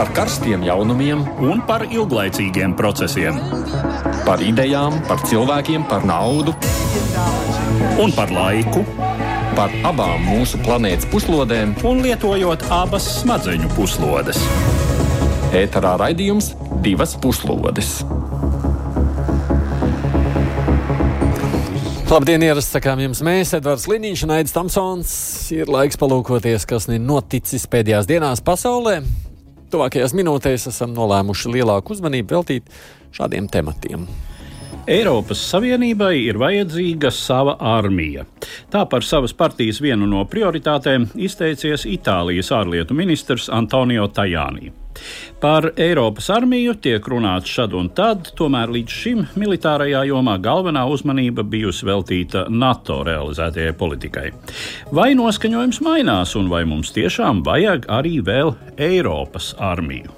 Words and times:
par 0.00 0.14
karstiem 0.16 0.62
jaunumiem 0.64 1.20
un 1.44 1.58
par 1.68 1.82
ilglaicīgiem 1.84 2.72
procesiem. 2.72 3.36
Par 4.24 4.40
idejām, 4.40 4.96
par 5.04 5.20
cilvēkiem, 5.28 5.84
par 5.90 6.06
naudu 6.08 6.54
un 8.00 8.14
par 8.16 8.32
laiku. 8.32 8.80
Par 9.58 9.76
abām 9.84 10.24
mūsu 10.24 10.62
planētas 10.64 11.04
puslodēm, 11.12 11.76
un 11.84 12.00
lietojot 12.00 12.64
abas 12.72 13.10
smadzeņu 13.18 13.68
puslodes. 13.76 14.40
Ēterā 15.52 15.98
raidījums 16.00 16.54
divas 16.80 17.12
puslodes. 17.20 17.98
Labdien, 22.08 22.40
ierasts 22.48 22.72
sakām 22.72 23.04
jums 23.04 23.20
mēs, 23.20 23.52
Edvards 23.60 23.84
Liniņš 23.90 24.24
un 24.24 24.38
Aidis 24.40 24.56
Tamsons. 24.56 25.16
Ir 25.52 25.68
laiks 25.68 26.00
palūkoties, 26.00 26.64
kas 26.64 26.88
ir 26.88 27.04
noticis 27.04 27.68
pēdējās 27.68 28.08
dienās 28.08 28.40
pasaulē. 28.40 29.02
Tuvākajās 29.70 30.16
minūtēs 30.18 30.66
esam 30.72 30.90
nolēmuši 30.96 31.54
lielāku 31.54 31.94
uzmanību 31.94 32.34
veltīt 32.34 32.74
šādiem 33.14 33.46
tematiem. 33.50 34.08
Eiropas 34.90 35.38
Savienībai 35.52 36.14
ir 36.24 36.38
vajadzīga 36.40 37.12
sava 37.14 37.54
armija. 37.76 38.24
Tā 38.72 38.82
par 38.90 39.06
savas 39.06 39.34
partijas 39.36 39.78
vienu 39.84 40.08
no 40.10 40.24
prioritātēm 40.26 41.10
izteicies 41.14 41.86
Itālijas 41.86 42.50
ārlietu 42.56 42.96
ministrs 42.98 43.50
Antonio 43.52 44.08
Tajāni. 44.08 44.72
Par 45.40 45.70
Eiropas 45.80 46.28
armiju 46.34 46.74
tiek 46.84 47.06
runāts 47.08 47.48
šad 47.48 47.74
un 47.78 47.88
tad, 47.96 48.32
tomēr 48.36 48.72
līdz 48.74 48.96
šim 49.02 49.22
militārajā 49.40 50.02
jomā 50.10 50.36
galvenā 50.42 50.82
uzmanība 50.92 51.44
bijusi 51.48 51.88
veltīta 51.88 52.44
NATO 52.52 53.00
realizētajai 53.08 53.76
politikai. 53.80 54.26
Vai 54.92 55.12
noskaņojums 55.18 55.80
mainās, 55.86 56.36
un 56.36 56.50
vai 56.52 56.66
mums 56.68 56.92
tiešām 56.96 57.44
vajag 57.46 57.88
arī 58.00 58.18
vēl 58.26 58.54
Eiropas 58.76 59.54
armiju? 59.56 60.12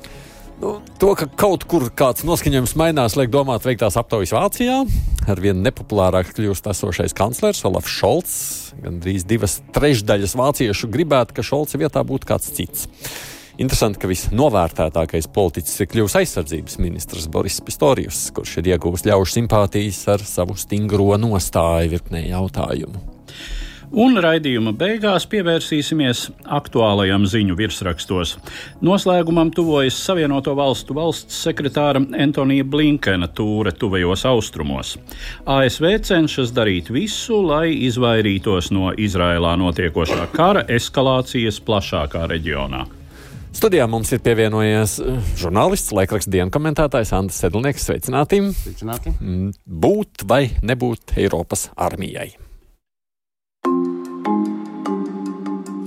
Nu, 0.62 0.76
to, 0.98 1.14
ka 1.18 1.26
kaut 1.26 1.64
kur 1.66 1.88
kāds 1.90 2.22
noskaņojums 2.22 2.76
mainās, 2.78 3.16
liek 3.18 3.32
domāt, 3.34 3.64
veiktās 3.66 3.96
aptaujas 3.98 4.30
Vācijā. 4.34 4.76
Arvien 5.30 5.58
nepopulārāk 5.62 6.30
kļūst 6.36 6.68
esošais 6.70 7.14
kanclers 7.18 7.64
Olafs 7.66 7.90
Šolts. 7.90 8.36
Gan 8.82 9.00
drīz 9.02 9.26
divas 9.26 9.58
trešdaļas 9.74 10.36
vāciešu 10.38 10.90
gribētu, 10.94 11.34
ka 11.34 11.46
Šolca 11.46 11.82
vietā 11.82 12.02
būtu 12.06 12.30
kāds 12.30 12.54
cits. 12.54 12.86
Interesanti, 13.60 14.00
ka 14.00 14.08
visnovērtētākais 14.08 15.28
politiķis 15.34 15.82
ir 15.84 15.90
kļuvis 15.92 16.18
aizsardzības 16.22 16.78
ministrs 16.80 17.28
Boris 17.32 17.60
Pistorijus, 17.64 18.30
kurš 18.32 18.58
ir 18.62 18.72
ieguvis 18.72 19.04
ļaužu 19.04 19.36
simpātijas 19.36 20.04
ar 20.14 20.24
savu 20.24 20.56
stingro 20.56 21.10
nostāju 21.20 21.92
virknē 21.92 22.24
jautājumu. 22.30 23.12
Un 23.92 24.16
raidījuma 24.16 24.70
beigās 24.72 25.26
pievērsīsimies 25.28 26.22
aktuālajam 26.56 27.26
ziņu 27.28 27.56
virsrakstos. 27.58 28.38
Noslēgumam 28.80 29.50
tuvojas 29.52 29.98
Savienoto 30.00 30.54
Valstu 30.56 30.96
valsts 30.96 31.42
sekretāra 31.44 32.00
Antonija 32.24 32.64
Blinkena 32.64 33.28
tūre 33.28 33.74
tuvajos 33.76 34.24
austrumos. 34.30 34.94
ASV 35.44 35.90
cenšas 36.08 36.54
darīt 36.56 36.88
visu, 36.88 37.42
lai 37.44 37.66
izvairītos 37.84 38.72
no 38.72 38.94
Izrēlā 38.96 39.52
notiekošā 39.60 40.30
kara 40.32 40.64
eskalācijas 40.72 41.60
plašākā 41.60 42.24
reģionā. 42.32 42.86
Studijā 43.52 43.84
mums 43.84 44.08
ir 44.16 44.22
pievienojies 44.24 44.94
eh, 45.02 45.18
žurnālists, 45.36 45.92
laikraksta 45.92 46.32
dienas 46.32 46.54
komentētājs 46.54 47.12
Andris 47.12 47.40
Sedlnieks. 47.42 47.84
Sveicināti! 47.84 48.40
Sveicināti. 48.56 49.12
Mm, 49.20 49.52
būt 49.68 50.24
vai 50.28 50.46
nebūt 50.64 51.12
Eiropas 51.20 51.68
armijai? 51.76 52.30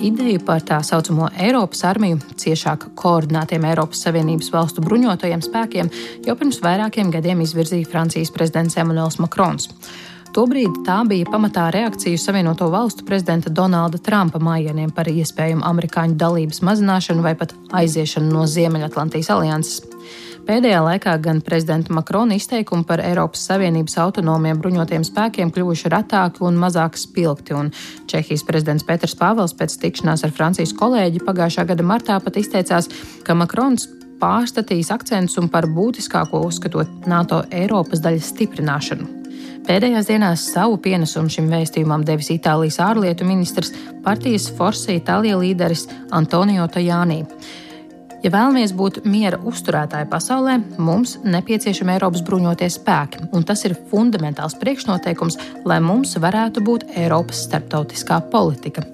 Ideju 0.06 0.44
par 0.46 0.62
tā 0.62 0.78
saucamo 0.86 1.32
Eiropas 1.42 1.82
armiju, 1.90 2.20
ciešāk 2.38 2.92
koordinētiem 3.00 3.66
Eiropas 3.72 4.04
Savienības 4.06 4.52
valstu 4.54 4.84
bruņotajiem 4.86 5.42
spēkiem, 5.42 5.90
jau 6.28 6.36
pirms 6.38 6.62
vairākiem 6.62 7.10
gadiem 7.16 7.42
izvirzīja 7.42 7.90
Francijas 7.90 8.30
prezidents 8.36 8.78
Emmanuels 8.78 9.18
Macrons. 9.18 9.72
Tobrīd 10.36 10.82
tā 10.84 10.98
bija 11.08 11.24
pamatā 11.32 11.70
reakcija 11.72 12.20
Savienoto 12.20 12.66
Valstu 12.68 13.06
prezidenta 13.08 13.48
Donalda 13.48 13.96
Trumpa 14.04 14.42
mājieniem 14.44 14.92
par 14.92 15.08
iespējamu 15.08 15.64
amerikāņu 15.64 16.18
dalības 16.20 16.60
mazināšanu 16.60 17.24
vai 17.24 17.32
pat 17.40 17.54
aiziešanu 17.80 18.34
no 18.34 18.44
Ziemeļatlantijas 18.44 19.32
alianses. 19.32 19.80
Pēdējā 20.46 20.82
laikā 20.84 21.16
gan 21.24 21.40
prezidenta 21.40 21.96
Makrona 21.96 22.36
izteikumi 22.36 22.84
par 22.84 23.00
Eiropas 23.06 23.48
Savienības 23.48 23.96
autonomiem 24.04 24.60
bruņotiem 24.60 25.08
spēkiem 25.08 25.56
kļuvuši 25.56 25.96
retāki 25.96 26.44
un 26.44 26.60
mazāk 26.60 27.00
spilgti, 27.00 27.56
un 27.56 27.72
Čehijas 28.12 28.44
prezidents 28.44 28.84
Petrs 28.84 29.16
Pāvels 29.16 29.56
pēc 29.56 29.80
tikšanās 29.88 30.28
ar 30.28 30.36
Francijas 30.36 30.76
kolēģi 30.76 31.24
pagājušā 31.24 31.70
gada 31.72 31.92
martā 31.96 32.20
pat 32.20 32.44
izteicās, 32.44 32.92
ka 33.24 33.40
Makrons 33.40 33.88
pārstatīs 34.20 34.92
akcentus 34.92 35.40
un 35.40 35.48
par 35.48 35.72
būtiskāko 35.72 36.44
uzskatot 36.44 37.08
NATO 37.08 37.46
Eiropas 37.56 38.04
daļas 38.04 38.36
stiprināšanu. 38.36 39.25
Pēdējās 39.66 40.06
dienās 40.06 40.44
savu 40.54 40.76
pienesumu 40.78 41.32
šim 41.34 41.48
vēstījumam 41.50 42.04
devis 42.06 42.28
Itālijas 42.30 42.78
ārlietu 42.86 43.26
ministrs, 43.26 43.72
partijas 44.06 44.46
Forza 44.54 44.94
Itālija 44.94 45.40
līderis 45.42 45.88
Antonio 46.14 46.68
Tajānī. 46.70 47.24
Ja 48.22 48.30
vēlamies 48.30 48.76
būt 48.78 49.02
miera 49.10 49.40
uzturētāji 49.42 50.06
pasaulē, 50.12 50.60
mums 50.78 51.18
nepieciešami 51.26 51.96
Eiropas 51.98 52.22
bruņotie 52.26 52.70
spēki, 52.78 53.26
un 53.34 53.46
tas 53.46 53.66
ir 53.66 53.74
fundamentāls 53.90 54.58
priekšnoteikums, 54.62 55.40
lai 55.66 55.82
mums 55.82 56.14
varētu 56.22 56.62
būt 56.66 56.86
Eiropas 57.02 57.42
starptautiskā 57.50 58.22
politika 58.30 58.86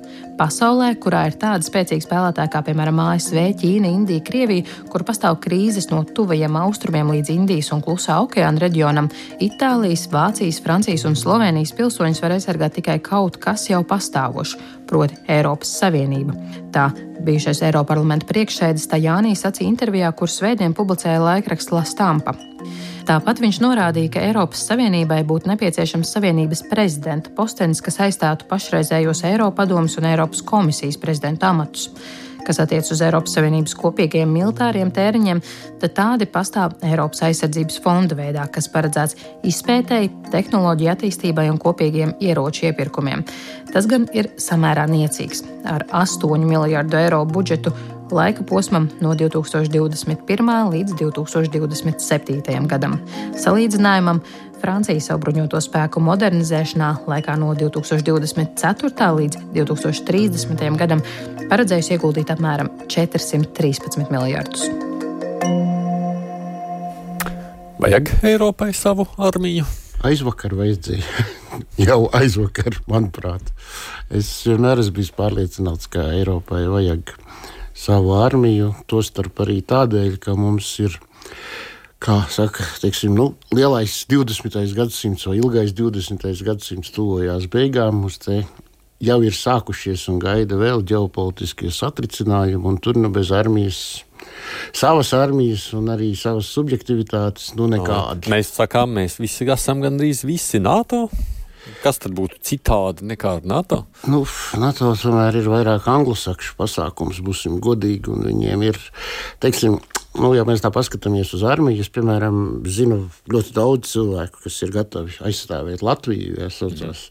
pasaulē, 0.42 0.96
kurā 1.02 1.26
ir 1.30 1.36
tādi 1.42 1.68
spēcīgi 1.68 2.06
spēlētāji 2.06 2.52
kā 2.54 2.64
piemēram 2.66 3.02
ASV, 3.04 3.38
Ķīna, 3.62 3.92
Indija, 4.00 4.24
Krievija, 4.26 4.66
kur 4.90 5.06
pastāv 5.06 5.38
krīzes 5.44 5.92
no 5.92 6.02
tuvajiem 6.18 6.58
austrumiem 6.64 7.14
līdz 7.14 7.34
Indijas 7.36 7.70
un 7.76 7.84
Klusā 7.86 8.18
okeāna 8.24 8.64
reģionam, 8.64 9.12
Itālijas, 9.44 10.08
Vācijas, 10.14 10.62
Francijas 10.66 11.06
un 11.10 11.20
Slovenijas 11.20 11.76
pilsoņus 11.78 12.24
var 12.26 12.38
aizsargāt 12.38 12.80
tikai 12.80 12.98
kaut 13.06 13.38
kas 13.44 13.70
jau 13.70 13.84
pastāvošs, 13.86 14.58
proti 14.90 15.22
Eiropas 15.30 15.78
Savienība. 15.82 16.36
Tā 16.74 16.90
bijušais 17.26 17.62
Eiroparlamenta 17.68 18.28
priekšsēdis 18.30 18.88
Tajānī 18.92 19.36
sacīja 19.38 19.70
intervijā, 19.70 20.12
kur 20.18 20.32
svētdien 20.32 20.76
publicēja 20.78 21.22
laikraksts 21.24 21.74
La 21.76 21.84
Stampa. 21.88 22.36
Tāpat 23.08 23.42
viņš 23.42 23.60
norādīja, 23.64 24.12
ka 24.14 24.24
Eiropas 24.28 24.62
Savienībai 24.70 25.22
būtu 25.28 25.50
nepieciešams 25.50 26.12
Savienības 26.16 26.62
prezidenta 26.70 27.32
postenis, 27.38 27.82
kas 27.82 27.98
aizstātu 28.06 28.46
pašreizējos 28.50 29.24
Eiropadomus 29.32 29.98
un 29.98 30.10
Eiropas 30.12 30.44
komisijas 30.46 31.00
prezidenta 31.02 31.50
amatus. 31.50 31.90
Kas 32.46 32.60
attiec 32.64 32.88
uz 32.92 33.02
Eiropas 33.06 33.36
Savienības 33.38 33.76
kopīgiem 33.78 34.32
militāriem 34.34 34.92
tēriņiem, 34.94 35.42
tad 35.82 35.96
tādi 35.98 36.28
pastāv 36.30 36.76
Eiropas 36.86 37.24
aizsardzības 37.28 37.80
fonda 37.84 38.18
veidā, 38.18 38.48
kas 38.52 38.70
paredzēts 38.74 39.18
izpētēji, 39.48 40.12
tehnoloģiju 40.34 40.94
attīstībai 40.96 41.48
un 41.52 41.62
kopīgiem 41.62 42.16
ieroču 42.20 42.68
iepirkumiem. 42.70 43.26
Tas 43.72 43.88
gan 43.90 44.10
ir 44.18 44.32
samērā 44.42 44.88
niecīgs 44.92 45.46
ar 45.70 45.86
8 46.04 46.46
miljardu 46.46 47.00
eiro 47.00 47.24
budžetu 47.30 47.74
laika 48.12 48.44
posmam 48.44 48.90
no 49.02 49.14
2021. 49.16 50.72
līdz 50.74 50.96
2027. 51.00 52.68
gadam. 52.68 52.98
Salīdzinājumam 53.40 54.20
Francija 54.62 55.02
savu 55.02 55.24
bruņoto 55.26 55.60
spēku 55.64 56.02
modernizēšanā 56.06 56.92
laikā 57.10 57.34
no 57.42 57.56
2024. 57.58 59.08
līdz 59.18 59.40
2030. 59.56 60.78
gadam 60.78 61.02
paredzējusi 61.50 61.96
ieguldīt 61.96 62.30
apmēram 62.34 62.70
413 62.92 64.12
miljardus. 64.14 64.68
Vajag 67.82 68.12
Eiropai 68.30 68.70
savu 68.78 69.08
armiju? 69.18 69.66
Aizvakar 70.06 70.54
vajadzēja. 70.58 71.26
Jau 71.88 72.04
aizvakar, 72.18 72.78
manuprāt. 72.90 73.50
Es 74.14 74.30
vienmēr 74.46 74.84
esmu 74.84 75.00
bijis 75.00 75.10
pārliecināts, 75.18 75.90
ka 75.90 76.06
Eiropai 76.14 76.68
vajag 76.70 77.16
savu 77.74 78.14
armiju, 78.22 78.76
tostarp 78.92 79.42
arī 79.42 79.62
tādēļ, 79.66 80.22
ka 80.22 80.38
mums 80.38 80.70
ir. 80.86 81.02
Kā 82.02 82.18
saka, 82.34 82.66
teiksim, 82.82 83.14
nu, 83.14 83.28
lielais 83.54 84.00
20. 84.10 84.56
gadsimts 84.74 85.28
vai 85.30 85.36
ilgais 85.38 85.74
20. 85.78 86.24
gadsimts 86.48 86.90
tuvojās 86.96 87.46
beigām, 87.54 88.00
mums 88.02 88.18
te 88.24 88.40
jau 89.02 89.18
ir 89.22 89.36
sākušies 89.38 90.08
un 90.10 90.18
gaida 90.22 90.58
vēl 90.58 90.82
ģeopolitiskie 90.90 91.70
satricinājumi, 91.70 92.66
un 92.66 92.80
tur 92.82 92.98
nu 92.98 93.12
bez 93.14 93.30
armijas 93.30 93.82
savas 94.74 95.14
armijas 95.14 95.68
un 95.78 95.92
arī 95.94 96.16
savas 96.18 96.50
subjektivitātes. 96.56 97.52
Nu, 97.60 97.70
nekādi. 97.70 98.34
Mēs 98.34 98.50
sakām, 98.58 98.98
mēs 98.98 99.20
visi 99.22 99.46
esam 99.46 99.86
gandrīz 99.86 100.26
visi 100.26 100.62
NATO. 100.62 101.08
Kas 101.84 102.00
tad 102.02 102.16
būtu 102.18 102.40
citādi 102.42 103.06
nekā 103.12 103.36
NATO? 103.46 103.84
Nu, 104.10 104.24
NATO 104.58 104.96
tomēr 104.98 105.38
ir 105.38 105.50
vairāk 105.54 105.86
anglosakšu 105.86 106.56
pasākums, 106.58 107.22
būsim 107.22 107.60
godīgi, 107.62 108.10
un 108.10 108.26
viņiem 108.26 108.66
ir, 108.66 108.80
teiksim, 109.44 109.78
nu, 110.20 110.32
ja 110.36 110.44
mēs 110.48 110.64
tā 110.64 110.72
paskatāmies 110.74 111.32
uz 111.38 111.44
armiju, 111.48 111.80
es, 111.84 111.90
piemēram, 111.94 112.64
zinu 112.68 113.06
ļoti 113.32 113.54
daudz 113.56 113.92
cilvēku, 113.94 114.42
kas 114.44 114.58
ir 114.66 114.74
gatavi 114.76 115.16
aizstāvēt 115.28 115.84
Latviju, 115.86 116.36
ja 116.42 116.50
saucās, 116.52 117.06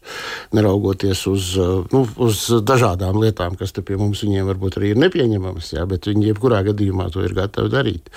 neraugoties 0.53 1.23
uz, 1.31 1.47
nu, 1.93 2.03
uz 2.21 2.43
dažādām 2.67 3.17
lietām, 3.21 3.57
kas 3.59 3.73
pie 3.81 3.97
mums 3.97 4.21
viņiem 4.25 4.45
varbūt 4.51 4.77
arī 4.77 4.93
ir 4.93 5.01
nepieņemamas, 5.01 5.71
ja, 5.73 5.87
bet 5.89 6.09
viņi 6.09 6.29
jebkurā 6.29 6.61
gadījumā 6.67 7.09
to 7.13 7.25
ir 7.25 7.33
gatavi 7.37 7.73
darīt. 7.73 8.11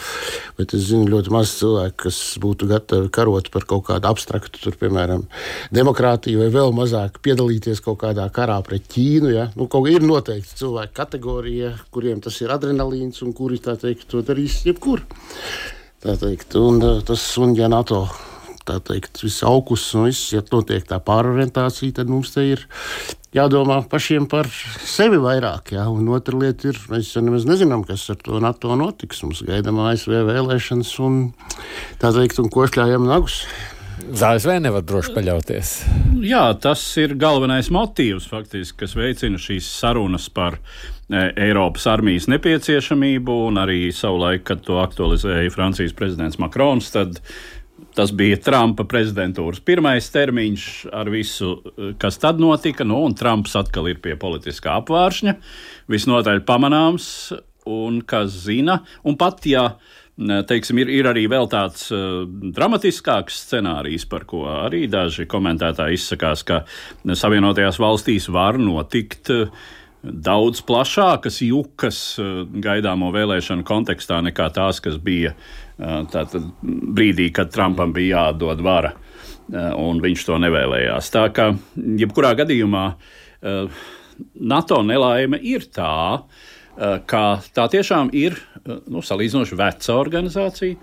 Bet 0.58 0.75
es 0.76 0.90
zinu 0.90 1.08
ļoti 1.10 1.32
maz 1.34 1.54
cilvēku, 1.58 1.96
kas 2.04 2.20
būtu 2.42 2.69
gatavi 2.70 3.10
karot 3.14 3.48
par 3.54 3.66
kaut 3.70 3.86
kādu 3.88 4.10
abstraktu, 4.10 4.60
tur, 4.60 4.76
piemēram, 4.81 5.25
demokrātiju 5.75 6.44
vai 6.44 6.50
vēl 6.52 6.75
mazāk 6.76 7.19
piedalīties 7.25 7.81
kaut 7.84 8.02
kādā 8.04 8.28
karā 8.34 8.60
pret 8.66 8.86
Ķīnu. 8.92 9.32
Ja. 9.32 9.48
Nu, 9.58 9.66
kaut 9.70 9.88
ir 9.90 10.04
noteikti 10.04 10.60
cilvēku 10.60 10.94
kategorija, 11.00 11.72
kuriem 11.94 12.20
tas 12.25 12.36
ir 12.44 12.52
adrenalīns 12.54 13.22
un 13.25 13.32
kuri 13.36 13.58
teikt, 13.64 14.06
to 14.10 14.20
darīs 14.26 14.60
jebkur. 14.74 15.06
Teikt, 16.04 16.52
un, 16.60 16.82
tas, 17.08 17.24
un 17.40 17.56
ja 17.56 17.70
NATO 17.72 18.04
tā 18.64 18.78
teikt, 18.84 19.20
viss 19.24 19.44
augus 19.44 19.84
un 19.96 20.08
viss, 20.08 20.32
ja 20.32 20.42
notiek 20.52 20.84
tā 20.88 20.98
pārorientācija, 21.04 21.98
tad 22.00 22.10
mums 22.12 22.32
te 22.34 22.44
ir 22.48 22.64
jādomā 23.36 23.80
pašiem 23.90 24.28
par 24.30 24.48
sevi 24.48 25.20
vairāk. 25.20 25.74
Jā. 25.76 25.86
Un 25.92 26.08
otra 26.16 26.38
lieta 26.40 26.70
ir, 26.70 26.80
mēs 26.92 27.12
jau 27.14 27.24
nemaz 27.24 27.46
nezinām, 27.48 27.84
kas 27.88 28.06
ar 28.12 28.20
to 28.24 28.40
NATO 28.42 28.76
notiks. 28.78 29.22
Mums 29.26 29.44
gaidām 29.46 29.82
ASV 29.84 30.24
vēlēšanas 30.30 30.94
un 31.04 31.22
tā 32.02 32.14
teikt, 32.16 32.40
un 32.40 32.52
košļājam 32.52 33.08
nagus. 33.08 33.42
ZASV 34.04 34.58
nevar 34.60 34.82
droši 34.84 35.12
paļauties. 35.14 35.68
Jā, 36.24 36.48
tas 36.60 36.82
ir 37.00 37.14
galvenais 37.20 37.70
motīvs, 37.72 38.26
faktiski, 38.30 38.80
kas 38.82 38.96
veicina 38.98 39.38
šīs 39.40 39.68
sarunas 39.70 40.26
par 40.34 40.58
Eiropas 41.12 41.84
armijas 41.90 42.28
nepieciešamību, 42.32 43.34
un 43.50 43.60
arī 43.60 43.90
savulaik, 43.92 44.46
kad 44.48 44.62
to 44.64 44.78
aktualizēja 44.80 45.52
Francijas 45.52 45.92
prezidents 45.96 46.40
Makrons, 46.40 46.92
tad 46.94 47.20
Tas 47.94 48.10
bija 48.10 48.34
Trumpa 48.42 48.82
prezidentūras 48.90 49.60
pirmais 49.62 50.08
termiņš 50.10 50.64
ar 50.94 51.06
visu, 51.14 51.50
e, 51.62 51.92
kas 51.98 52.18
tad 52.18 52.40
notika. 52.42 52.82
Nu, 52.86 53.00
un 53.06 53.14
Trumps 53.14 53.54
atkal 53.58 53.86
ir 53.90 54.00
pie 54.02 54.16
politiskā 54.18 54.80
apvāršņa. 54.80 55.34
Visnotaļ 55.94 56.42
pamanāms, 56.48 57.06
un 57.70 58.00
kas 58.02 58.34
zina, 58.48 58.80
un 59.06 59.14
pat 59.20 59.46
ja 59.46 59.64
uh, 59.68 59.94
Teiksim, 60.14 60.78
ir, 60.78 60.90
ir 60.94 61.08
arī 61.10 61.24
vēl 61.26 61.48
tāds 61.50 61.88
uh, 61.90 62.22
dramatiskāks 62.54 63.34
scenārijs, 63.48 64.04
par 64.06 64.22
ko 64.30 64.44
arī 64.46 64.84
daži 64.86 65.26
komentētāji 65.26 65.98
izsakās, 65.98 66.44
ka 66.46 66.60
Savienotajās 67.02 67.80
valstīs 67.82 68.28
var 68.30 68.54
notikt 68.62 69.32
uh, 69.34 69.50
daudz 70.04 70.62
plašākas 70.66 71.40
jukas 71.44 71.98
uh, 72.20 72.44
gaidāmo 72.44 73.10
vēlēšanu 73.14 73.66
kontekstā 73.66 74.20
nekā 74.28 74.50
tās, 74.54 74.80
kas 74.84 74.98
bija 75.02 75.34
uh, 75.34 76.02
tātad, 76.12 76.50
brīdī, 76.62 77.30
kad 77.34 77.52
Trumpam 77.54 77.94
bija 77.96 78.26
jādod 78.28 78.62
vara, 78.64 78.94
uh, 78.94 79.70
un 79.80 80.02
viņš 80.04 80.26
to 80.28 80.40
nevēlējās. 80.44 81.12
Tā 81.14 81.28
kā 81.34 81.52
jebkurā 81.74 82.34
gadījumā 82.38 82.88
NATO 84.40 84.78
nelaime 84.80 85.36
ir 85.44 85.66
tā, 85.74 86.22
ka 87.04 87.24
tā 87.52 87.66
tiešām 87.68 88.08
ir 88.16 88.38
nu, 88.64 89.02
salīdzinoši 89.04 89.58
veca 89.58 89.96
organizācija. 89.98 90.78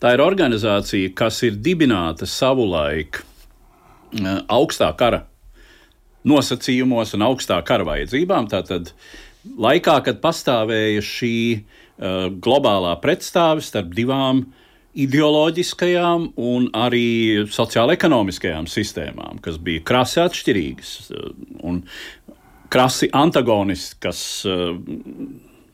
Tā 0.00 0.12
ir 0.12 0.20
organizācija, 0.20 1.12
kas 1.16 1.40
ir 1.46 1.56
dibināta 1.64 2.28
savulaik 2.28 3.22
eh, 3.22 4.26
augstā 4.52 4.90
kara 4.98 5.22
nosacījumos 6.26 7.14
un 7.16 7.24
augstā 7.26 7.58
kara 7.66 7.86
vajadzībām. 7.86 8.50
Tātad 8.50 8.92
laikā, 9.46 9.98
kad 10.06 10.20
pastāvēja 10.24 11.02
šī 11.04 11.36
uh, 11.56 12.28
globālā 12.42 12.96
pretstāve 13.02 13.64
starp 13.64 13.94
divām 13.96 14.46
ideoloģiskajām 14.96 16.30
un 16.40 16.70
arī 16.76 17.44
sociālo-ekonomiskajām 17.52 18.68
sistēmām, 18.70 19.42
kas 19.44 19.58
bija 19.60 19.82
krasi 19.84 20.22
atšķirīgas 20.22 20.92
eh, 21.12 21.26
un 21.68 21.82
krasi 22.72 23.10
antagoniskas. 23.12 24.22
Uh, 24.48 24.78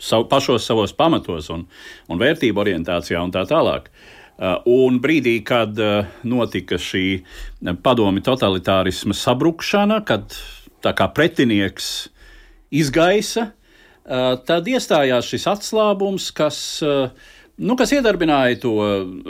sav, 0.03 0.27
pašos 0.27 0.67
savos 0.67 0.91
pamatos 0.99 1.53
un, 1.55 1.63
un 2.11 2.19
vērtību 2.19 2.65
orientācijā 2.65 3.23
un 3.23 3.31
tā 3.31 3.47
tālāk. 3.47 3.87
Uh, 3.87 4.22
un 4.67 4.99
brīdī, 5.03 5.37
kad 5.47 5.79
uh, 5.79 6.07
notika 6.27 6.79
šī 6.81 7.23
padomi 7.85 8.23
totalitārisma 8.25 9.15
sabrukšana, 9.17 10.01
kad 10.09 10.35
tā 10.83 10.95
kā 10.99 11.07
pretinieks 11.15 12.09
izgaisa, 12.75 13.53
tad 14.03 14.67
iestājās 14.67 15.29
šis 15.31 15.45
atslābums, 15.47 16.31
kas, 16.35 16.57
nu, 16.83 17.77
kas 17.79 17.93
iedarbināja 17.95 18.59
to 18.65 18.73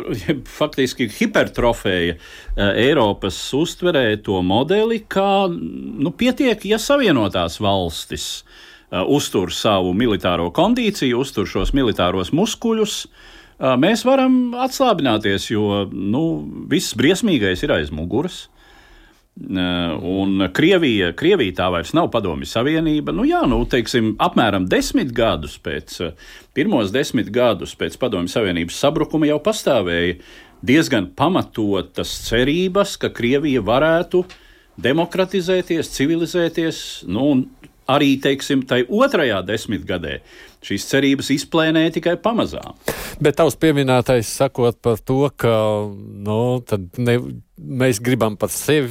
faktiski 0.59 1.11
hipertrofēja 1.13 2.17
Eiropas 2.57 3.37
uztverē 3.59 4.17
to 4.25 4.41
modeli, 4.47 5.03
kā 5.05 5.45
nu, 5.53 6.15
pietiek, 6.17 6.65
ja 6.65 6.81
savienotās 6.81 7.59
valstis 7.61 8.47
uztur 8.93 9.53
savu 9.53 9.93
militāro 9.97 10.49
kondīciju, 10.57 11.21
uztur 11.21 11.49
šos 11.49 11.75
militāros 11.77 12.33
muskuļus, 12.37 12.97
uh, 13.05 13.42
mēs 13.63 14.03
varam 14.07 14.57
atslābināties, 14.65 15.51
jo 15.53 15.85
nu, 15.93 16.23
viss 16.71 16.97
briesmīgais 16.99 17.63
ir 17.63 17.77
aiz 17.77 17.93
muguras. 17.95 18.47
Un 19.33 20.45
Krievija, 20.53 21.15
Krievija 21.17 21.55
tā 21.63 21.69
vairs 21.73 21.95
nav 21.97 22.11
padomju 22.13 22.45
savienība. 22.51 23.15
Nu, 23.17 23.25
jā, 23.25 23.41
nu, 23.49 23.63
teiksim, 23.65 24.13
apmēram 24.21 24.67
desmit 24.69 25.15
gadus 25.17 25.57
pēc, 25.63 25.95
pirmos 26.53 26.93
desmit 26.93 27.31
gadus 27.33 27.73
pēc 27.79 27.97
padomju 28.03 28.29
savienības 28.29 28.81
sabrukuma 28.83 29.31
jau 29.31 29.39
pastāvēja 29.43 30.19
diezgan 30.63 31.09
pamatotas 31.17 32.13
cerības, 32.29 32.99
ka 33.01 33.11
Krievija 33.15 33.65
varētu 33.65 34.23
demokratizēties, 34.83 35.91
civilizēties, 35.97 36.79
nu, 37.09 37.27
un 37.33 37.43
arī 37.91 38.15
teiksim, 38.23 38.63
tai 38.69 38.83
otrajā 38.85 39.41
desmitgadē 39.47 40.21
šīs 40.67 40.89
cerības 40.91 41.31
izplēnēja 41.35 41.97
tikai 41.99 42.17
pamazām. 42.23 42.77
Bet 43.23 43.39
tavs 43.39 43.59
pieminētais 43.61 44.31
sakot 44.41 44.79
par 44.83 45.01
to, 45.03 45.25
ka 45.37 45.55
nu, 45.91 46.39
ne, 46.99 47.17
mēs 47.61 48.01
gribam 48.03 48.37
par 48.41 48.49
sevi, 48.53 48.89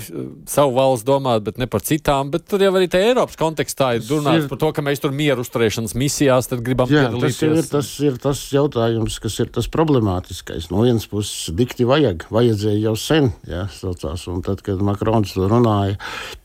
savu 0.50 0.76
valsts 0.76 1.06
domāt, 1.08 1.42
bet 1.46 1.58
ne 1.58 1.66
par 1.70 1.82
citām. 1.86 2.30
Bet 2.34 2.46
tur 2.50 2.62
jau 2.62 2.72
arī 2.78 2.88
tajā 2.92 3.12
Eiropas 3.12 3.40
kontekstā 3.40 3.96
ir 3.98 4.06
runāts 4.06 4.46
par 4.52 4.60
to, 4.62 4.70
ka 4.76 4.84
mēs 4.86 5.02
tur 5.02 5.14
mieru 5.16 5.42
uzturēšanas 5.46 5.96
misijās 5.98 6.52
gribam 6.62 6.92
jā, 6.92 7.08
piedalīties. 7.08 7.40
Tas 7.42 7.50
ir, 7.50 7.72
tas 7.72 7.92
ir 8.06 8.20
tas 8.22 8.44
jautājums, 8.54 9.18
kas 9.24 9.40
ir 9.42 9.50
tas 9.54 9.70
problemātiskais. 9.72 10.70
No 10.72 10.86
vienas 10.86 11.08
puses, 11.10 11.50
dikti 11.58 11.88
vajag, 11.90 12.28
vajadzēja 12.34 12.84
jau 12.86 12.96
sen, 13.00 13.32
jā, 13.50 13.66
saucās, 13.80 14.28
un 14.32 14.46
tad, 14.46 14.62
kad 14.66 14.84
Makrons 14.86 15.34
to 15.36 15.50
runāja, 15.50 15.98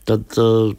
tad 0.07 0.25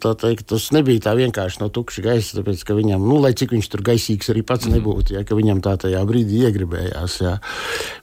tā 0.03 0.13
teikt, 0.19 0.47
tas 0.51 0.69
nebija 0.75 1.05
tā 1.07 1.15
vienkārši 1.17 1.63
no 1.63 1.69
tukša 1.73 2.03
gaisa, 2.05 2.39
tāpēc, 2.39 2.65
ka 2.67 2.75
viņam, 2.77 3.03
nu, 3.05 3.19
lai 3.23 3.31
cik 3.37 3.53
viņš 3.55 3.71
tur 3.71 3.85
gaisīgs 3.85 4.31
arī 4.33 4.43
pats 4.47 4.67
mm. 4.67 4.75
nebūtu, 4.75 5.15
ja, 5.15 5.23
ka 5.27 5.37
viņam 5.37 5.63
tā 5.65 5.75
tajā 5.85 6.01
brīdī 6.09 6.43
iegribējās. 6.49 7.19
Jā. 7.23 7.35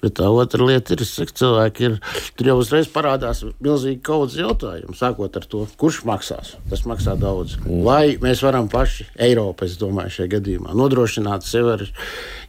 Bet 0.02 0.16
tā 0.21 0.31
otra 0.31 0.71
lieta 0.71 0.95
ir, 0.97 1.02
ka 1.02 1.38
cilvēki 1.43 1.88
ir, 1.90 1.99
tur 2.38 2.52
jau 2.52 2.59
uzreiz 2.62 2.90
parādās 2.93 3.25
radās 3.26 3.42
milzīgi 3.62 4.00
kaudzes 4.06 4.38
jautājums, 4.40 5.00
sākot 5.00 5.37
ar 5.37 5.47
to, 5.50 5.64
kurš 5.80 6.02
maksās. 6.06 6.54
Tas 6.71 6.85
maksā 6.87 7.16
daudz. 7.18 7.56
Vai 7.66 8.16
mēs 8.23 8.42
varam 8.45 8.68
paši, 8.71 9.09
Eiropa, 9.26 9.66
es 9.66 9.76
domāju, 9.80 10.14
šajā 10.18 10.30
gadījumā 10.37 10.75
nodrošināt 10.76 11.47
sev 11.47 11.73
ar 11.75 11.85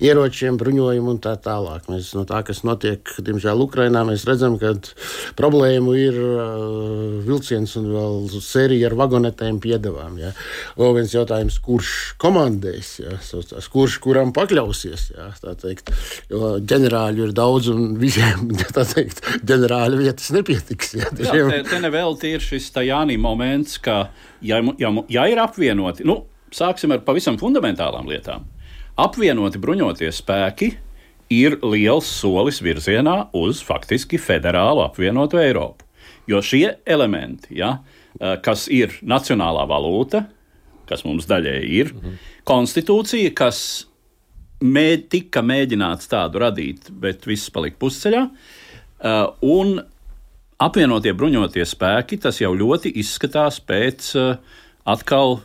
ieročiem, 0.03 0.57
bruņojumu 0.59 1.15
un 1.15 1.21
tā 1.23 1.35
tālāk. 1.41 1.87
Mēs 1.89 2.13
no 2.17 2.25
tā, 2.29 2.43
kas 2.45 2.63
notiek, 2.67 3.01
diemžēl, 3.17 3.63
Ukrainā, 3.65 4.03
mēs 4.07 4.27
redzam, 4.29 4.57
ka 4.61 4.75
problēmu 5.39 5.95
ir 5.97 6.19
uh, 6.21 7.17
vilciens 7.25 7.73
un 7.79 7.89
vēl 7.93 8.29
sērija 8.43 8.91
ar 8.91 8.97
vagonetēm 8.99 9.61
piedevām. 9.63 10.19
Ja. 10.21 10.33
Vēl 10.77 10.99
viens 10.99 11.15
jautājums, 11.15 11.59
kurš 11.63 11.93
komandēs, 12.21 12.93
ja, 13.01 13.17
saucās, 13.25 13.69
kurš 13.73 13.99
kuram 14.03 14.33
pakļausies. 14.35 15.09
Ja, 15.17 15.31
jo 16.29 16.53
ģenerāļu 16.67 17.27
ir 17.27 17.35
daudz 17.37 17.71
un 17.73 17.95
visiem 18.01 18.51
teikt, 18.77 19.23
ģenerāļu 19.47 20.03
vietas 20.03 20.29
nepietiek 20.35 20.66
notiks. 20.67 20.93
Jā, 20.97 21.11
jā, 21.23 21.45
te, 21.49 21.61
te 21.69 21.79
nevēl 21.81 22.17
ir 22.27 22.43
šis 22.43 22.71
Tajānī 22.75 23.17
moments, 23.17 23.77
ka, 23.77 24.09
ja, 24.41 24.59
ja, 24.77 24.91
ja 25.09 25.27
ir 25.27 25.39
apvienoti, 25.39 26.05
nu, 26.07 26.25
sāksim 26.51 26.91
ar 26.91 27.03
pavisam 27.05 27.37
fundamentālām 27.37 28.07
lietām. 28.07 28.45
Apvienoti 28.97 29.59
bruņoties 29.61 30.21
spēki 30.23 30.73
ir 31.29 31.59
liels 31.63 32.07
solis 32.07 32.61
virzienā 32.63 33.29
uz 33.35 33.61
faktiski 33.61 34.17
federālu 34.17 34.83
apvienotu 34.85 35.37
Eiropu. 35.37 35.85
Jo 36.27 36.41
šie 36.43 36.77
elementi, 36.85 37.57
ja, 37.59 37.79
eh, 38.19 38.37
kas 38.43 38.67
ir 38.67 38.91
nacionālā 39.01 39.67
valūta, 39.67 40.25
kas 40.87 41.03
mums 41.03 41.27
daļēji 41.27 41.69
ir, 41.69 41.93
-hmm. 41.93 42.17
konstitūcija, 42.47 43.33
kas 43.35 43.87
mē, 44.61 45.03
tika 45.09 45.41
mēģināts 45.41 46.07
tādu 46.07 46.39
radīt, 46.39 46.89
bet 46.91 47.25
viss 47.27 47.49
palika 47.49 47.75
pusceļā, 47.77 48.23
uh, 48.23 49.35
un 49.41 49.81
apvienotie 50.61 51.13
bruņotie 51.17 51.65
spēki, 51.67 52.19
tas 52.21 52.41
jau 52.41 52.53
ļoti 52.57 52.91
izskatās 53.01 53.59
pēc 53.63 54.09
uh, 54.17 54.39
atkal 54.87 55.41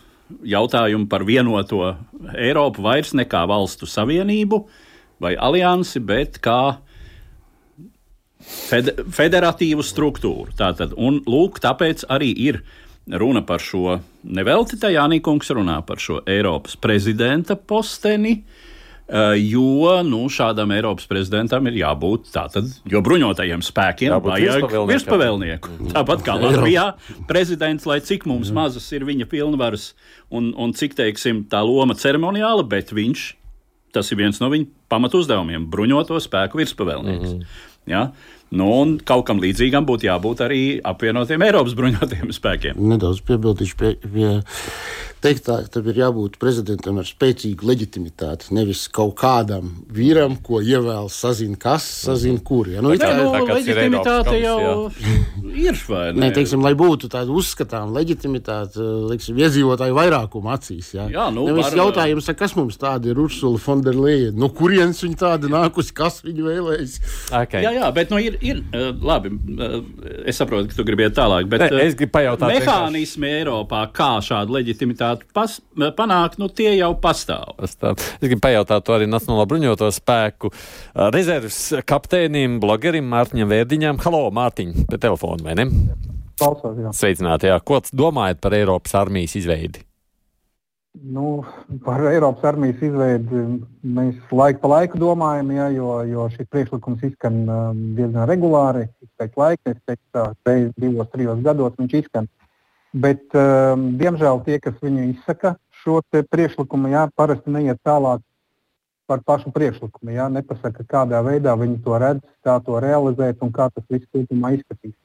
jautājumu 0.49 1.09
par 1.13 1.27
vienoto 1.29 1.83
Eiropu 2.33 2.85
vairs 2.87 3.13
nekā 3.17 3.45
valstu 3.51 3.89
savienību, 3.89 4.63
vai 5.23 5.35
aliansi, 5.37 6.01
bet 6.01 6.41
kā 6.43 6.79
fed, 8.41 8.95
federatīvu 9.13 9.85
struktūru. 9.85 10.57
Tātad, 10.59 10.97
un 10.97 11.21
lūk, 11.29 11.61
tāpēc 11.63 12.07
arī 12.11 12.33
ir 12.49 12.63
runa 13.13 13.43
par 13.45 13.61
šo, 13.61 14.01
nevelti 14.25 14.81
tajā 14.81 15.05
Nīkungs 15.13 15.53
runā 15.53 15.83
par 15.87 16.01
šo 16.01 16.23
Eiropas 16.31 16.79
prezidenta 16.81 17.59
posteni. 17.59 18.39
Uh, 18.41 18.72
jo 19.37 19.99
nu, 20.07 20.23
šādam 20.33 20.73
Eiropas 20.73 21.05
prezidentam 21.11 21.67
ir 21.69 21.77
jābūt 21.83 22.31
tātad, 22.33 22.69
jo 22.89 23.03
bruņotajiem 23.05 23.65
spēkiem 23.65 24.15
Jābūt 24.15 24.33
vajag 24.33 24.77
virspavēlnieku. 24.89 25.73
Tāpat 25.93 26.25
kā 26.25 26.37
Latvijā, 26.41 26.87
prezidents, 27.29 27.85
lai 27.89 28.01
cik 28.01 28.25
mums 28.31 28.53
mazas 28.55 28.87
ir 28.97 29.05
viņa 29.09 29.29
pilnvaras 29.29 29.91
un, 30.33 30.53
un 30.57 30.73
cik, 30.77 30.97
teiksim, 30.97 31.45
tā 31.53 31.61
loma 31.67 31.97
ceremoniāla, 31.99 32.65
bet 32.69 32.95
viņš, 32.97 33.27
tas 33.93 34.09
ir 34.13 34.23
viens 34.23 34.41
no 34.41 34.49
viņa 34.53 34.71
pamatuzdevumiem- 34.93 35.69
bruņoto 35.73 36.17
spēku 36.23 36.63
virspavēlnieks. 36.63 37.35
Mm 37.35 37.41
-hmm. 37.43 37.93
ja? 37.93 38.07
Nu, 38.53 38.69
un 38.83 38.97
kaut 39.09 39.25
kam 39.31 39.41
līdzīgam 39.43 39.87
būtu 39.89 40.09
jābūt 40.11 40.45
arī 40.47 40.63
apvienotiem 40.85 41.43
Eiropas 41.49 41.77
bruņotajiem 41.79 42.33
spēkiem. 42.39 42.83
Nedaudz 42.93 43.23
piebildīšu 43.29 43.79
pie, 43.81 43.95
pie 44.03 44.35
teiktā, 45.23 45.61
tam 45.71 45.87
ir 45.87 45.99
jābūt 46.03 46.35
prezidentam 46.43 46.97
ar 46.99 47.07
spēcīgu 47.07 47.63
leģitimitāti. 47.69 48.49
Nevis 48.57 48.89
kaut 48.91 49.13
kādam 49.21 49.69
vīram, 49.95 50.35
ko 50.43 50.59
ievēl, 50.59 51.07
sazina 51.15 51.55
kas, 51.63 51.85
sazina 52.09 52.41
kur. 52.43 52.67
Ja? 52.73 52.83
Nu, 52.83 52.91
Nē, 52.91 52.99
kā- 52.99 53.13
nu, 53.21 53.29
tā 53.31 53.43
kāds 53.47 53.69
ir 53.71 53.79
leģitimitāte 53.79 54.35
Eiropas 54.41 54.99
jau 54.99 55.53
ir, 55.69 55.79
vai 55.89 56.03
ne? 56.11 56.25
Nē, 56.25 56.31
teiksim, 56.41 56.65
lai 56.67 56.73
būtu 56.79 57.07
tāda 57.13 57.31
uzskatāma 57.39 57.95
leģitimitāte, 58.01 58.83
liksim, 59.13 59.39
iedzīvotāju 59.39 59.95
vairākuma 60.01 60.57
acīs. 60.59 60.91
Jā, 60.99 61.07
Jā, 61.15 61.29
nu, 61.35 61.47
Nevis 61.53 61.69
var- 61.71 61.79
jautājums, 61.85 62.33
kas 62.43 62.57
mums 62.59 62.81
tāda 62.83 63.13
ir 63.15 63.23
Ursula 63.23 63.63
Fonderleja? 63.63 64.33
No 64.35 64.51
kurienes 64.51 65.05
viņa 65.07 65.21
tāda 65.23 65.53
nākusi, 65.55 65.95
kas 66.03 66.19
viņu 66.27 66.49
vēlējas? 66.51 66.99
Okay. 67.45 67.63
Jā, 67.63 67.77
jā, 67.79 67.93
bet 67.95 68.11
nu, 68.11 68.19
ir, 68.19 68.41
ir 68.43 68.61
uh, 68.63 68.91
labi. 69.05 69.33
Uh, 69.33 69.79
es 70.29 70.39
saprotu, 70.41 70.69
ka 70.71 70.79
tu 70.79 70.87
gribi 70.89 71.07
iet 71.07 71.17
tālāk. 71.19 71.49
Bet, 71.51 71.67
Ne, 71.73 71.85
es 71.87 71.97
gribu 71.99 72.15
pajautāt 72.17 72.53
Mehānismi 72.53 73.31
Eiropā, 73.39 73.85
kā 73.95 74.11
šādu 74.25 74.57
leģitimitāti 74.59 75.29
pas, 75.35 75.55
panākt, 75.99 76.39
nu, 76.43 76.51
tie 76.51 76.73
jau 76.75 76.93
pastāv. 77.03 77.55
pastāv. 77.61 78.03
Es 78.19 78.27
gribu 78.27 78.43
pajautāt 78.45 78.87
to 78.87 78.97
arī 78.97 79.09
Nacionālo 79.11 79.47
bruņoto 79.51 79.91
spēku 79.95 80.53
rezerves 81.15 81.61
kapteinim, 81.89 82.59
blogerim 82.63 83.07
Mārtiņam 83.13 83.53
Vērdiņam. 83.53 84.03
Halo, 84.03 84.27
Mārtiņ, 84.35 84.75
pie 84.91 85.01
telefona, 85.03 85.47
vai 85.47 85.57
ne? 85.63 85.69
Klausos, 86.41 86.77
jā. 86.81 86.93
Sveicināti, 86.97 87.51
jā. 87.53 87.61
Ko 87.63 87.81
domājat 87.95 88.43
par 88.43 88.57
Eiropas 88.57 88.97
armijas 88.99 89.37
izveidi? 89.39 89.85
Nu, 90.93 91.45
par 91.85 92.03
Eiropas 92.05 92.45
armijas 92.51 92.83
izveidi 92.85 93.43
mēs 93.97 94.19
laiku 94.29 94.61
pa 94.61 94.71
laiku 94.75 94.99
domājam, 95.01 95.53
jā, 95.57 95.69
jo, 95.73 95.93
jo 96.05 96.27
šis 96.35 96.51
priekšlikums 96.53 97.07
izskan 97.09 97.39
um, 97.47 97.81
diezgan 97.97 98.29
regulāri. 98.29 98.85
Pēc 99.17 99.39
laika, 99.41 99.73
tā 99.89 100.27
reizes 100.45 100.75
divos, 100.77 101.09
trijos 101.15 101.41
gados 101.47 101.79
viņš 101.81 101.97
izskan. 102.03 102.29
Bet, 102.93 103.25
um, 103.33 103.87
diemžēl, 103.97 104.43
tie, 104.45 104.61
kas 104.61 104.77
viņu 104.85 105.09
izsaka 105.15 105.55
šo 105.81 106.03
priekšlikumu, 106.13 106.93
jā, 106.93 107.07
parasti 107.17 107.57
neiet 107.57 107.81
tālāk 107.89 108.21
par 109.09 109.25
pašu 109.25 109.49
priekšlikumu. 109.57 110.13
Jā, 110.13 110.29
nepasaka, 110.29 110.85
kādā 110.85 111.25
veidā 111.25 111.57
viņi 111.57 111.81
to 111.89 111.97
redz, 112.05 112.23
kā 112.45 112.61
to 112.69 112.77
realizēt 112.85 113.41
un 113.41 113.57
kā 113.57 113.73
tas 113.73 113.89
viss 113.89 114.13
kopumā 114.13 114.53
izskatīs. 114.59 114.99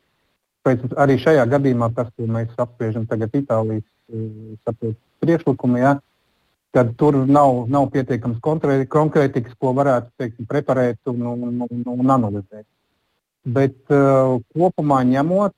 Pēc 0.68 0.84
arī 1.00 1.16
šajā 1.24 1.48
gadījumā 1.48 1.94
tas, 1.96 2.12
ko 2.12 2.28
mēs 2.28 2.52
apspriežam 2.60 3.08
tagad 3.08 3.40
Itālijas 3.40 3.88
eh, 3.88 4.58
saprot, 4.68 5.00
priekšlikumu, 5.28 5.82
ja, 5.84 5.98
tad 6.76 6.96
tur 7.00 7.16
nav, 7.28 7.66
nav 7.72 7.90
pietiekams 7.94 8.40
konkrē- 8.44 8.88
konkrētikas, 8.92 9.56
ko 9.60 9.74
varētu 9.78 10.12
teiksim, 10.22 10.48
preparēt 10.50 11.00
un, 11.12 11.24
un, 11.34 11.62
un, 11.68 11.86
un 11.94 12.14
analizēt. 12.18 12.66
Bet 13.48 13.78
uh, 13.96 14.38
kopumā 14.56 15.00
ņemot, 15.08 15.56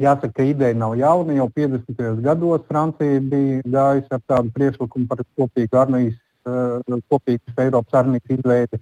jāsaka, 0.00 0.32
ka 0.38 0.46
ideja 0.46 0.76
nav 0.78 0.94
jauna. 0.98 1.34
Jau 1.38 1.48
50. 1.50 2.22
gados 2.22 2.62
Francija 2.70 3.20
bija 3.20 3.62
gājusi 3.66 4.10
ar 4.14 4.22
tādu 4.30 4.54
priekšlikumu 4.54 5.10
par 5.10 5.24
kopīgu 5.38 5.80
armijas, 5.82 6.18
uh, 6.46 7.00
kopīgas 7.10 7.62
Eiropas 7.66 7.98
armijas 8.02 8.36
izveidi. 8.38 8.80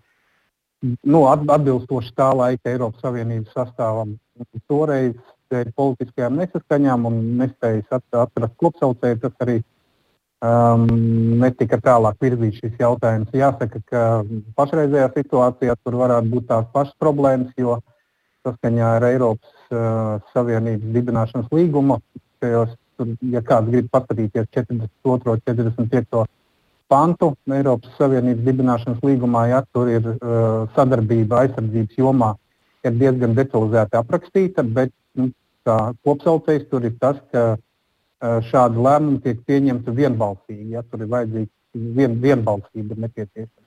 Nu, 0.82 1.24
at- 1.30 1.48
atbilstoši 1.56 2.12
tā 2.18 2.32
laika 2.36 2.72
Eiropas 2.72 3.00
Savienības 3.04 3.54
sastāvam. 3.56 4.16
Toreiz 4.68 5.14
dēļ 5.52 5.72
politiskajām 5.76 6.40
nesaskaņām 6.40 7.06
un 7.08 7.20
nespējas 7.40 7.98
at- 7.98 8.20
atrast 8.26 8.56
kopsaucēju, 8.60 9.20
tas 9.24 9.36
arī 9.44 9.62
um, 10.42 10.84
netika 11.42 11.78
tālāk 11.82 12.18
virzīts 12.22 12.60
šis 12.62 12.76
jautājums. 12.80 13.30
Jāsaka, 13.36 13.80
ka 13.88 14.02
pašreizējā 14.58 15.08
situācijā 15.16 15.78
tur 15.80 15.98
varētu 16.02 16.30
būt 16.34 16.48
tās 16.50 16.68
pašas 16.74 16.94
problēmas, 17.02 17.54
jo 17.58 17.78
saskaņā 18.46 18.92
ar 18.98 19.08
Eiropas 19.12 19.54
uh, 19.70 20.20
Savienības 20.34 20.94
dibināšanas 20.96 21.50
līgumu, 21.54 22.00
tajos, 22.42 22.74
tur, 22.98 23.14
ja 23.32 23.42
kāds 23.46 23.70
grib 23.70 23.90
paskatīties 23.94 24.48
42. 24.58 25.36
un 25.36 25.44
45. 25.46 26.24
pantu 26.92 27.32
Eiropas 27.48 27.98
Savienības 28.00 28.46
dibināšanas 28.48 29.04
līgumā, 29.06 29.46
ja 29.52 29.62
tur 29.72 29.92
ir 29.92 30.08
uh, 30.16 30.64
sadarbība 30.76 31.44
aizsardzības 31.44 32.00
jomā, 32.02 32.34
ir 32.82 32.98
diezgan 32.98 33.38
detalizēti 33.38 34.00
aprakstīta, 34.00 34.66
bet 34.66 34.90
nu, 35.14 35.30
kopsaucējs 36.02 36.66
tur 36.72 36.82
ir 36.88 36.96
tas, 36.98 37.20
ka 37.30 37.52
uh, 37.52 37.60
šādi 38.22 38.82
lēmumi 38.86 39.20
tiek 39.24 39.42
pieņemti 39.48 39.94
vienbalsīgi. 39.96 40.70
Ja, 40.76 40.82
tur 40.86 41.02
ir 41.04 41.10
vajadzīga 41.12 41.50
vien, 41.98 42.16
vienbalsība 42.22 42.98
nepieciešama. 43.06 43.58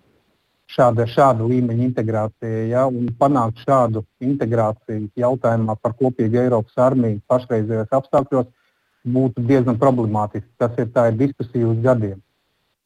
Šāda, 0.76 1.06
šāda 1.06 1.46
līmeņa 1.46 1.84
integrācija, 1.86 2.62
ja, 2.72 2.88
un 2.90 3.12
panākt 3.20 3.60
šādu 3.68 4.02
integrāciju 4.26 5.12
jautājumā 5.22 5.76
par 5.78 5.94
kopīgu 6.00 6.40
Eiropas 6.42 6.80
armiju 6.82 7.20
pašreizējos 7.30 7.94
apstākļos 7.94 8.48
būtu 9.06 9.44
diezgan 9.46 9.78
problemātiski. 9.78 10.50
Tas 10.58 10.74
ir, 10.82 10.88
tā 10.96 11.12
ir 11.12 11.20
diskusija 11.20 11.68
uz 11.70 11.78
gadiem. 11.84 12.18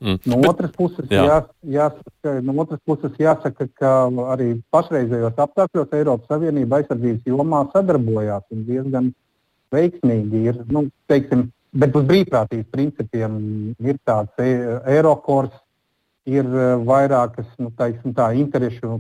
Mm. 0.04 0.20
No 0.26 0.36
Bet- 0.42 0.50
otras 0.50 0.72
puses, 0.76 1.08
jā. 1.12 1.24
jā. 1.24 1.38
Jā, 1.64 1.86
jāsaka, 1.88 2.34
no 2.44 2.56
otras 2.64 2.80
puses 2.88 3.16
jāsaka, 3.20 3.70
ka 3.80 3.94
arī 4.36 4.50
pašreizējos 4.76 5.40
apstākļos 5.46 5.96
Eiropas 5.96 6.28
Savienība 6.32 6.80
aizsardzības 6.80 7.32
jomā 7.32 7.64
sadarbojās 7.74 8.44
un 8.56 8.66
diezgan 8.68 9.10
veiksmīgi 9.72 10.44
ir. 10.52 10.62
Nu, 10.72 10.86
teiksim, 11.12 11.50
bet 11.72 11.96
uz 11.96 12.06
brīvprātības 12.10 12.70
principiem 12.74 13.40
ir 13.80 14.00
tāds 14.08 14.42
e- 14.42 14.80
Eirokors, 14.96 15.54
ir 16.30 16.46
eh, 16.46 16.76
vairākas 16.86 17.48
nu, 17.62 17.72
teiksim, 17.78 18.14
tā, 18.18 18.32
interešu 18.38 19.00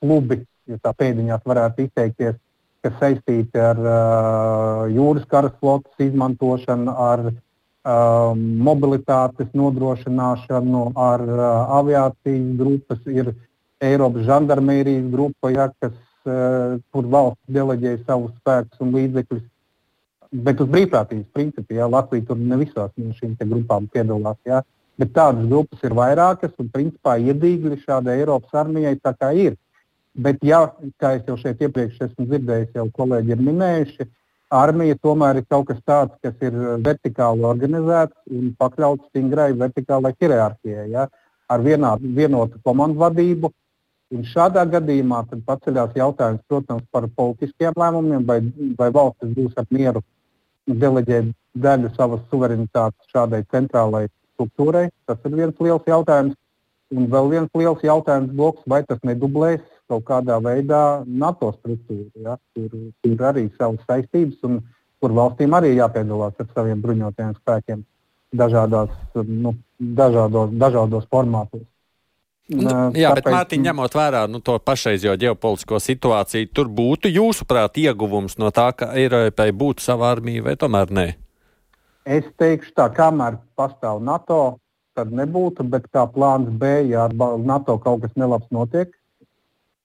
klubi, 0.00 0.42
ja 0.70 0.78
tā 0.82 0.94
pēdiņās 0.96 1.44
varētu 1.46 1.86
izteikties, 1.86 2.38
kas 2.80 2.94
saistīti 2.96 3.60
ar 3.60 3.76
uh, 3.76 4.86
jūras 4.88 5.26
karasplotas 5.28 6.00
izmantošanu, 6.00 6.94
ar 6.96 7.26
uh, 7.28 8.30
mobilitātes 8.64 9.50
nodrošināšanu, 9.52 10.86
ar 10.96 11.24
uh, 11.26 11.42
aviācijas 11.76 12.54
grupas, 12.56 13.02
ir 13.04 13.34
Eiropas 13.84 14.24
žandarmērijas 14.30 15.10
grupa, 15.12 15.52
ja, 15.52 15.68
kas, 15.76 15.92
uh, 16.24 16.78
kur 16.88 17.10
valsts 17.12 17.52
deleģē 17.52 17.98
savus 18.06 18.32
spēkus 18.40 18.80
un 18.80 18.96
līdzekļus. 18.96 19.44
Bet 20.30 20.60
uz 20.62 20.68
brīvprātības 20.70 21.26
principu, 21.34 21.74
ja 21.74 21.88
Latvija 21.90 22.28
tur 22.28 22.38
ne 22.38 22.60
visās 22.60 22.92
no 22.96 23.14
šīm 23.16 23.34
grupām 23.40 23.88
piedalās. 23.90 24.38
Ja. 24.46 24.60
Bet 25.00 25.10
tādas 25.16 25.48
grupas 25.50 25.82
ir 25.82 25.94
vairākas, 25.96 26.52
un 26.62 26.68
principā 26.70 27.16
iedīgļi 27.18 27.80
šādai 27.82 28.20
Eiropas 28.20 28.54
armijai 28.62 28.94
tā 29.02 29.14
kā 29.18 29.32
ir. 29.34 29.56
Bet, 30.14 30.38
ja, 30.46 30.60
kā 31.02 31.16
jau 31.26 31.36
šeit 31.38 31.62
iepriekš 31.62 32.02
esmu 32.06 32.26
dzirdējis, 32.28 32.76
jau 32.78 32.86
kolēģi 32.94 33.34
ir 33.34 33.42
minējuši, 33.46 34.06
armija 34.54 34.98
tomēr 35.02 35.40
ir 35.40 35.48
kaut 35.50 35.66
kas 35.70 35.80
tāds, 35.86 36.14
kas 36.22 36.34
ir 36.46 36.54
vertikāli 36.84 37.46
organizēts 37.46 38.14
un 38.30 38.52
pakļauts 38.58 39.10
stingrai 39.10 39.50
vertikālai 39.58 40.14
hierarhijai, 40.18 40.86
ja, 40.94 41.08
ar 41.50 41.66
vienā, 41.66 41.96
vienotu 42.02 42.62
komandu 42.66 43.02
vadību. 43.02 43.50
Un 44.14 44.24
šādā 44.26 44.62
gadījumā 44.66 45.24
paceļās 45.46 45.94
jautājums, 45.94 46.46
protams, 46.50 46.86
par 46.90 47.06
politiskiem 47.14 47.74
lēmumiem, 47.78 48.24
vai, 48.26 48.40
vai 48.78 48.90
valstis 48.94 49.30
būs 49.34 49.54
ar 49.58 49.66
mieru 49.70 50.02
deleģēt 50.78 51.32
daļu 51.58 51.90
savas 51.96 52.22
suverenitātes 52.30 53.10
šādai 53.12 53.42
centrālai 53.50 54.06
struktūrai. 54.34 54.88
Tas 55.06 55.18
ir 55.26 55.36
viens 55.36 55.60
liels 55.60 55.86
jautājums. 55.88 56.36
Un 56.90 57.06
vēl 57.06 57.28
viens 57.30 57.50
liels 57.54 57.82
jautājums, 57.86 58.32
bloks, 58.34 58.64
vai 58.66 58.80
tas 58.82 58.98
nedublēs 59.06 59.62
kaut 59.90 60.02
kādā 60.08 60.40
veidā 60.42 61.04
NATO 61.06 61.52
struktūru, 61.54 62.10
ja? 62.24 62.34
kur, 62.54 62.72
kur 63.02 63.22
arī 63.30 63.44
savas 63.58 63.84
saistības 63.86 64.42
un 64.48 64.58
kur 65.00 65.14
valstīm 65.14 65.54
arī 65.54 65.76
jāpiedalās 65.76 66.34
ar 66.42 66.48
saviem 66.54 66.82
bruņotajiem 66.82 67.36
spēkiem 67.38 67.84
dažādās, 68.36 68.90
nu, 69.26 69.54
dažādos, 69.78 70.50
dažādos 70.58 71.06
formātos. 71.10 71.66
Nu, 72.50 72.70
jā, 72.98 73.12
bet 73.14 73.28
Mārtiņ, 73.30 73.62
ņemot 73.68 73.94
vērā 73.94 74.24
nu, 74.30 74.40
to 74.42 74.56
pašreizējo 74.58 75.14
ģeopolitisko 75.22 75.78
situāciju, 75.78 76.48
tur 76.54 76.70
būtu 76.80 77.10
jūsuprāt 77.12 77.78
ieguvums 77.78 78.34
no 78.42 78.50
tā, 78.54 78.70
ka 78.74 78.90
Eiropai 78.98 79.50
būtu 79.54 79.84
sava 79.84 80.08
armija 80.10 80.42
vai 80.48 80.56
tomēr 80.58 80.90
nē? 80.90 81.06
Es 82.10 82.26
teikšu, 82.40 82.72
tā 82.74 82.88
kamēr 82.96 83.38
pastāv 83.58 84.00
NATO, 84.02 84.58
tad 84.98 85.12
nebūtu, 85.14 85.68
bet 85.70 85.86
kā 85.94 86.08
plāns 86.10 86.50
B, 86.50 86.72
ja 86.90 87.06
ar 87.06 87.14
NATO 87.38 87.78
kaut 87.78 88.02
kas 88.02 88.16
nelabs 88.18 88.50
notiek 88.50 88.90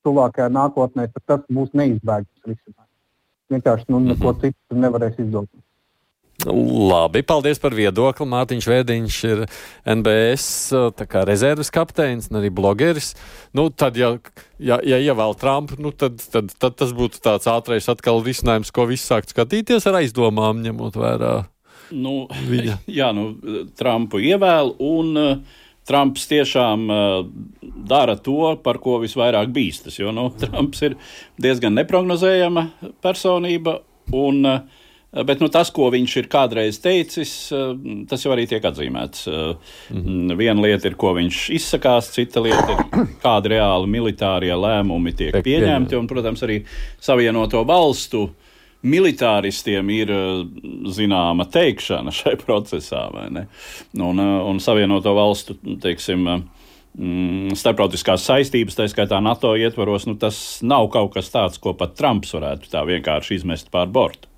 tuvākajā 0.05 0.49
nākotnē, 0.53 1.07
tad 1.13 1.23
tas 1.29 1.45
būs 1.51 1.71
neizbēgams 1.77 2.49
risinājums. 2.49 2.91
Vienkārši 3.53 3.85
nu, 3.89 3.99
neko 3.99 4.31
mm 4.31 4.35
-hmm. 4.35 4.41
citu 4.41 4.81
nevarēs 4.81 5.19
izdarīt. 5.21 5.64
Labi, 6.45 7.23
paldies 7.25 7.59
par 7.61 7.73
viedokli. 7.77 8.27
Mārtiņš 8.29 8.67
Vēdiņš 8.69 9.17
ir 9.29 9.43
NBS 9.95 10.47
rezerves 11.25 11.71
kapteinis 11.73 12.29
un 12.29 12.39
arī 12.41 12.51
blogeris. 12.53 13.13
Nu, 13.55 13.67
tad, 13.73 13.97
ja, 13.97 14.13
ja, 14.61 14.77
ja 14.85 14.99
ievēl 15.01 15.35
Trumpu, 15.41 15.79
nu, 15.81 15.91
tad, 15.95 16.21
tad, 16.31 16.53
tad 16.61 16.77
tas 16.81 16.93
būtu 16.95 17.21
tāds 17.25 17.49
ātrais 17.49 17.89
atkal 17.91 18.21
risinājums, 18.25 18.73
ko 18.75 18.87
viss 18.89 19.09
sākt 19.09 19.33
skatīties 19.33 19.89
ar 19.89 20.01
aizdomām, 20.03 20.61
ņemot 20.65 21.01
vērā. 21.01 21.35
Nu, 21.95 22.25
viņa. 22.29 22.79
Jā, 22.99 23.11
nu, 23.15 23.31
Trumpu 23.77 24.21
ievēl 24.21 24.75
un 24.83 25.11
uh, 25.21 25.61
Trumps 25.85 26.25
tiešām 26.29 26.87
uh, 26.89 27.19
dara 27.89 28.17
to, 28.17 28.55
par 28.65 28.81
ko 28.81 28.99
visvairāk 29.03 29.51
bīstas. 29.53 29.99
Jo 30.01 30.13
nu, 30.15 30.29
Trumps 30.41 30.81
ir 30.85 30.97
diezgan 31.41 31.77
neparedzējama 31.77 32.69
personība. 33.05 33.79
Un, 34.13 34.43
uh, 34.45 34.83
Bet 35.15 35.39
nu, 35.39 35.47
tas, 35.47 35.69
ko 35.71 35.87
viņš 35.93 36.15
ir 36.19 36.25
kādreiz 36.31 36.81
teicis, 36.83 37.31
uh, 37.55 37.71
tas 38.09 38.25
jau 38.25 38.33
arī 38.35 38.43
tiek 38.51 38.63
atzīmēts. 38.67 39.27
Mm 39.27 40.01
-hmm. 40.01 40.37
Viena 40.37 40.61
lieta 40.61 40.87
ir, 40.87 40.95
ko 40.99 41.13
viņš 41.15 41.49
izsakās, 41.55 42.11
cita 42.11 42.43
lieta 42.43 42.75
ir, 42.75 42.83
kādi 43.25 43.55
reāli 43.55 43.87
militārie 43.87 44.51
lēmumi 44.51 45.15
tiek 45.15 45.35
pieņemti. 45.43 45.95
Un, 45.95 46.07
protams, 46.07 46.43
arī 46.43 46.63
Savienoto 46.99 47.63
valstu 47.63 48.29
militāristiem 48.85 49.89
ir 49.95 50.11
eh, 50.13 50.43
zināma 50.95 51.47
teikšana 51.51 52.13
šai 52.15 52.35
procesā, 52.45 53.07
vai 53.13 53.29
ne? 53.33 53.47
Un, 53.97 54.21
eh, 54.21 54.35
un 54.51 54.61
Savienoto 54.63 55.15
valstu, 55.17 55.57
teiksim, 55.83 56.27
mm, 56.97 57.55
starptautiskās 57.59 58.25
saistības, 58.29 58.77
tā 58.77 58.89
skaitā 58.91 59.21
NATO 59.23 59.55
ietvaros, 59.59 60.07
nu, 60.09 60.17
tas 60.21 60.61
nav 60.65 60.89
kaut 60.93 61.15
kas 61.17 61.31
tāds, 61.33 61.61
ko 61.61 61.75
pat 61.77 61.97
Trumps 61.97 62.35
varētu 62.37 62.71
tā 62.71 62.85
vienkārši 62.87 63.41
izmest 63.41 63.73
pār 63.73 63.89
bortu. 63.91 64.29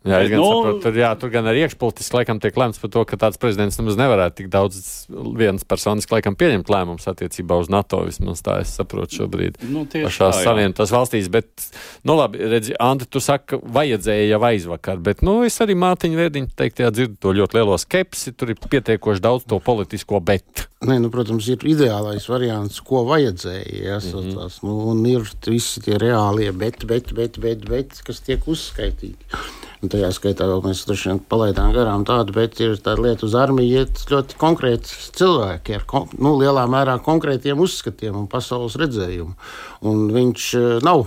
Jā, 0.00 0.22
es 0.24 0.30
gan 0.32 0.40
nu, 0.40 0.46
saprotu, 0.48 0.80
tur, 0.80 0.94
jā, 0.96 1.08
tur 1.20 1.28
gan 1.28 1.48
arī 1.50 1.66
iekšpolitiski 1.66 2.16
laikam 2.16 2.38
tiek 2.40 2.56
lemts 2.56 2.80
par 2.80 2.88
to, 2.94 3.02
ka 3.04 3.18
tāds 3.20 3.36
prezidents 3.40 3.76
nemaz 3.76 3.98
nevarētu 4.00 4.38
tik 4.38 4.46
daudz 4.48 4.78
vienas 5.36 5.66
personas 5.68 6.08
laikam 6.08 6.38
pieņemt 6.40 6.72
lēmumus 6.72 7.04
attiecībā 7.10 7.58
uz 7.60 7.68
NATO. 7.68 8.00
Vismaz 8.08 8.40
tā 8.46 8.56
es 8.62 8.72
saprotu 8.78 9.18
šobrīd. 9.20 9.60
Nu, 9.68 9.84
pašās 9.92 10.40
savienotās 10.46 10.94
valstīs, 10.96 11.28
bet, 11.32 11.68
nu 12.08 12.16
labi, 12.16 12.40
redzi, 12.48 12.72
Andi, 12.80 13.10
tu 13.12 13.20
saki, 13.20 13.60
vajadzēja 13.60 14.30
jau 14.30 14.40
aizvakar, 14.48 15.04
bet, 15.04 15.20
nu, 15.26 15.42
es 15.44 15.60
arī 15.60 15.76
Mātiņu 15.76 16.22
Vērdiņu 16.22 16.52
teiktajā 16.56 16.96
dzirdu 16.96 17.20
to 17.20 17.36
ļoti 17.36 17.60
lielo 17.60 17.76
skepsi, 17.84 18.32
tur 18.32 18.54
ir 18.54 18.64
pietiekoši 18.72 19.26
daudz 19.28 19.44
to 19.52 19.60
politisko 19.60 20.24
bet. 20.24 20.64
Nē, 20.80 20.96
nu, 21.04 21.12
protams, 21.12 21.44
ir 21.52 21.60
ideālais 21.68 22.24
variants, 22.32 22.80
ko 22.80 23.04
vajadzēja. 23.04 23.80
Ja, 23.84 24.00
mm 24.00 24.16
-hmm. 24.16 24.36
tās, 24.38 24.62
nu, 24.64 24.80
un 24.94 25.04
ir 25.04 25.28
visi 25.44 25.84
tie 25.84 26.00
reālie 26.00 26.52
bet, 26.56 26.86
bet, 26.88 27.12
bet, 27.12 27.36
bet, 27.36 27.68
bet 27.68 28.00
kas 28.06 28.24
tiek 28.24 28.48
uzskaitīti. 28.48 29.59
Tajā 29.80 30.10
skaitā 30.12 30.44
vēl 30.44 30.60
mēs 30.60 30.82
palaidām 31.32 31.70
garām 31.72 32.02
tādu, 32.04 32.34
bet 32.36 32.58
ir 32.60 32.74
tāda 32.84 33.00
lieta 33.00 33.24
uz 33.24 33.32
armiju, 33.38 33.80
iet 33.80 34.02
ļoti 34.12 34.36
konkrēti 34.36 34.98
cilvēki 35.16 35.78
ar 35.78 35.86
nu, 36.20 36.34
lielā 36.36 36.66
mērā 36.68 36.98
konkrētiem 37.00 37.62
uzskatiem 37.64 38.18
un 38.20 38.26
pasaules 38.28 38.76
redzējumu. 38.76 39.32
Un 39.88 40.02
viņš 40.12 40.48
eh, 40.60 40.66
nav 40.84 41.06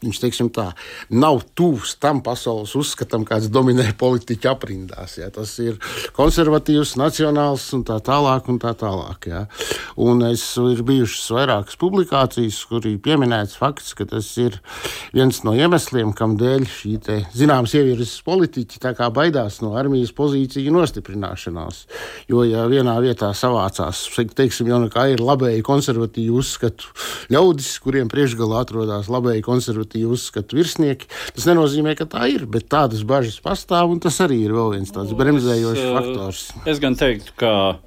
Viņš 0.00 0.20
tā, 0.56 0.70
nav 1.12 1.42
tuvs 1.58 1.94
tam 2.00 2.22
pasaules 2.24 2.72
uzskatam, 2.78 3.26
kāds 3.28 3.50
dominē 3.52 3.90
politiķu 4.00 4.48
aprindās. 4.48 5.18
Jā. 5.20 5.28
Tas 5.34 5.52
ir 5.60 5.76
konservatīvs, 6.16 6.94
nacionāls 7.00 7.66
un 7.76 7.84
tā 7.84 7.98
tālāk. 8.04 8.48
Un 8.50 8.56
tā 8.62 8.72
tālāk 8.78 9.28
jā. 9.28 9.44
un 10.00 10.24
es, 10.30 10.42
ir 10.56 10.80
bijušas 10.86 11.28
vairākas 11.36 11.76
publikācijas, 11.80 12.62
kur 12.70 12.86
ir 12.88 12.96
pieminēts 13.04 13.58
fakts, 13.60 13.92
ka 13.98 14.06
tas 14.08 14.30
ir 14.40 14.56
viens 15.12 15.42
no 15.44 15.52
iemesliem, 15.54 16.14
kam 16.16 16.38
dēļ 16.40 16.64
šī 16.70 16.94
te, 17.04 17.18
zināms 17.36 17.74
ievirzes 17.76 18.16
politiķi 18.26 18.80
baidās 19.14 19.60
no 19.60 19.74
armijas 19.78 20.14
pozīciju 20.16 20.72
nostiprināšanās. 20.74 21.84
Jo, 22.30 22.42
ja 22.48 22.64
vienā 22.70 22.96
vietā 23.04 23.30
savācās, 23.36 24.02
teiksim, 24.36 24.70
jau 24.70 24.80
kā 24.92 25.10
ir 25.12 25.22
labēji 25.24 25.64
konservatīvi 25.66 26.32
uzskatu 26.40 26.90
ļaudis, 27.32 27.72
kuriem 27.84 28.10
priekšgalā 28.10 28.64
atrodas 28.64 29.10
labēji 29.12 29.44
konservatīvi 29.46 29.89
konservatīvu 29.90 30.14
uzskatu 30.14 30.56
virsnieki. 30.56 31.08
Tas 31.34 31.46
nenozīmē, 31.48 31.96
ka 31.96 32.06
tā 32.06 32.28
ir, 32.30 32.46
bet 32.46 32.68
tādas 32.70 33.02
bažas 33.04 33.40
pastāv, 33.40 33.90
un 33.90 34.00
tas 34.00 34.20
arī 34.20 34.44
ir 34.44 34.52
vēl 34.52 34.76
viens 34.76 34.90
tāds 34.90 35.14
bremzējošs 35.14 35.80
es, 35.80 35.94
faktors. 35.94 36.52
Es 36.66 36.80
gan 36.80 36.94
teiktu, 36.94 37.32
ka 37.36 37.78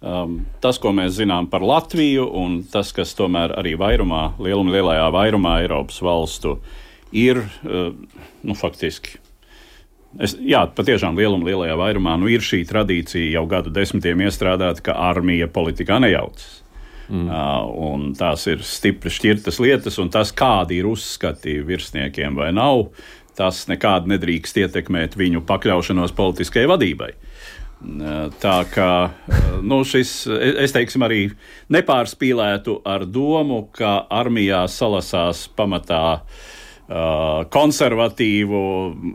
um, 0.00 0.44
tas, 0.60 0.78
ko 0.78 0.92
mēs 0.92 1.16
zinām 1.18 1.48
par 1.48 1.62
Latviju, 1.62 2.26
un 2.26 2.62
tas, 2.64 2.92
kas 2.92 3.14
tomēr 3.14 3.54
arī 3.58 3.76
vairumā, 3.76 4.34
lielumā, 4.38 4.72
lielajā 4.72 5.10
vairumā 5.12 5.60
Eiropas 5.62 6.00
valstu 6.02 6.58
ir, 7.12 7.42
uh, 7.64 7.92
nu, 8.42 8.54
faktiski. 8.54 9.18
Es, 10.20 10.34
jā, 10.36 10.66
patiešām 10.68 11.16
lielumā, 11.16 11.46
lielajā 11.48 11.76
vairumā 11.78 12.18
nu, 12.20 12.28
ir 12.28 12.42
šī 12.44 12.66
tradīcija 12.68 13.32
jau 13.32 13.46
gadu 13.48 13.72
desmitiem 13.72 14.26
iestrādāta, 14.26 14.90
ka 14.90 14.98
armija 15.08 15.48
politikā 15.48 16.02
nejaucas. 16.02 16.61
Mm. 17.12 17.26
Uh, 17.28 18.06
tās 18.16 18.46
ir 18.48 18.62
stipri 18.64 19.12
šķirtas 19.12 19.58
lietas, 19.60 19.98
un 20.00 20.08
tas, 20.12 20.30
kādi 20.32 20.78
ir 20.80 20.88
uzskati 20.88 21.58
virsniekiem 21.66 22.38
vai 22.38 22.48
nav, 22.56 22.86
tas 23.36 23.66
nekādi 23.68 24.14
nedrīkst 24.14 24.62
ietekmēt 24.64 25.18
viņu 25.20 25.44
pakļaušanos 25.48 26.16
politiskajai 26.16 26.70
vadībai. 26.72 27.10
Uh, 27.82 28.30
tā 28.40 28.56
kā 28.72 28.92
nu, 29.60 29.82
šis, 29.84 30.14
es 30.64 30.72
teiksim, 30.72 31.04
arī 31.04 31.26
nepārspīlētu 31.74 32.80
ar 32.88 33.04
domu, 33.04 33.66
ka 33.76 33.98
armijā 34.22 34.64
salasās 34.72 35.46
pamatā 35.58 36.02
Uh, 36.22 36.61
konservatīvu 37.52 38.60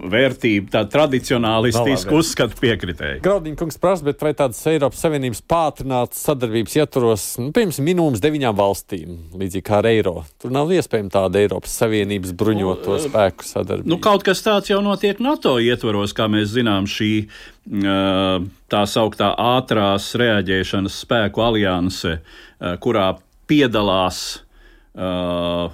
vērtību, 0.10 0.70
tādu 0.74 0.92
tradicionālistisku 0.94 2.18
uzskatu 2.18 2.58
piekritēju. 2.62 3.20
Graudiņa 3.26 3.60
kungs 3.60 3.78
prasa, 3.82 4.06
bet 4.08 4.24
vai 4.24 4.32
tādas 4.38 4.62
Eiropas 4.72 5.04
Savienības 5.04 5.44
pātrinātas 5.52 6.24
sadarbības 6.26 6.78
ietvaros, 6.80 7.28
nu, 7.42 7.52
piemēram, 7.56 7.86
minimums 7.86 8.24
deviņām 8.24 8.58
valstīm, 8.58 9.16
līdzīgi 9.38 9.66
kā 9.68 9.82
ar 9.82 9.90
eiro, 9.92 10.16
tur 10.42 10.54
nav 10.56 10.72
iespējama 10.74 11.14
tāda 11.14 11.44
Eiropas 11.44 11.78
Savienības 11.84 12.34
bruņoto 12.40 12.96
nu, 12.96 13.04
spēku 13.06 13.48
sadarbība? 13.48 13.92
Nu, 13.94 14.02
kaut 14.04 14.26
kas 14.26 14.42
tāds 14.46 14.72
jau 14.72 14.82
notiek 14.86 15.22
NATO 15.24 15.58
ietvaros, 15.62 16.16
kā 16.18 16.30
mēs 16.32 16.56
zinām, 16.56 16.90
šī 16.90 17.12
uh, 17.28 18.48
tā 18.74 18.86
sauktā 18.90 19.34
ātrās 19.58 20.14
reaģēšanas 20.18 21.02
spēku 21.06 21.46
alianse, 21.46 22.18
uh, 22.22 22.78
kurā 22.82 23.12
piedalās 23.48 24.24
uh, 24.98 25.70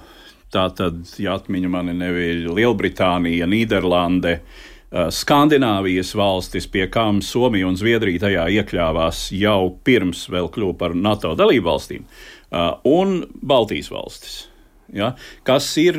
Tā 0.54 0.68
tad, 0.70 1.00
ja 1.18 1.34
atmiņa 1.34 1.70
mani 1.70 1.96
neviļ, 1.98 2.44
Lielbritānija, 2.54 3.48
Nīderlande, 3.50 4.38
Skandināvijas 4.94 6.12
valstis, 6.14 6.68
pie 6.70 6.84
kam 6.94 7.18
Somija 7.26 7.66
un 7.66 7.74
Zviedrija 7.78 8.22
tajā 8.22 8.44
iekļāvās 8.60 9.24
jau 9.34 9.72
pirms 9.86 10.28
vēl 10.30 10.46
kļuva 10.54 10.76
par 10.78 10.94
NATO 10.94 11.32
dalību 11.38 11.66
valstīm, 11.66 12.04
un 12.86 13.16
Baltijas 13.42 13.90
valstis, 13.90 14.36
ja, 14.94 15.16
kas 15.42 15.72
ir 15.82 15.98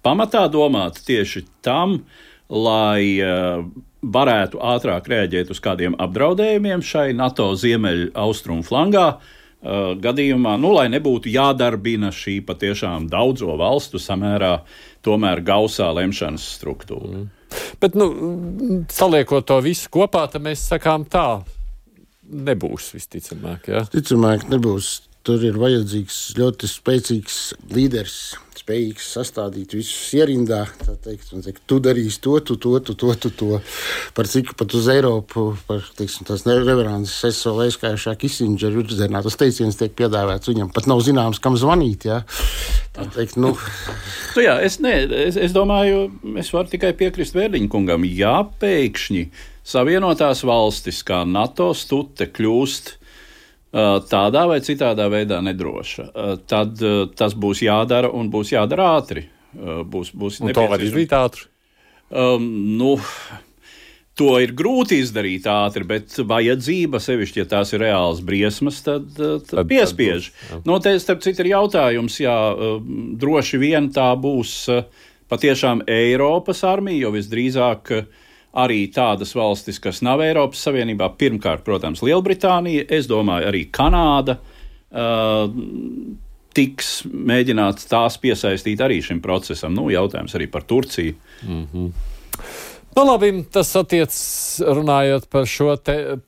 pamatā 0.00 0.46
domāti 0.48 1.04
tieši 1.10 1.44
tam, 1.66 1.98
lai 2.48 3.20
varētu 4.00 4.62
ātrāk 4.72 5.12
rēģēt 5.12 5.52
uz 5.52 5.60
kādiem 5.60 5.98
apdraudējumiem 6.00 6.80
šai 6.80 7.10
NATO 7.18 7.50
ziemeļu 7.60 8.14
austrumu 8.24 8.64
flangā, 8.64 9.10
Uh, 9.20 9.36
gadījumā, 9.60 10.54
nu, 10.60 10.72
lai 10.76 10.86
nebūtu 10.92 11.28
jādarbina 11.32 12.08
šī 12.14 12.38
patiešām 12.48 13.10
daudzo 13.12 13.56
valstu 13.60 14.00
samērā 14.00 14.54
tomēr 15.04 15.42
gausā 15.44 15.90
lemšanas 15.96 16.46
struktūra. 16.56 17.20
Mm. 17.20 17.28
Bet, 17.82 17.96
nu, 17.98 18.06
saliekot 18.92 19.46
to 19.48 19.58
visu 19.64 19.90
kopā, 19.92 20.26
tad 20.30 20.44
mēs 20.44 20.62
sakām 20.70 21.04
tā, 21.10 21.42
nebūs 22.30 22.92
visticamāk. 22.94 23.68
Ja? 23.72 23.84
Ticamāk, 23.90 24.46
nebūs. 24.52 25.09
Tur 25.26 25.42
ir 25.44 25.58
vajadzīgs 25.60 26.20
ļoti 26.38 26.68
spēcīgs 26.70 27.40
līderis 27.74 28.20
spējīgs 28.60 29.06
sastādīt 29.16 29.74
visus 29.74 30.12
ierindā. 30.14 30.62
Teikt, 31.02 31.32
teikt, 31.44 31.62
tu 31.68 31.80
darīsi 31.82 32.20
to, 32.22 32.36
tu 32.44 32.56
to, 32.60 32.76
tu 32.84 32.94
to, 32.98 33.14
tu 33.18 33.30
to. 33.34 33.58
Par 34.16 34.28
cik 34.30 34.54
pat 34.58 34.74
uz 34.76 34.88
Eiropu, 34.92 35.50
par 35.68 35.82
teiksim, 35.98 36.26
tās 36.28 36.44
reverances 36.46 37.40
SOL 37.40 37.64
skaišā 37.74 38.14
Kisindžera 38.20 38.76
virzienā 38.76 39.22
tas 39.24 39.38
teiciens 39.40 39.78
tiek 39.80 39.94
piedāvāts. 39.98 40.50
Viņam 40.50 40.70
pat 40.74 40.88
nav 40.90 41.02
zināms, 41.06 41.42
kam 41.42 41.58
zvanīt. 41.60 42.06
Ja? 42.10 42.22
Tā 42.96 43.08
teikt, 43.16 43.38
nu. 43.40 43.54
nu 44.36 44.46
jā, 44.46 44.58
es, 44.66 44.78
ne, 44.84 44.94
es, 45.26 45.40
es 45.40 45.56
domāju, 45.56 46.08
es 46.40 46.52
varu 46.54 46.70
tikai 46.70 46.92
piekrist 46.98 47.38
Vērdiņa 47.38 47.72
kungam. 47.72 48.06
Jā, 48.06 48.40
pēkšņi 48.62 49.26
Savienotās 49.70 50.40
valstis 50.48 51.02
kā 51.06 51.20
NATO 51.28 51.70
stute 51.76 52.26
kļūst 52.32 52.96
tādā 53.70 54.46
vai 54.50 54.58
citādā 54.66 55.06
veidā 55.12 55.38
nedroša, 55.46 56.08
tad 56.50 56.80
tas 57.16 57.36
būs 57.38 57.62
jādara 57.66 58.10
un 58.10 58.30
būs 58.32 58.54
jādara 58.56 58.96
ātri. 58.96 59.28
Būs, 59.54 60.12
būs 60.14 60.40
to 60.42 60.66
var 60.70 60.82
izdarīt 60.82 61.14
ātri? 61.14 61.46
Um, 62.10 62.50
nu, 62.78 62.96
To 64.20 64.34
ir 64.42 64.50
grūti 64.52 64.98
izdarīt 65.00 65.46
ātri, 65.48 65.86
bet 65.88 66.12
vajadzība, 66.28 66.98
sevišķi, 67.00 67.40
ja 67.40 67.46
tās 67.48 67.70
ir 67.72 67.80
reāls 67.86 68.18
briesmas, 68.26 68.82
tad, 68.84 69.06
tad, 69.16 69.46
tad 69.48 69.68
piespiež. 69.70 70.28
No 70.68 70.76
te, 70.84 70.92
starp 71.00 71.22
citu, 71.24 71.40
ir 71.40 71.54
jautājums, 71.54 72.18
jā, 72.20 72.34
droši 73.22 73.60
vien 73.62 73.88
tā 73.94 74.10
būs 74.20 74.66
patiešām 75.30 75.86
Eiropas 75.88 76.60
armija, 76.68 77.06
jo 77.06 77.14
visdrīzāk 77.14 77.94
arī 78.58 78.84
tādas 78.94 79.34
valstis, 79.36 79.78
kas 79.82 80.02
nav 80.02 80.22
Eiropas 80.24 80.62
Savienībā, 80.66 81.12
pirmkārt, 81.20 81.62
protams, 81.66 82.02
Lielbritānija, 82.02 82.88
es 82.90 83.06
domāju, 83.10 83.50
arī 83.50 83.66
Kanāda. 83.70 84.38
Uh, 84.90 85.46
tiks 86.56 87.04
mēģināts 87.06 87.86
tās 87.90 88.16
piesaistīt 88.18 88.80
arī 88.82 88.98
šim 89.06 89.20
procesam. 89.22 89.74
Nu, 89.76 89.86
jautājums 89.92 90.34
arī 90.34 90.50
par 90.50 90.66
Turciju. 90.66 91.14
Mm 91.46 91.66
-hmm. 91.72 91.92
Nu, 92.96 93.04
labi, 93.06 93.44
tas 93.52 93.68
attiecas 93.78 94.62
runājot 94.66 95.28
par 95.30 95.46
šo 95.46 95.76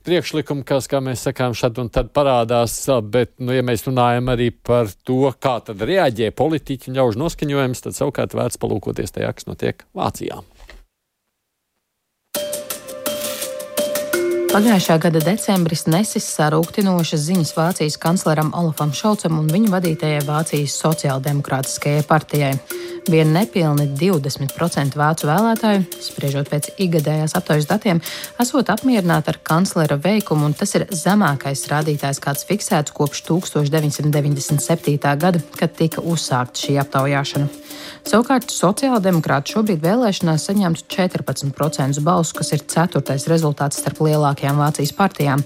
priekšlikumu, 0.06 0.62
kas, 0.64 0.86
kā 0.86 1.00
mēs 1.02 1.24
sakām, 1.26 1.56
šad 1.58 1.78
un 1.82 1.88
tad 1.88 2.12
parādās. 2.14 2.76
Bet, 3.02 3.32
nu, 3.42 3.52
ja 3.52 3.62
mēs 3.62 3.82
runājam 3.88 4.30
arī 4.30 4.52
par 4.62 4.86
to, 5.04 5.32
kā 5.42 5.56
tad 5.66 5.82
reaģē 5.82 6.30
politiķi 6.30 6.90
un 6.90 6.96
ļaužu 7.00 7.18
noskaņojums, 7.18 7.82
tad 7.82 7.98
savukārt 7.98 8.34
vērts 8.38 8.62
palūkoties 8.62 9.10
tajā, 9.10 9.32
kas 9.32 9.46
notiek 9.50 9.82
Vācijā. 9.94 10.38
Pagājušā 14.52 14.98
gada 15.00 15.20
decembris 15.24 15.86
nesis 15.88 16.26
sarūktinošas 16.34 17.22
ziņas 17.24 17.54
Vācijas 17.56 17.94
kancleram 17.96 18.50
Olafam 18.52 18.90
Šolcam 18.92 19.38
un 19.40 19.46
viņa 19.48 19.70
vadītajai 19.72 20.26
Vācijas 20.26 20.74
sociāldemokrātiskajai 20.82 22.02
partijai. 22.04 22.50
Vien 23.08 23.32
nepilni 23.32 23.88
20% 23.98 24.98
vācu 25.00 25.26
vēlētāju, 25.26 25.86
spriežot 26.04 26.50
pēc 26.52 26.68
ikgadējās 26.84 27.32
aptaujas 27.34 27.66
datiem, 27.70 28.02
esot 28.44 28.68
apmierināti 28.70 29.32
ar 29.32 29.40
kanclera 29.42 29.96
veikumu, 29.96 30.50
un 30.50 30.54
tas 30.54 30.76
ir 30.76 30.84
zemākais 30.92 31.64
rādītājs, 31.72 32.20
kāds 32.22 32.44
fiksēts 32.46 32.94
kopš 32.94 33.24
1997. 33.30 35.00
gada, 35.00 35.40
kad 35.56 35.74
tika 35.80 36.04
uzsākta 36.04 36.66
šī 36.66 36.76
aptaujāšana. 36.84 37.48
Savukārt 38.06 38.50
sociāldemokrāti 38.50 39.56
šobrīd 39.56 39.82
vēlēšanās 39.82 40.46
saņemtu 40.48 40.86
14% 40.92 42.02
balsu, 42.06 42.36
kas 42.38 42.52
ir 42.54 42.64
ceturtais 42.70 43.26
rezultāts 43.30 43.78
starp 43.82 44.02
lielākajām 44.42 44.58
Vācijas 44.58 44.92
partijām. 44.96 45.42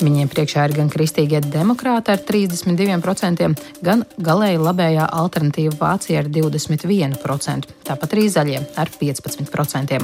Viņiem 0.00 0.28
priekšā 0.28 0.64
ir 0.66 0.74
gan 0.74 0.88
kristīgie 0.90 1.40
demokrāti 1.40 2.10
ar 2.10 2.18
32%, 2.18 3.54
gan 3.82 4.04
galēji 4.18 4.58
labējā 4.58 5.06
alternatīva 5.06 5.76
Vācija 5.78 6.20
ar 6.20 6.28
21%, 6.28 7.68
tāpat 7.84 8.14
arī 8.14 8.28
zaļie 8.28 8.60
ar 8.76 8.88
15%. 8.88 10.00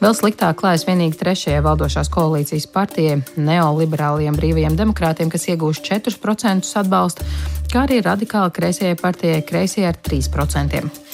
Vēl 0.00 0.14
sliktāk 0.14 0.60
klājas 0.60 0.86
vienīgi 0.86 1.18
trešajai 1.18 1.62
valdošās 1.64 2.10
koalīcijas 2.14 2.66
partijai, 2.72 3.22
neoliberāliem 3.36 4.36
brīvajiem 4.36 4.76
demokrātiem, 4.76 5.30
kas 5.30 5.48
iegūst 5.48 5.84
4% 5.90 6.64
atbalstu, 6.80 7.26
kā 7.72 7.84
arī 7.84 8.00
radikāli 8.04 8.54
kreisajai 8.54 8.96
partijai 9.00 9.42
kreisajai 9.42 9.90
ar 9.90 9.98
3%. 9.98 11.04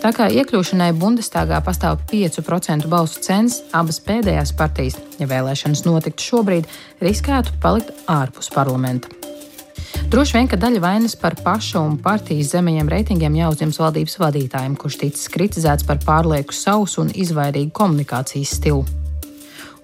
Tā 0.00 0.14
kā 0.16 0.30
iekļūšanai 0.32 0.94
Bundestagā 0.96 1.58
pastāv 1.60 1.98
5% 2.08 2.88
balsu 2.88 3.20
cens, 3.20 3.58
abas 3.76 3.98
pēdējās 4.00 4.54
partijas, 4.56 4.96
ja 5.20 5.28
vēlēšanas 5.28 5.82
notiktu 5.84 6.24
šobrīd, 6.24 6.68
riskētu 7.04 7.58
palikt 7.60 7.92
ārpus 8.08 8.48
parlamenta. 8.54 9.12
Droši 10.10 10.38
vien, 10.38 10.48
ka 10.48 10.56
daļa 10.56 10.80
vainas 10.80 11.18
par 11.20 11.36
pašu 11.44 11.82
un 11.84 11.98
partijas 12.00 12.54
zemajiem 12.54 12.88
reitingiem 12.88 13.36
jāuzņems 13.42 13.80
valdības 13.82 14.16
vadītājiem, 14.22 14.78
kurš 14.80 14.96
ticis 15.04 15.28
kritizēts 15.36 15.84
par 15.86 16.00
pārlieku 16.06 16.56
sausu 16.56 17.04
un 17.04 17.12
izvairīgu 17.12 17.76
komunikācijas 17.76 18.56
stilu. 18.56 18.99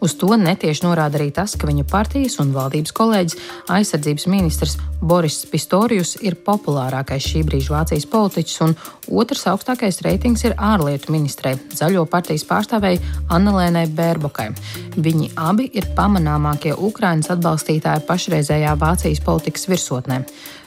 Uz 0.00 0.14
to 0.20 0.28
netieši 0.36 0.84
norāda 0.84 1.16
arī 1.18 1.30
tas, 1.34 1.54
ka 1.56 1.68
viņa 1.68 1.86
partijas 1.88 2.36
un 2.42 2.52
valdības 2.54 2.92
kolēģis, 2.96 3.36
aizsardzības 3.72 4.26
ministrs 4.28 4.76
Boris 5.00 5.38
Pistorijus, 5.48 6.16
ir 6.20 6.36
populārākais 6.46 7.24
šī 7.30 7.44
brīža 7.48 7.72
Vācijas 7.74 8.08
politiķis, 8.12 8.58
un 8.66 8.74
otrs 9.22 9.46
augstākais 9.52 10.02
reitings 10.04 10.44
ir 10.44 10.56
ārlietu 10.56 11.14
ministrei, 11.14 11.56
zaļo 11.76 12.04
partijas 12.12 12.44
pārstāvēji 12.48 13.00
Annelēnai 13.32 13.86
Bērbokai. 13.96 14.50
Viņi 14.96 15.32
abi 15.36 15.70
ir 15.72 15.88
pamanāmākie 15.96 16.76
Ukrainas 16.76 17.32
atbalstītāji 17.32 18.04
pašreizējā 18.08 18.76
Vācijas 18.80 19.24
politikas 19.24 19.68
virsotnē. 19.72 20.22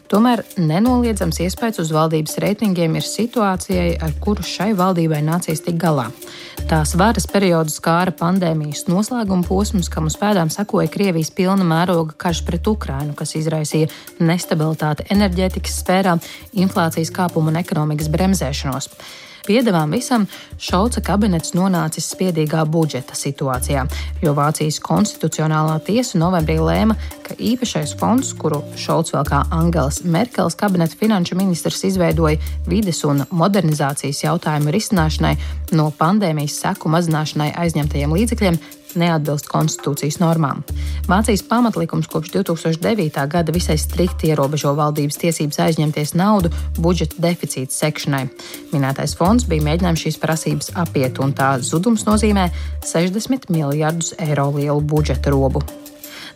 Tomēr 0.09 0.41
nenoliedzams 0.57 1.37
iespējas 1.45 1.83
uz 1.83 1.91
valdības 1.93 2.39
reitingiem 2.41 2.95
ir 2.97 3.05
situācijai, 3.05 3.91
ar 4.01 4.15
kuru 4.17 4.41
šai 4.41 4.71
valdībai 4.73 5.19
nācies 5.21 5.61
tik 5.61 5.77
galā. 5.77 6.07
Tās 6.69 6.95
varas 6.97 7.27
periodu 7.29 7.69
skāra 7.69 8.15
pandēmijas 8.17 8.87
noslēguma 8.89 9.45
posms, 9.45 9.89
kam 9.93 10.09
uz 10.09 10.17
pēdām 10.17 10.49
sekoja 10.49 10.89
Krievijas 10.89 11.29
pilna 11.37 11.67
mēroga 11.67 12.17
karš 12.25 12.41
pret 12.47 12.65
Ukrainu, 12.73 13.13
kas 13.13 13.35
izraisīja 13.37 13.91
nestabilitāti 14.17 15.05
enerģētikas 15.13 15.77
sfērā, 15.83 16.17
inflācijas 16.57 17.13
kāpumu 17.13 17.53
un 17.53 17.61
ekonomikas 17.61 18.09
bremzēšanos. 18.09 18.89
Piedevām 19.47 19.93
visam 19.95 20.25
Šauca 20.59 21.01
kabinets 21.05 21.53
nonācis 21.55 22.09
spiedīgā 22.13 22.65
budžeta 22.69 23.15
situācijā, 23.17 23.85
jo 24.23 24.33
Vācijas 24.37 24.79
konstitucionālā 24.83 25.77
tiesa 25.87 26.19
novembrī 26.21 26.57
lēma, 26.59 26.97
ka 27.25 27.37
īpašais 27.37 27.95
fonds, 27.99 28.33
kuru 28.39 28.61
Šauts 28.79 29.13
vēl 29.15 29.27
kā 29.29 29.43
Angelas 29.55 30.01
Merkels 30.03 30.57
kabineta 30.59 30.97
finanšu 30.99 31.37
ministrs 31.39 31.85
izveidoja 31.87 32.39
vides 32.67 33.03
un 33.07 33.23
modernizācijas 33.29 34.23
jautājumu 34.25 34.73
risināšanai 34.75 35.35
no 35.77 35.89
pandēmijas 35.95 36.59
seku 36.63 36.91
mazināšanai 36.91 37.53
aizņemtajiem 37.63 38.15
līdzekļiem, 38.17 38.59
neatbilst 38.97 39.49
konstitūcijas 39.51 40.19
normām. 40.21 40.63
Vācijas 41.09 41.43
pamatlikums 41.49 42.09
kopš 42.09 42.31
2009. 42.37 43.19
gada 43.29 43.55
visai 43.55 43.77
strikti 43.81 44.31
ierobežo 44.31 44.73
valdības 44.77 45.19
tiesības 45.21 45.61
aizņemties 45.67 46.15
naudu 46.17 46.53
budžeta 46.79 47.21
deficīta 47.27 47.75
sekšanai. 47.75 48.23
Minētais 48.73 49.17
fonds 49.19 49.45
bija 49.49 49.65
mēģinājums 49.67 50.05
šīs 50.07 50.21
prasības 50.21 50.73
apiet, 50.79 51.19
un 51.19 51.35
tā 51.35 51.57
zudums 51.59 52.07
nozīmē 52.09 52.49
60 52.85 53.51
miljardus 53.53 54.15
eiro 54.17 54.49
lielu 54.55 54.81
budžeta 54.81 55.33
robu. 55.33 55.65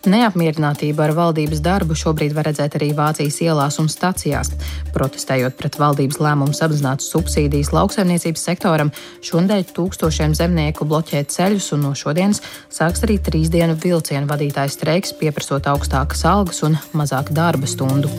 Neapmierinātību 0.03 0.99
ar 0.99 1.13
valdības 1.15 1.61
darbu 1.63 1.95
šobrīd 1.95 2.33
var 2.35 2.49
redzēt 2.49 2.73
arī 2.75 2.89
Vācijas 2.97 3.37
ielās 3.45 3.77
un 3.79 3.87
stacijās. 3.87 4.49
Protestējot 4.91 5.55
pret 5.55 5.77
valdības 5.79 6.19
lēmumu 6.19 6.51
samazināt 6.57 6.99
subsīdijas 7.05 7.71
lauksaimniecības 7.71 8.43
sektoram, 8.49 8.91
šodien 9.23 9.63
tūkstošiem 9.63 10.35
zemnieku 10.35 10.83
bloķē 10.89 11.21
ceļus, 11.31 11.69
un 11.77 11.87
no 11.87 11.93
šodienas 11.95 12.43
sāks 12.67 13.05
arī 13.07 13.15
trīs 13.23 13.47
dienu 13.53 13.77
vilcienu 13.79 14.27
vadītājs 14.27 14.75
streiks, 14.75 15.15
pieprasot 15.15 15.71
augstākas 15.71 16.25
algas 16.27 16.59
un 16.67 16.75
mazāk 16.91 17.31
darba 17.31 17.69
stundu. 17.71 18.11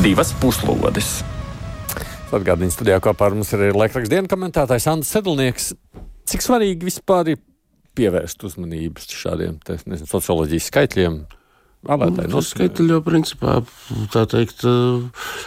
Divas 0.00 0.32
puslodes! 0.40 1.18
Atgādījums 2.32 2.80
studijā 2.80 2.96
kopā 3.04 3.28
ar 3.28 3.36
mums 3.36 3.52
ir 3.52 3.76
laikraksta 3.76 4.14
dienas 4.14 4.32
komentētājs 4.32 4.88
Andris 4.88 5.12
Sedlnieks. 5.12 5.70
Cik 6.28 6.44
svarīgi 6.44 6.88
vispār 6.88 7.34
ir 7.34 7.44
pievērst 7.98 8.46
uzmanību 8.48 9.08
šādiem 9.10 9.58
te, 9.64 9.80
nezinu, 9.84 10.08
socioloģijas 10.10 10.70
skaitļiem. 10.70 11.18
Vēlētāji 11.88 12.30
nu, 12.32 12.40
skaitļi 12.42 12.88
jau 12.90 12.98
principā 13.06 13.52
tā 14.10 14.24
teikt, 14.26 14.64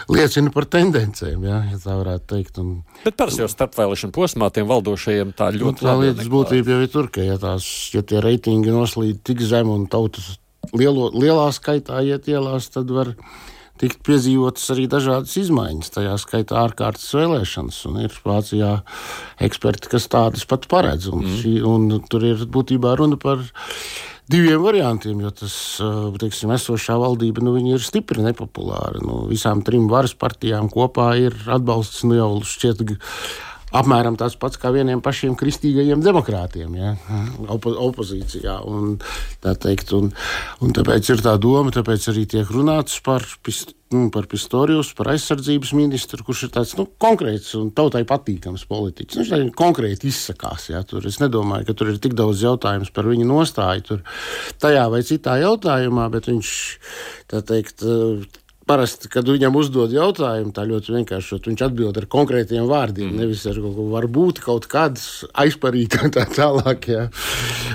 liecina 0.07 0.53
par 0.55 0.63
tendencēm, 0.71 1.43
jā, 1.43 1.57
ja 1.73 1.79
tā 1.83 1.97
varētu 1.99 2.29
teikt. 2.31 2.61
Un, 2.61 2.69
Bet 3.03 3.17
parasti 3.19 3.43
jau 3.43 3.49
starpvēlēšana 3.51 4.15
posmā 4.15 4.47
tiem 4.55 4.69
valdošajiem 4.69 5.33
tā 5.35 5.49
ļoti. 5.57 5.83
Nu, 5.83 5.89
tā 5.91 5.97
lietas 5.99 6.31
būtība 6.31 6.77
jau 6.77 6.85
ir 6.85 6.93
tur, 6.93 7.11
ka 7.11 7.25
ja, 7.25 7.35
tās, 7.41 7.67
ja 7.91 8.03
tie 8.07 8.23
reitingi 8.23 8.71
noslīd 8.71 9.19
tik 9.27 9.43
zem 9.43 9.73
un 9.73 9.89
tautas 9.91 10.37
lielo, 10.71 11.09
lielā 11.11 11.49
skaitā 11.55 11.99
iet 12.07 12.31
ielās, 12.31 12.69
tad 12.71 12.91
var 12.95 13.11
tikt 13.81 14.03
piedzīvotas 14.05 14.69
arī 14.75 14.85
dažādas 14.91 15.33
izmaiņas, 15.41 15.91
tajā 15.97 16.13
skaitā 16.21 16.59
ārkārtas 16.61 17.09
vēlēšanas. 17.17 17.81
Ir 18.05 18.15
Vācijā 18.25 18.71
eksperti, 19.41 19.91
kas 19.91 20.07
tādas 20.11 20.47
pat 20.49 20.69
paredz. 20.71 21.09
Un, 21.11 21.25
mm. 21.25 21.41
šī, 21.41 21.57
un 21.67 21.89
tur 22.11 22.25
ir 22.29 22.45
būtībā 22.51 22.95
runa 22.99 23.19
par 23.21 23.43
diviem 24.31 24.63
variantiem, 24.63 25.21
jo 25.25 25.31
tas, 25.41 25.55
teiksim, 26.21 26.53
esošā 26.55 26.95
valdība 27.01 27.43
nu, 27.43 27.55
ir 27.67 27.83
stipri 27.83 28.23
nepopulāra. 28.23 29.01
Nu, 29.03 29.25
visām 29.29 29.63
trim 29.65 29.89
varas 29.91 30.13
partijām 30.15 30.69
kopā 30.71 31.13
ir 31.19 31.35
atbalsts 31.51 32.05
nu, 32.07 32.17
jau 32.19 32.29
šķiet 32.47 32.85
apmēram 33.75 34.17
tāds 34.19 34.37
pats 34.39 34.59
kā 34.61 34.71
vieniem 34.75 35.01
pašiem 35.03 35.35
kristīgajiem 35.39 36.03
demokrātiem, 36.03 36.73
ja, 36.77 36.95
opo, 37.51 37.73
opozīcijā. 37.89 38.59
Un, 38.67 38.97
tā 39.43 39.55
teikt, 39.59 39.93
un, 39.97 40.11
un 40.61 40.73
tāpēc 40.75 41.13
ir 41.13 41.23
tā 41.23 41.37
doma, 41.41 41.73
tāpēc 41.73 42.09
arī 42.11 42.25
tiek 42.29 42.51
runāts 42.51 42.99
par, 43.05 43.25
nu, 43.95 44.09
par 44.13 44.27
Pistorijus, 44.31 44.91
par 44.97 45.13
aizsardzības 45.13 45.73
ministru, 45.77 46.25
kurš 46.27 46.45
ir 46.47 46.53
tāds 46.57 46.75
nu, 46.79 46.87
konkrēts 47.01 47.53
un 47.59 47.71
tautai 47.75 48.03
patīkams 48.07 48.67
politiķis. 48.69 49.21
Viņš 49.21 49.33
arī 49.37 49.49
konkrēti 49.63 50.11
izsakās. 50.11 50.69
Ja, 50.73 50.83
tur. 50.87 51.07
Es 51.07 51.21
nedomāju, 51.23 51.69
ka 51.69 51.77
tur 51.77 51.93
ir 51.93 52.01
tik 52.03 52.15
daudz 52.19 52.43
jautājumu 52.43 52.91
par 52.91 53.07
viņa 53.07 53.27
nostāju 53.29 53.87
tur, 53.87 54.05
tajā 54.61 54.85
vai 54.91 55.03
citā 55.07 55.37
jautājumā, 55.41 56.09
bet 56.11 56.27
viņš 56.31 56.53
teikt 57.47 57.85
parasti, 58.71 59.09
kad 59.11 59.27
viņam 59.27 59.57
uzdod 59.59 59.91
jautājumu, 59.91 60.53
tā 60.55 60.63
ļoti 60.67 60.95
vienkārši 60.95 61.39
viņš 61.47 61.63
atbild 61.67 61.97
ar 61.99 62.07
konkrētiem 62.11 62.67
vārdiem, 62.69 63.11
mm. 63.11 63.19
nevis 63.19 63.43
ar 63.49 63.59
kaut 63.59 63.75
ko 63.75 63.87
varbūt 63.91 64.41
kaut 64.45 64.67
kādas 64.71 65.25
aizparīt 65.43 65.97
un 65.99 66.13
tā 66.15 66.25
tālāk. 66.31 66.87
Jā. 66.91 67.07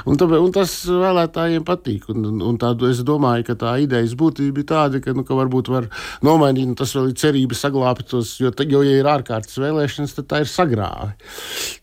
Un, 0.07 0.17
tāpēc, 0.21 0.41
un 0.41 0.55
tas 0.57 0.73
vēlētājiem 0.89 1.67
patīk. 1.67 2.09
Un, 2.13 2.25
un, 2.31 2.43
un 2.51 2.61
tā, 2.61 2.73
es 2.89 3.03
domāju, 3.07 3.49
ka 3.51 3.59
tā 3.61 3.77
idejas 3.85 4.17
būtība 4.19 4.63
ir 4.63 4.69
tāda, 4.69 5.03
ka, 5.05 5.15
nu, 5.17 5.27
ka 5.27 5.37
varbūt 5.39 5.71
var 5.73 5.91
nomainīt, 6.27 6.71
un 6.71 6.79
tas 6.79 6.95
vēl 6.97 7.11
ir 7.11 7.19
cerība 7.21 7.59
saglābt 7.59 8.09
tos, 8.11 8.37
jo, 8.41 8.53
jo, 8.65 8.85
ja 8.87 9.01
ir 9.01 9.11
ārkārtas 9.11 9.59
vēlēšanas, 9.61 10.17
tad 10.17 10.31
tā 10.33 10.43
ir 10.45 10.51
sagrāve. 10.51 11.13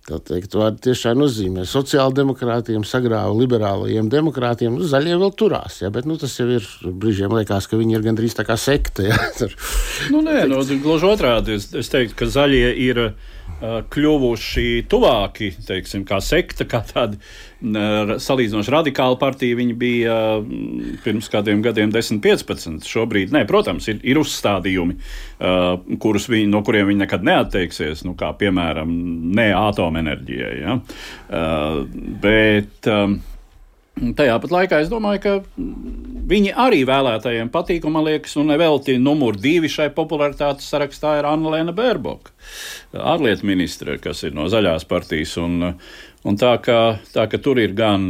Tā 0.04 0.20
teikt, 0.28 0.58
var 0.60 0.76
tiešām 0.84 1.22
nozīmē 1.22 1.64
sociāldemokrātiem, 1.70 2.84
sagrāva 2.88 3.32
liberālajiem 3.38 4.10
demokrātiem, 4.12 4.76
nu, 4.76 4.88
zaļie 4.90 5.16
vēl 5.22 5.32
turās, 5.40 5.80
jā, 5.84 5.92
bet 5.94 6.10
nu, 6.10 6.18
tas 6.20 6.34
jau 6.40 6.50
ir 6.52 6.68
brīžiem 6.84 7.32
liekas, 7.38 7.70
ka 7.72 7.80
viņi 7.80 7.98
ir 7.98 8.04
gandrīz 8.04 8.36
tā 8.36 8.44
kā 8.48 8.58
sekta. 8.60 9.03
Jā, 9.10 9.20
nu, 10.14 10.24
nē, 10.26 10.44
no, 10.52 10.64
gluži 10.84 11.10
otrādi, 11.10 11.58
es, 11.60 11.70
es 11.78 11.92
teiktu, 11.94 12.18
ka 12.24 12.30
zaļie 12.32 12.74
ir 12.86 13.06
kļuvuši 13.64 14.84
tuvāki, 14.92 15.54
teiksim, 15.64 16.04
kā 16.08 16.18
sekta, 16.24 16.66
kā 16.68 16.82
tāda 16.84 17.16
salīdzinoši 18.20 18.74
radikāla 18.74 19.16
partija. 19.22 19.56
Viņi 19.56 19.76
bija 19.80 20.18
pirms 21.06 21.30
kādiem 21.32 21.62
gadiem 21.64 21.94
10, 21.94 22.20
15. 22.24 22.84
Šobrīd, 22.90 23.32
nē, 23.36 23.46
protams, 23.48 23.88
ir, 23.92 24.02
ir 24.04 24.20
uzstādījumi, 24.20 24.98
kurus 26.04 26.28
viņi, 26.32 26.50
no 26.52 26.64
kuriem 26.66 26.92
viņi 26.92 27.04
nekad 27.06 27.28
neatteiksies, 27.28 28.04
nu, 28.08 28.18
kā 28.20 28.34
piemēram, 28.40 28.92
ne 29.38 29.50
atomenerģijai. 29.56 30.56
Ja? 30.60 30.80
Bet 32.24 32.92
Tajā 33.94 34.36
pat 34.42 34.54
laikā 34.54 34.80
es 34.82 34.90
domāju, 34.90 35.20
ka 35.22 35.34
viņi 36.30 36.54
arī 36.58 36.80
vēlētājiem 36.90 37.52
patīk, 37.54 37.84
un 37.86 37.94
man 37.94 38.08
liekas, 38.08 38.34
un 38.42 38.50
nevelti 38.50 38.96
numur 38.98 39.38
divi 39.38 39.70
šai 39.70 39.92
popularitātes 39.94 40.66
sarakstā 40.72 41.20
ir 41.20 41.28
Anna-Lēna 41.30 41.76
Bērboka, 41.78 42.34
ārlietu 42.98 43.46
ministre, 43.46 44.00
kas 44.02 44.26
ir 44.26 44.34
no 44.34 44.48
zaļās 44.50 44.88
partijas. 44.90 45.36
Un, 45.42 45.76
un 46.26 46.40
tā, 46.42 46.56
ka, 46.66 46.80
tā 47.14 47.28
ka 47.30 47.38
tur 47.38 47.62
ir 47.62 47.76
gan 47.78 48.08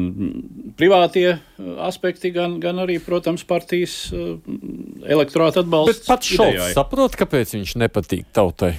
privātie 0.79 1.35
aspekti, 1.83 2.31
gan, 2.31 2.61
gan 2.63 2.79
arī, 2.85 3.01
protams, 3.03 3.43
partijas 3.43 3.97
elektorāta 5.03 5.65
atbalsts. 5.65 6.05
Bet 6.05 6.13
pats 6.13 6.31
Šalts 6.37 6.77
saprot, 6.79 7.19
kāpēc 7.19 7.57
viņš 7.59 7.75
nepatīk 7.83 8.31
tautai. 8.31 8.77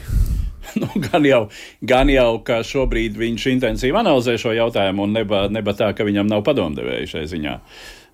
nu, 0.82 0.88
gan, 1.06 1.26
jau, 1.28 1.42
gan 1.84 2.10
jau, 2.12 2.30
ka 2.46 2.62
šobrīd 2.66 3.18
viņš 3.18 3.46
intensīvi 3.54 3.98
analizē 4.00 4.36
šo 4.40 4.54
jautājumu, 4.56 5.06
un 5.06 5.14
neba, 5.18 5.44
neba 5.52 5.76
tā, 5.76 5.92
ka 5.96 6.06
viņam 6.06 6.30
nav 6.30 6.44
padomdevēja 6.46 7.10
šai 7.14 7.24
ziņā. 7.30 7.54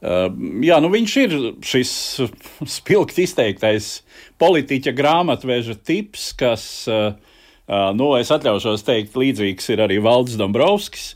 Uh, 0.00 0.28
jā, 0.64 0.78
nu 0.80 0.88
viņš 0.92 1.16
ir 1.20 1.34
šis 1.66 1.90
spilgti 2.78 3.26
izteiktais 3.26 3.98
politiķa 4.40 4.94
grāmatveža 4.96 5.76
tips, 5.84 6.30
kas, 6.40 6.64
uh, 6.88 7.12
uh, 7.68 7.90
nu, 7.96 8.14
es 8.20 8.32
atļaušos 8.32 8.86
teikt, 8.86 9.18
līdzīgs 9.20 9.68
ir 9.74 9.84
arī 9.84 10.00
Valdis 10.04 10.40
Dombrovskis, 10.40 11.12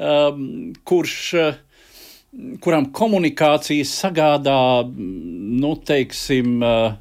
uh, 0.00 0.32
kurš. 0.88 1.18
Uh, 1.36 1.60
kuram 2.64 2.86
komunikācija 2.96 3.84
sagādā, 3.84 4.88
nu, 4.88 5.74
teiksim, 5.84 6.62
uh, 6.64 6.94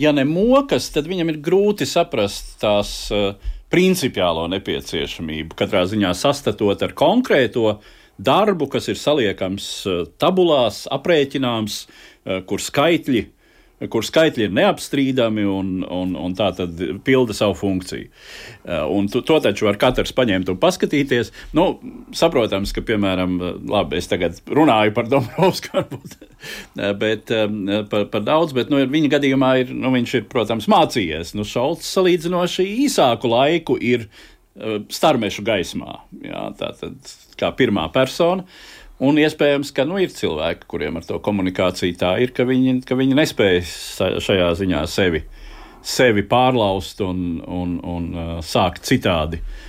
ja 0.00 0.12
ne 0.16 0.24
mokas, 0.24 0.88
tad 0.94 1.08
viņam 1.10 1.32
ir 1.32 1.40
grūti 1.44 1.88
saprast 1.88 2.56
tās 2.62 2.92
uh, 3.14 3.34
principiālo 3.72 4.46
nepieciešamību. 4.54 5.56
Katrā 5.58 5.84
ziņā 5.90 6.14
sastatot 6.16 6.82
ar 6.86 6.94
konkrēto 6.96 7.76
darbu, 8.20 8.68
kas 8.72 8.88
ir 8.92 9.00
saliekams 9.00 9.68
uh, 9.88 10.00
tabulās, 10.20 10.86
aprēķināms, 10.90 11.82
uh, 11.84 12.40
kur 12.48 12.64
skaitļi 12.64 13.26
kur 13.88 14.04
skaitļi 14.04 14.44
ir 14.44 14.52
neapstrīdami 14.52 15.44
un, 15.48 15.70
un, 15.88 16.12
un 16.18 16.34
tā 16.36 16.50
tad 16.56 16.80
pilda 17.06 17.36
savu 17.36 17.56
funkciju. 17.56 18.10
Uh, 18.60 18.84
un 18.92 19.08
to, 19.08 19.22
to 19.24 19.38
taču 19.40 19.68
var 19.68 19.78
katrs 19.80 20.12
paņemt 20.16 20.50
un 20.52 20.58
paskatīties. 20.60 21.32
Nu, 21.56 21.66
saprotams, 22.16 22.74
ka, 22.76 22.84
piemēram, 22.84 23.38
labi, 23.70 24.00
es 24.00 24.10
tagad 24.10 24.40
runāju 24.50 24.92
par 24.96 25.08
Dombrovsku, 25.08 25.72
varbūt, 25.78 26.18
uh, 26.20 26.90
bet, 27.00 27.32
um, 27.36 27.62
par, 27.92 28.08
par 28.12 28.26
daudz, 28.26 28.52
bet 28.56 28.72
nu, 28.72 28.82
viņa 28.90 29.14
gadījumā 29.16 29.54
ir, 29.62 29.72
nu, 29.76 29.94
viņš 29.96 30.18
ir, 30.18 30.26
protams, 30.32 30.68
mācījies. 30.70 31.32
Nu, 31.38 31.46
Šalts 31.48 31.88
salīdzinoši 31.96 32.68
īsāku 32.84 33.32
laiku 33.32 33.78
ir 33.80 34.04
uh, 34.10 34.82
starmešu 34.92 35.46
gaismā, 35.46 36.02
jā, 36.26 36.44
tā 36.60 36.74
tad 36.82 37.16
kā 37.40 37.54
pirmā 37.56 37.88
persona. 37.94 38.44
Un 39.00 39.16
iespējams, 39.16 39.72
ka 39.72 39.86
nu, 39.88 39.96
ir 40.02 40.12
cilvēki, 40.12 40.66
kuriem 40.68 40.98
ar 41.00 41.06
to 41.08 41.16
komunikāciju 41.24 41.96
tā 42.00 42.14
ir, 42.20 42.34
ka 42.36 42.44
viņi, 42.48 42.82
ka 42.84 42.98
viņi 42.98 43.16
nespēj 43.16 43.62
šajā 44.20 44.50
ziņā 44.60 44.84
sevi, 44.92 45.22
sevi 45.80 46.24
pārlaust 46.28 47.00
un, 47.06 47.40
un, 47.40 47.78
un 47.80 48.10
uh, 48.12 48.30
sākt 48.44 48.84
citādi. 48.88 49.40
Uh, 49.40 49.66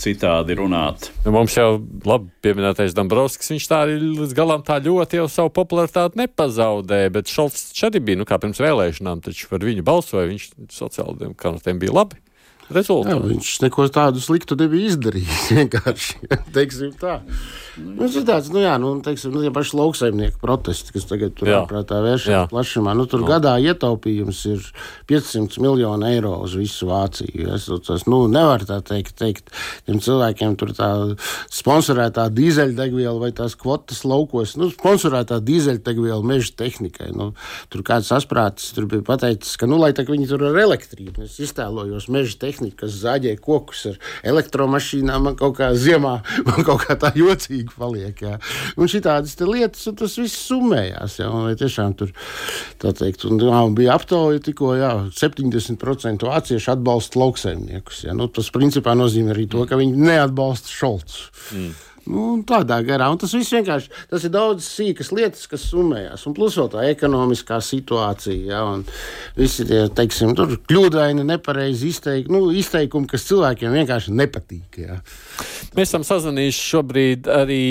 citādi 0.00 0.56
runāt. 0.58 1.10
Nu, 1.22 1.34
mums 1.36 1.54
jau 1.54 1.76
labi 2.08 2.30
pieminētais 2.42 2.96
Dombrovskis, 2.96 3.52
viņš 3.52 3.68
tā 3.70 3.82
arī 3.84 3.98
līdz 4.00 4.34
galam 4.34 4.64
tā 4.66 4.78
ļoti 4.82 5.20
jau 5.20 5.28
savu 5.30 5.52
popularitāti 5.54 6.18
nepazaudēja, 6.22 7.12
bet 7.14 7.30
Šalts 7.30 7.70
bija, 8.00 8.18
nu 8.18 8.26
kā 8.26 8.40
pirms 8.42 8.58
vēlēšanām, 8.62 9.22
taču 9.22 9.46
par 9.52 9.62
viņu 9.62 9.84
balsoja, 9.86 10.30
viņš 10.32 10.48
sociāldemokrātiem 10.80 11.78
bija 11.82 11.94
labi 12.00 12.18
rezultātu. 12.70 13.16
Jā, 13.16 13.32
viņš 13.32 13.50
neko 13.64 13.88
tādu 13.92 14.22
sliktu 14.22 14.58
nebija 14.60 14.92
izdarījis. 14.92 15.48
Vienkārši 15.58 16.30
teiksim 16.54 16.94
tā. 17.00 17.20
Nu, 17.72 18.02
tas 18.02 18.16
ir 18.20 18.24
tāds, 18.28 18.50
nu, 18.52 18.60
jā, 18.60 18.74
nu, 18.80 18.90
teiksim, 19.04 19.32
nu, 19.32 19.40
ja 19.46 19.50
paši 19.54 19.78
lauksaimnieku 19.78 20.40
protesti, 20.42 20.92
kas 20.92 21.06
tagad 21.08 21.32
tur 21.38 21.48
ārprātā 21.56 22.02
vēršas 22.04 22.50
plašumā. 22.50 22.92
Nu, 22.98 23.06
tur 23.08 23.22
no. 23.22 23.28
gadā 23.30 23.54
ietaupījums 23.64 24.42
ir 24.50 24.66
500 25.08 25.56
miljonu 25.64 26.04
eiro 26.10 26.34
uz 26.44 26.56
visu 26.58 26.90
Vāciju. 26.90 27.46
Es, 27.56 27.70
tas, 27.86 28.04
nu, 28.10 28.26
nevar 28.32 28.66
tā 28.68 28.82
teikt, 28.84 29.14
teikt 29.16 29.48
tiem 29.86 30.02
cilvēkiem 30.04 30.56
tur 30.60 30.74
tā 30.76 30.90
sponsorētā 31.48 32.26
dīzeļdegviela 32.36 33.16
vai 33.22 33.32
tās 33.36 33.56
kvotas 33.56 34.04
laukos, 34.04 34.58
nu, 34.60 34.68
sponsorētā 34.74 35.40
dīzeļdegviela 35.40 36.20
meža 36.28 36.52
tehnikai. 36.60 37.08
Nu, 37.16 37.30
tur 37.72 37.86
kāds 37.88 38.12
asprātis 38.12 38.74
tur 38.76 38.90
bija 38.90 39.06
pateicis, 39.08 39.56
ka, 39.56 39.70
nu, 39.70 39.80
lai 39.80 39.94
tā 39.96 40.04
viņi 40.08 40.28
tur 40.28 40.44
ar 40.50 40.60
elektrību, 40.66 41.24
es 41.24 41.40
iztēlojos 41.40 42.10
meža 42.12 42.36
tehniku, 42.44 42.61
kas 42.78 42.94
zāģē 43.02 43.34
kokus 43.42 43.84
ar 43.90 43.98
elektromašīnām, 44.32 45.26
man 45.28 45.36
kaut 45.38 45.56
kā 45.58 45.72
ziemā, 45.74 46.14
man 46.48 46.66
kaut 46.68 46.86
kā 46.86 46.96
tā 47.00 47.12
jocīgi 47.18 47.74
paliek. 47.76 48.22
Jā. 48.22 48.38
Un 48.76 48.90
šitādas 48.90 49.36
lietas, 49.42 49.84
un 49.90 49.98
tas 49.98 50.16
viss 50.20 50.46
summējās. 50.48 51.18
Jā, 51.20 51.28
un, 51.32 51.50
tiešām 51.58 51.96
tur 51.98 52.12
teikt, 52.82 53.26
un, 53.28 53.40
jā, 53.42 53.62
bija 53.76 53.96
aptauja 53.98 54.42
tikko, 54.44 54.74
jā, 54.78 54.92
70% 55.18 56.28
vāciešu 56.28 56.74
atbalsta 56.76 57.20
lauksaimniekus. 57.22 58.04
Jā. 58.06 58.16
Nu, 58.16 58.30
tas 58.32 58.52
principā 58.54 58.96
nozīmē 58.98 59.34
arī 59.34 59.48
to, 59.50 59.66
ka 59.68 59.80
viņi 59.80 60.06
neatbalsta 60.06 60.72
Šolcu. 60.72 61.32
Mm. 61.56 61.72
Nu, 62.10 62.40
tādā 62.46 62.80
garā. 62.82 63.06
Un 63.12 63.20
tas 63.20 63.32
viss 63.36 63.52
vienkārši 63.54 63.90
tas 64.10 64.24
ir 64.26 64.32
daudz 64.34 64.66
sīkas 64.66 65.12
lietas, 65.14 65.46
kas 65.50 65.68
summējas. 65.70 66.24
Un 66.26 66.34
plus 66.34 66.56
vēl 66.58 66.70
tā 66.72 66.86
ekonomiskā 66.90 67.60
situācija. 67.62 68.38
Ja, 68.48 68.62
un 68.66 68.82
visi 69.38 69.66
tie 69.68 69.84
teiksim, 69.94 70.34
kļūdaini, 70.34 71.24
nepareizi 71.28 71.92
izteikumi, 71.92 72.34
nu, 72.34 72.50
izteikumi, 72.58 73.08
kas 73.10 73.28
cilvēkiem 73.30 73.78
vienkārši 73.78 74.16
nepatīk. 74.18 74.80
Ja. 74.82 74.98
Mēs 75.78 75.92
esam 75.92 76.06
sazvanījuši 76.06 76.66
šobrīd 76.72 77.30
arī 77.30 77.62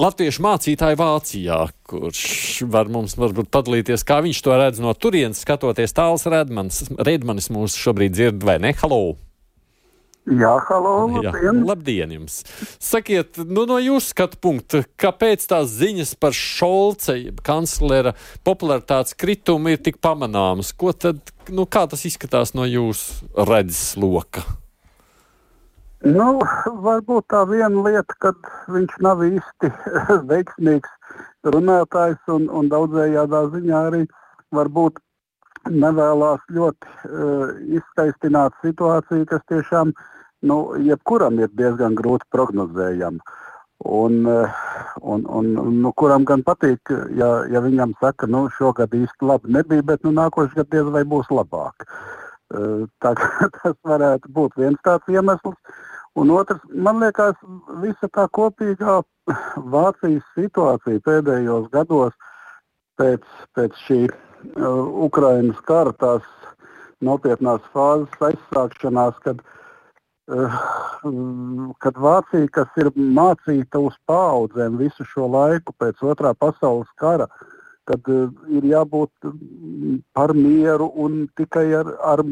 latviešu 0.00 0.44
mācītāju 0.46 1.00
Vācijā, 1.00 1.62
kurš 1.90 2.24
var 2.70 2.90
mums 2.92 3.18
varbūt 3.20 3.52
padalīties, 3.52 4.06
kā 4.08 4.22
viņš 4.24 4.44
to 4.46 4.56
redz 4.56 4.80
no 4.82 4.94
turienes, 4.96 5.44
skatoties 5.44 5.96
tāls 5.96 6.28
Redmanis. 6.30 6.86
Redmanis 6.96 7.52
mūs 7.52 7.76
šobrīd 7.78 8.16
dzird 8.16 8.46
vai 8.46 8.60
ne? 8.62 8.72
Halo! 8.80 9.18
Jā, 10.28 10.52
halo, 10.68 10.92
labdien. 11.08 11.40
Jā, 11.40 11.52
labdien 11.64 12.10
jums! 12.12 12.34
Sakiet, 12.82 13.38
nu, 13.48 13.64
no 13.66 13.78
jūsu 13.80 14.12
skatu 14.12 14.36
punkta, 14.44 14.82
kāpēc 15.00 15.46
tās 15.48 15.72
ziņas 15.72 16.12
par 16.20 16.36
Šolce, 16.36 17.16
kanclera 17.46 18.12
popularitātes 18.46 19.16
kritumu 19.16 19.72
ir 19.72 19.80
tik 19.80 19.96
pamanāmas? 20.04 20.74
Ko 20.76 20.92
tad, 20.92 21.32
nu, 21.48 21.64
kā 21.64 21.86
tas 21.88 22.04
izskatās 22.04 22.52
no 22.52 22.68
jūsu 22.68 23.32
redzes 23.48 23.96
loka? 23.96 24.44
Nu, 26.04 26.38
varbūt 26.84 27.26
tā 27.32 27.42
viena 27.48 27.82
lieta, 27.88 28.14
ka 28.20 28.36
viņš 28.72 28.96
nav 29.04 29.24
īsti 29.24 29.72
veiksmīgs 30.30 30.92
runātājs 31.48 32.20
un, 32.32 32.48
un 32.52 32.68
daudzējādā 32.72 33.46
ziņā 33.56 33.84
arī 33.88 34.06
varbūt 34.52 35.00
nevēlas 35.68 36.40
ļoti 36.54 36.88
uh, 36.88 37.52
izskaistināt 37.76 38.56
situāciju, 38.64 39.26
kas 39.28 39.44
tiešām 39.50 39.92
nu, 40.46 40.56
jebkuram 40.80 41.38
ir 41.40 41.52
diezgan 41.58 41.96
grūti 41.98 42.28
prognozējama. 42.32 43.20
Un, 43.80 44.26
uh, 44.28 44.64
un, 45.00 45.24
un, 45.24 45.52
nu, 45.80 45.92
kuram 45.96 46.24
gan 46.28 46.42
patīk, 46.44 46.92
ja, 47.16 47.30
ja 47.48 47.62
viņam 47.64 47.94
saka, 48.00 48.26
ka 48.26 48.30
nu, 48.32 48.46
šogad 48.56 48.92
īsti 48.96 49.28
labi 49.28 49.52
nebija, 49.56 49.84
bet 49.92 50.04
nu, 50.04 50.12
nākošais 50.16 50.56
gads 50.56 50.72
diez 50.72 50.90
vai 50.92 51.04
būs 51.08 51.30
labāk. 51.32 51.86
Uh, 52.52 52.88
tā, 53.00 53.14
tas 53.60 53.76
varētu 53.86 54.32
būt 54.36 54.58
viens 54.60 54.80
tāds 54.84 55.08
iemesls. 55.08 55.56
Un 56.18 56.32
otrs, 56.34 56.60
man 56.74 56.98
liekas, 57.00 57.36
visa 57.80 58.08
tā 58.12 58.26
kopīgā 58.34 59.00
Vācijas 59.72 60.26
situācija 60.34 61.00
pēdējos 61.06 61.68
gados 61.70 62.16
pēc, 62.98 63.22
pēc 63.54 63.78
šī 63.86 64.00
Ukrainas 65.06 65.60
kara 65.68 65.92
tās 66.00 66.26
nopietnās 67.04 67.64
fāzes 67.74 68.24
aizsākšanās, 68.30 69.20
kad, 69.24 69.40
uh, 70.32 70.58
kad 71.80 71.96
Vācija, 71.96 72.48
kas 72.52 72.80
ir 72.80 72.90
mācīta 72.96 73.80
uz 73.80 73.96
paudzēm 74.08 74.78
visu 74.80 75.06
šo 75.12 75.28
laiku 75.32 75.74
pēc 75.80 76.02
otrā 76.02 76.34
pasaules 76.34 76.90
kara, 77.00 77.28
kad 77.88 78.00
uh, 78.08 78.28
ir 78.48 78.68
jābūt 78.68 79.32
par 80.14 80.34
mieru 80.36 80.90
un 80.94 81.24
tikai 81.40 81.70
ar, 81.80 81.94
ar 82.04 82.24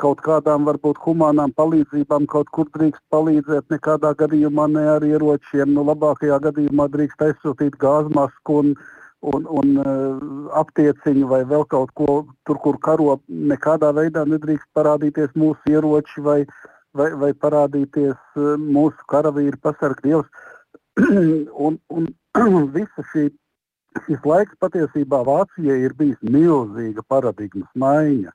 kaut 0.00 0.22
kādām 0.24 0.64
varbūt 0.68 1.00
humānām 1.04 1.52
palīdzībām 1.56 2.26
kaut 2.30 2.48
kur 2.54 2.68
drīkst 2.76 3.02
palīdzēt, 3.12 3.66
nekādā 3.72 4.14
gadījumā 4.16 4.68
ne 4.72 4.86
ar 4.94 5.04
ieročiem. 5.04 5.74
Nu, 5.74 5.84
labākajā 5.84 6.38
gadījumā 6.46 6.86
drīkst 6.94 7.24
aizsūtīt 7.26 7.76
gāzmasku 7.82 8.60
un, 8.62 8.72
un, 9.20 9.44
un 9.44 9.72
uh, 9.80 10.20
aptieciņu 10.56 11.28
vai 11.28 11.42
vēl 11.48 11.66
kaut 11.68 11.92
ko 11.98 12.08
tur, 12.48 12.60
kur 12.64 12.78
karo. 12.80 13.18
Nekādā 13.28 13.92
veidā 13.96 14.24
nedrīkst 14.28 14.68
parādīties 14.76 15.34
mūsu 15.38 15.74
ieroči 15.74 16.24
vai, 16.24 16.40
vai, 16.96 17.10
vai 17.20 17.32
parādīties 17.36 18.16
uh, 18.16 18.56
mūsu 18.56 19.08
karavīri 19.12 19.60
pasargdievs. 19.60 20.28
un, 21.66 21.78
un 21.92 22.10
visa 22.76 23.06
šī, 23.12 23.28
šis 24.06 24.24
laiks 24.24 24.56
patiesībā 24.62 25.22
Vācijai 25.28 25.80
ir 25.84 25.96
bijis 25.98 26.20
milzīga 26.24 27.04
paradigmas 27.08 27.68
maiņa. 27.76 28.32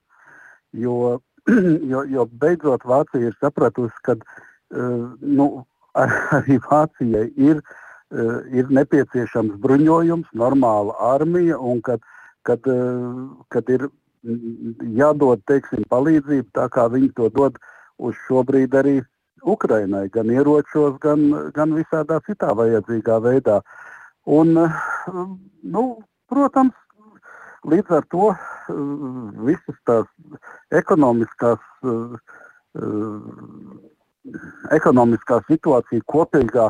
Jo, 0.86 1.18
jo, 1.92 2.06
jo 2.12 2.28
beidzot 2.42 2.86
Vācija 2.86 3.32
ir 3.32 3.40
sapratusi, 3.42 4.06
ka 4.06 4.20
uh, 4.20 5.10
nu, 5.18 5.50
ar, 5.98 6.14
arī 6.42 6.62
Vācijai 6.70 7.32
ir, 7.34 7.58
uh, 7.64 7.82
ir 8.60 8.70
nepieciešams 8.78 9.58
bruņojums, 9.64 10.30
normāla 10.34 10.96
armija, 11.14 11.58
un 11.60 11.82
kad, 11.86 12.04
kad, 12.48 12.68
uh, 12.72 13.26
kad 13.54 13.70
ir 13.70 13.90
jādod 15.00 15.44
teiksim, 15.50 15.84
palīdzību, 15.92 16.48
tā 16.56 16.70
kā 16.74 16.88
viņi 16.94 17.12
to 17.18 17.30
dod 17.36 17.60
uz 17.98 18.16
šo 18.28 18.46
brīdi 18.48 18.80
arī 18.82 18.96
Ukrainai, 19.46 20.08
gan 20.10 20.32
ieročos, 20.34 20.96
gan, 21.04 21.28
gan 21.54 21.76
visādā 21.78 22.18
citā 22.26 22.56
vajadzīgā 22.58 23.20
veidā. 23.22 23.60
Un, 24.26 24.58
nu, 25.76 25.84
protams, 26.32 26.74
Līdz 27.66 27.96
ar 27.98 28.04
to 28.14 28.28
uh, 28.30 28.38
visas 29.48 29.78
tās 29.90 30.10
ekonomiskās, 30.80 31.62
uh, 31.82 32.14
uh, 32.78 34.36
ekonomiskā 34.76 35.40
situācija 35.48 36.06
kopīgā 36.12 36.68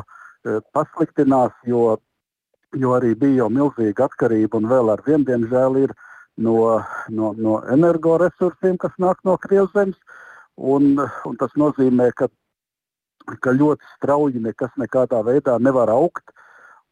pasliktinās, 0.76 1.54
jo, 1.66 1.96
jo 2.76 2.94
arī 2.96 3.14
bija 3.18 3.44
jau 3.44 3.50
milzīga 3.52 4.06
atkarība 4.06 4.60
un 4.60 4.68
vēl 4.70 4.92
ar 4.92 5.02
vienu, 5.06 5.24
diemžēl, 5.28 5.78
ir 5.84 5.94
no, 6.36 6.56
no, 7.08 7.32
no 7.36 7.60
energoresursiem, 7.72 8.76
kas 8.82 8.94
nāk 9.02 9.22
no 9.24 9.38
Krievzemes. 9.42 9.98
Un, 10.56 10.94
un 11.28 11.34
tas 11.36 11.52
nozīmē, 11.60 12.10
ka, 12.16 12.30
ka 13.44 13.52
ļoti 13.52 13.84
strauji 13.96 14.40
nekas 14.40 14.72
nekādā 14.80 15.20
veidā 15.26 15.58
nevar 15.60 15.92
augt. 15.92 16.32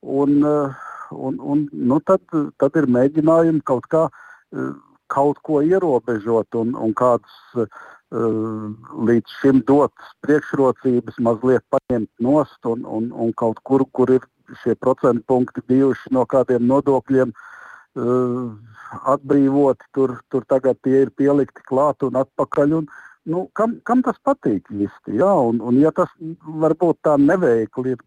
Un, 0.04 0.42
uh, 0.44 0.90
Un, 1.10 1.38
un, 1.38 1.68
nu 1.72 2.00
tad, 2.00 2.22
tad 2.58 2.76
ir 2.80 2.88
mēģinājumi 2.90 3.62
kaut, 3.68 3.86
kā, 3.92 4.06
eh, 4.56 4.70
kaut 5.12 5.40
ko 5.46 5.60
ierobežot 5.62 6.56
un, 6.58 6.74
un 6.74 6.94
kādas 6.96 7.34
uh, 7.60 7.68
līdz 8.12 9.32
šim 9.40 9.62
dotas 9.66 10.12
priekšrocības 10.22 11.16
mazliet 11.18 11.64
paņemt 11.72 12.10
nost 12.20 12.66
un, 12.66 12.84
un, 12.84 13.10
un 13.12 13.32
kaut 13.32 13.58
kur, 13.64 13.84
kur 13.92 14.10
ir 14.10 14.22
šie 14.62 14.74
procentu 14.74 15.24
punkti 15.26 15.64
bijuši 15.66 16.12
no 16.12 16.26
kādiem 16.28 16.66
nodokļiem 16.68 17.32
uh, 17.32 18.52
atbrīvoti, 19.14 19.88
tur, 19.96 20.18
tur 20.30 20.44
tagad 20.46 20.78
tie 20.84 21.04
ir 21.06 21.10
pielikti 21.16 21.64
klāt 21.68 22.04
un 22.06 22.20
atpakaļ. 22.20 22.76
Un, 22.78 22.88
nu, 23.26 23.48
kam, 23.56 23.78
kam 23.88 24.04
tas 24.06 24.20
patīk 24.22 24.68
īsti? 24.70 25.18
Jā, 25.18 25.32
un, 25.48 25.60
un 25.64 25.80
ja 25.80 25.90
tas 25.96 26.12
varbūt 26.44 27.00
tā 27.02 27.16
neveikli 27.18 27.96
ir 27.96 28.04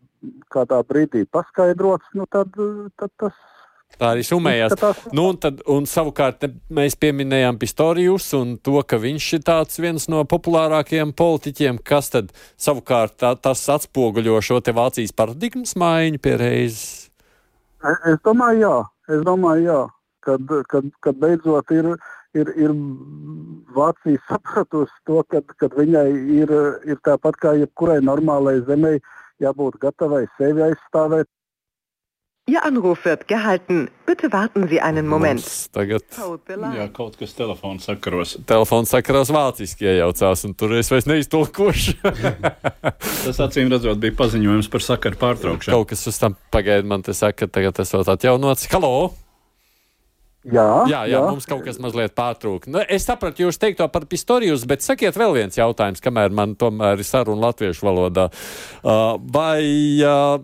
kādā 0.54 0.82
brīdī 0.88 1.26
paskaidrots, 1.32 2.08
nu 2.18 2.26
tad, 2.32 2.54
tad 2.98 3.12
tas 3.22 3.36
Tā 3.98 4.12
arī 4.14 4.24
summējās. 4.26 4.76
Nu, 5.16 5.30
un, 5.32 5.38
tad, 5.42 5.62
un 5.74 5.88
savukārt 5.90 6.44
mēs 6.74 6.98
pieminējām 7.02 7.58
Pistorijus 7.62 8.28
un 8.38 8.58
to, 8.62 8.76
ka 8.86 9.00
viņš 9.02 9.28
ir 9.40 9.46
tāds 9.48 9.80
viens 9.82 10.06
no 10.12 10.22
populārākajiem 10.30 11.16
politiķiem, 11.18 11.80
kas 11.88 12.12
tad 12.14 12.34
savukārt 12.62 13.18
tā, 13.24 13.34
tas 13.42 13.64
atspoguļo 13.74 14.38
šo 14.44 14.60
te 14.62 14.76
Vācijas 14.78 15.16
paradigmas 15.18 15.74
maiņu 15.80 16.22
pie 16.22 16.36
reizes. 16.38 16.86
Es, 17.82 17.98
es 18.14 18.22
domāju, 18.28 18.62
jā. 18.68 18.76
Es 19.16 19.26
domāju, 19.26 19.66
jā. 19.66 19.82
Kad, 20.28 20.52
kad, 20.68 20.88
kad 21.02 21.20
beidzot 21.22 21.72
ir, 21.72 21.94
ir, 22.36 22.50
ir 22.60 22.74
Vācija 23.74 24.20
sapratusi 24.28 24.94
to, 25.08 25.24
ka 25.32 25.72
viņai 25.74 26.10
ir, 26.42 26.52
ir 26.86 27.00
tāpat 27.08 27.40
kā 27.40 27.56
jebkurai 27.62 28.02
normālai 28.04 28.60
zemei 28.68 29.00
jābūt 29.44 29.80
gatavai 29.82 30.26
sevi 30.38 30.68
aizstāvēt. 30.68 31.30
Ihr 32.48 32.64
Anruf 32.64 33.04
wird 33.04 33.28
gehalten. 33.28 33.90
Bitte 34.06 34.32
warten 34.32 34.70
Sie 34.70 34.80
einen 34.80 35.06
Moment. 35.06 35.42
Mums 35.44 35.68
tagad 35.76 36.04
Jā, 36.78 36.86
kaut 36.96 37.18
kas 37.20 37.34
telefona 37.36 37.84
sakaros. 37.84 38.38
telefons 38.48 38.94
sakarās 38.94 39.28
vāciski 39.36 39.84
iejaucās, 39.84 40.46
un 40.48 40.54
tur 40.56 40.78
es 40.80 40.88
vairs 40.88 41.10
neiztulkošu. 41.12 41.98
Tas 43.26 43.42
acīm 43.44 43.68
redzot 43.74 44.00
bija 44.00 44.16
paziņojums 44.16 44.72
par 44.72 44.86
sakaru 44.88 45.20
pārtraukšanu. 45.20 45.76
Kaut 45.76 45.92
kas 45.92 46.08
uz 46.08 46.22
tam 46.24 46.40
pagaida 46.56 46.88
man 46.88 47.04
te 47.04 47.12
saka, 47.12 47.44
ka 47.44 47.52
tagad 47.60 47.84
esot 47.84 48.08
atjaunots. 48.16 48.72
Halo! 48.72 49.12
Jā, 50.48 50.68
Jā, 50.88 51.04
jā, 51.12 51.20
mums 51.28 51.44
kaut 51.52 51.66
kas 51.68 51.76
mazliet 51.84 52.16
pārtrūka. 52.16 52.72
Nu, 52.72 52.80
es 52.88 53.04
sapratu 53.04 53.44
jūs 53.44 53.60
teikto 53.60 53.84
par 53.92 54.08
pistorijus, 54.08 54.64
bet 54.64 54.86
sakiet 54.86 55.20
vēl 55.20 55.36
viens 55.36 55.60
jautājums, 55.60 56.00
kamēr 56.00 56.32
man 56.32 56.56
tomēr 56.56 57.04
ir 57.04 57.04
saruna 57.04 57.50
latviešu 57.50 57.84
valodā. 57.84 58.30
Uh, 58.80 59.18
vai 59.20 59.60
uh, 60.00 60.38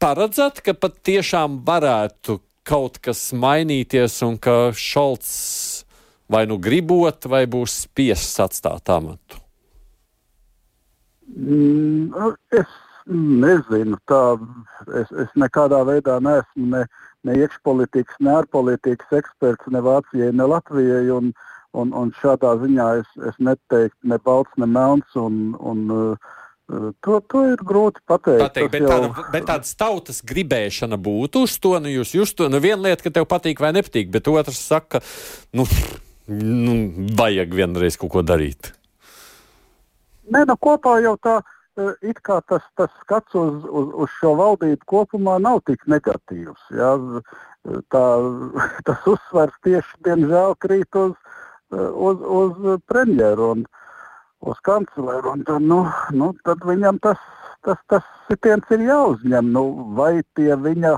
paredzat, 0.00 0.62
ka 0.64 0.74
pat 0.74 0.96
tiešām 1.06 1.60
varētu 1.66 2.40
kaut 2.66 2.98
kas 3.04 3.30
mainīties 3.36 4.20
un 4.26 4.38
ka 4.40 4.72
Šalts 4.76 5.84
vai 6.30 6.44
nu 6.46 6.60
gribot, 6.62 7.26
vai 7.26 7.44
būs 7.50 7.84
spiests 7.86 8.40
atstāt 8.42 8.90
amatu? 8.92 9.40
Mm, 11.30 12.34
es 12.54 12.70
nezinu, 13.10 13.98
tā 14.10 14.22
es, 15.00 15.10
es 15.24 15.30
nekādā 15.38 15.82
veidā 15.86 16.18
neesmu 16.22 16.66
ne, 16.74 16.82
ne 17.26 17.36
iekšpolitikas, 17.42 18.18
ne 18.22 18.34
ārpolitikas 18.40 19.18
eksperts 19.20 19.70
ne 19.74 19.82
Vācijai, 19.84 20.32
ne 20.34 20.46
Latvijai. 20.50 21.06
Un, 21.14 21.32
un, 21.78 21.94
un 21.94 22.12
šādā 22.18 22.56
ziņā 22.62 22.88
es, 23.02 23.10
es 23.30 23.38
neteiktu 23.42 24.12
ne 24.12 24.18
balts, 24.26 24.54
ne 24.58 24.66
melns. 24.70 25.18
Un, 25.18 25.56
un, 25.58 25.86
uh, 25.94 26.38
to, 27.02 27.20
to 27.26 27.44
ir 27.52 27.62
grūti 27.66 28.02
pateikt. 28.08 28.42
pateikt 28.44 28.74
bet, 28.74 28.84
jau... 28.84 28.90
tāda, 28.90 29.28
bet 29.34 29.46
tādas 29.48 29.72
tautas 29.78 30.20
gribēšana 30.26 30.98
būtu 31.00 31.44
uz 31.46 31.56
to, 31.62 31.76
nu 31.82 31.92
jūs 31.92 32.14
just 32.14 32.38
to. 32.38 32.50
Nu, 32.52 32.60
viena 32.62 32.88
lieta, 32.88 33.04
ka 33.06 33.14
tev 33.20 33.28
patīk 33.30 33.62
vai 33.62 33.72
nepatīk, 33.76 34.10
bet 34.14 34.28
otrs 34.30 34.60
saka, 34.70 35.02
nu, 35.56 35.66
nu 36.30 36.76
vajag 37.18 37.56
vienreiz 37.62 37.98
kaut 38.00 38.14
ko 38.14 38.24
darīt. 38.26 38.72
Nē, 40.30 40.44
nu 40.46 40.54
kopā 40.62 41.00
jau 41.02 41.16
tā 41.18 41.40
it 42.02 42.20
kā 42.26 42.40
tas, 42.48 42.64
tas 42.76 42.90
skats 43.02 43.34
uz, 43.38 43.64
uz, 43.64 43.92
uz 44.04 44.14
šo 44.18 44.34
valdību 44.38 44.86
kopumā 44.90 45.38
nav 45.42 45.62
tik 45.68 45.86
negatīvs. 45.90 46.62
Ja? 46.76 46.94
Tā, 47.92 48.04
tas 48.88 49.06
uzsvers 49.10 49.56
tieši, 49.66 50.00
diemžēl, 50.06 50.56
krīt 50.62 50.98
uz, 50.98 51.14
uz, 51.72 52.24
uz 52.40 52.80
premjeru 52.90 53.52
un 53.54 53.66
uz 54.40 54.60
kancleru. 54.66 55.36
Tad, 55.46 55.62
nu, 55.62 55.82
nu, 56.16 56.32
tad 56.44 56.64
viņam 56.66 57.00
tas, 57.04 57.20
tas, 57.66 57.80
tas 57.92 58.06
sitiens 58.28 58.74
ir 58.74 58.86
jāuzņem. 58.88 59.52
Nu, 59.52 59.66
vai 59.98 60.20
tie 60.38 60.54
viņa 60.56 60.96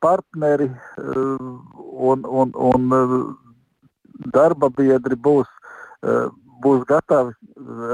partneri 0.00 0.70
un, 0.96 2.24
un, 2.24 2.52
un 2.56 2.92
darba 4.32 4.70
biedri 4.72 5.18
būs 5.20 5.48
būs 6.60 6.84
gatavi 6.88 7.32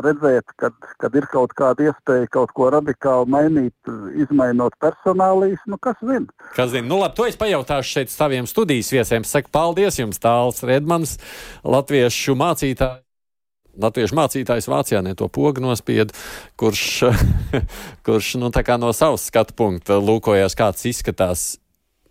redzēt, 0.05 0.51
kad, 0.61 0.75
kad 1.01 1.15
ir 1.19 1.27
kaut 1.31 1.55
kāda 1.59 1.89
iespēja 1.89 2.29
kaut 2.35 2.53
ko 2.57 2.69
radikāli 2.75 3.31
mainīt, 3.31 3.91
izmainot 4.19 4.77
personālīs. 4.83 5.63
Nu, 5.71 5.79
kas 5.83 5.99
zina? 6.03 6.27
Kas 6.57 6.73
zina? 6.75 6.89
Nu, 6.89 7.01
labi, 7.03 7.17
to 7.19 7.29
es 7.31 7.39
pajautāšu 7.41 7.99
šeit 7.99 8.15
saviem 8.15 8.51
studijas 8.51 8.93
viesiem. 8.95 9.27
Saku 9.27 9.53
paldies 9.55 10.01
jums, 10.01 10.21
Tāls 10.23 10.63
Redmans, 10.67 11.17
latviešu 11.63 12.39
mācītājs. 12.39 13.06
Latviešu 13.83 14.17
mācītājs 14.17 14.71
Vācijā 14.71 15.03
ne 15.05 15.15
to 15.19 15.29
pogu 15.33 15.63
nospied, 15.65 16.15
kurš, 16.61 16.87
kurš 18.07 18.35
nu, 18.41 18.51
no 18.81 18.93
savas 18.97 19.29
skatu 19.31 19.57
punkta 19.57 20.01
lūkojās, 20.01 20.57
kāds 20.59 20.89
izskatās 20.89 21.47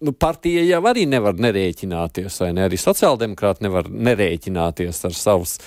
nu, 0.06 0.14
partija 0.14 0.64
jau 0.68 0.84
arī 0.90 1.08
nevar 1.10 1.38
nerēķināties, 1.40 2.40
vai 2.44 2.54
ne? 2.54 2.66
Arī 2.70 2.80
sociāldemokrāti 2.80 3.66
nevar 3.66 3.90
nerēķināties 3.90 5.04
ar 5.08 5.18
savus 5.18 5.58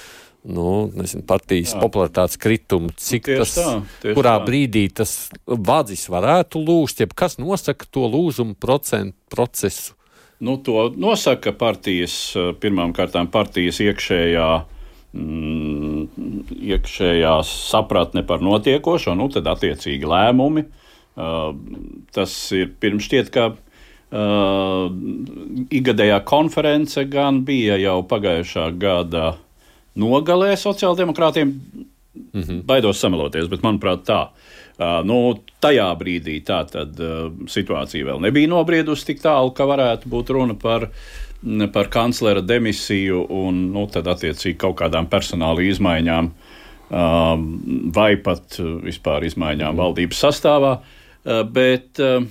nu, 0.48 0.86
nezinu, 0.94 1.24
partijas 1.28 1.74
Jā. 1.74 1.82
popularitātes 1.82 2.38
kritumu, 2.40 2.92
cik 2.94 3.26
tieši 3.26 3.40
tas, 3.42 3.54
tā, 3.58 4.14
kurā 4.16 4.38
tā. 4.38 4.46
brīdī 4.46 4.86
tas 4.94 5.14
vadzis 5.44 6.06
varētu 6.12 6.62
lūst, 6.62 7.02
jeb 7.02 7.12
kas 7.18 7.40
nosaka 7.42 7.88
to 7.90 8.06
lūzumu 8.06 8.54
procentu 8.60 9.16
procesu 9.34 9.98
Nu, 10.40 10.56
to 10.62 10.92
nosaka 10.94 11.50
partijas, 11.58 12.14
pirmām 12.62 12.92
kārtām 12.94 13.26
partijas 13.30 13.80
iekšējā, 13.82 14.46
mm, 14.62 14.77
iekšējā 15.18 17.34
sapratne 17.46 18.22
par 18.26 18.42
notiekošo, 18.44 19.14
nu, 19.18 19.28
tad 19.32 19.48
attiecīgi 19.50 20.08
lēmumi. 20.08 20.66
Uh, 21.18 21.50
tas 22.14 22.32
ir 22.54 22.70
pirms 22.78 23.08
šķiet, 23.08 23.30
ka 23.34 23.48
uh, 23.50 24.84
ikgadējā 25.74 26.20
konference 26.28 27.02
gan 27.10 27.42
bija 27.48 27.78
jau 27.82 27.98
pagājušā 28.06 28.68
gada 28.78 29.32
nogalē 29.98 30.54
sociāldemokrātiem. 30.56 31.54
Mm 32.18 32.42
-hmm. 32.42 32.62
Baidos 32.66 33.00
sameloties, 33.00 33.48
bet 33.48 33.62
manuprāt 33.62 34.06
tā. 34.06 34.28
Uh, 34.78 35.04
nu, 35.04 35.40
tajā 35.60 35.90
brīdī 35.98 36.38
tā 36.46 36.62
tad, 36.70 37.00
uh, 37.02 37.32
situācija 37.50 38.04
vēl 38.04 38.20
nebija 38.20 38.48
nobriedusi 38.48 39.06
tik 39.06 39.22
tālu, 39.22 39.50
ka 39.50 39.66
varētu 39.66 40.06
būt 40.06 40.30
runa 40.30 40.54
par, 40.54 40.88
par 41.72 41.90
kanclera 41.92 42.42
demisiju 42.42 43.22
un 43.30 43.68
nu, 43.74 43.86
tad, 43.92 44.08
attiecīgi 44.10 44.58
kaut 44.58 44.78
kādām 44.80 45.06
personāla 45.10 45.62
izmaiņām 45.68 46.30
uh, 46.32 47.32
vai 47.94 48.10
pat 48.24 48.58
vispār 48.84 49.28
izmaiņām 49.28 49.78
valdības 49.78 50.24
sastāvā. 50.26 50.78
Uh, 50.78 51.42
bet, 51.44 52.02
uh, 52.02 52.26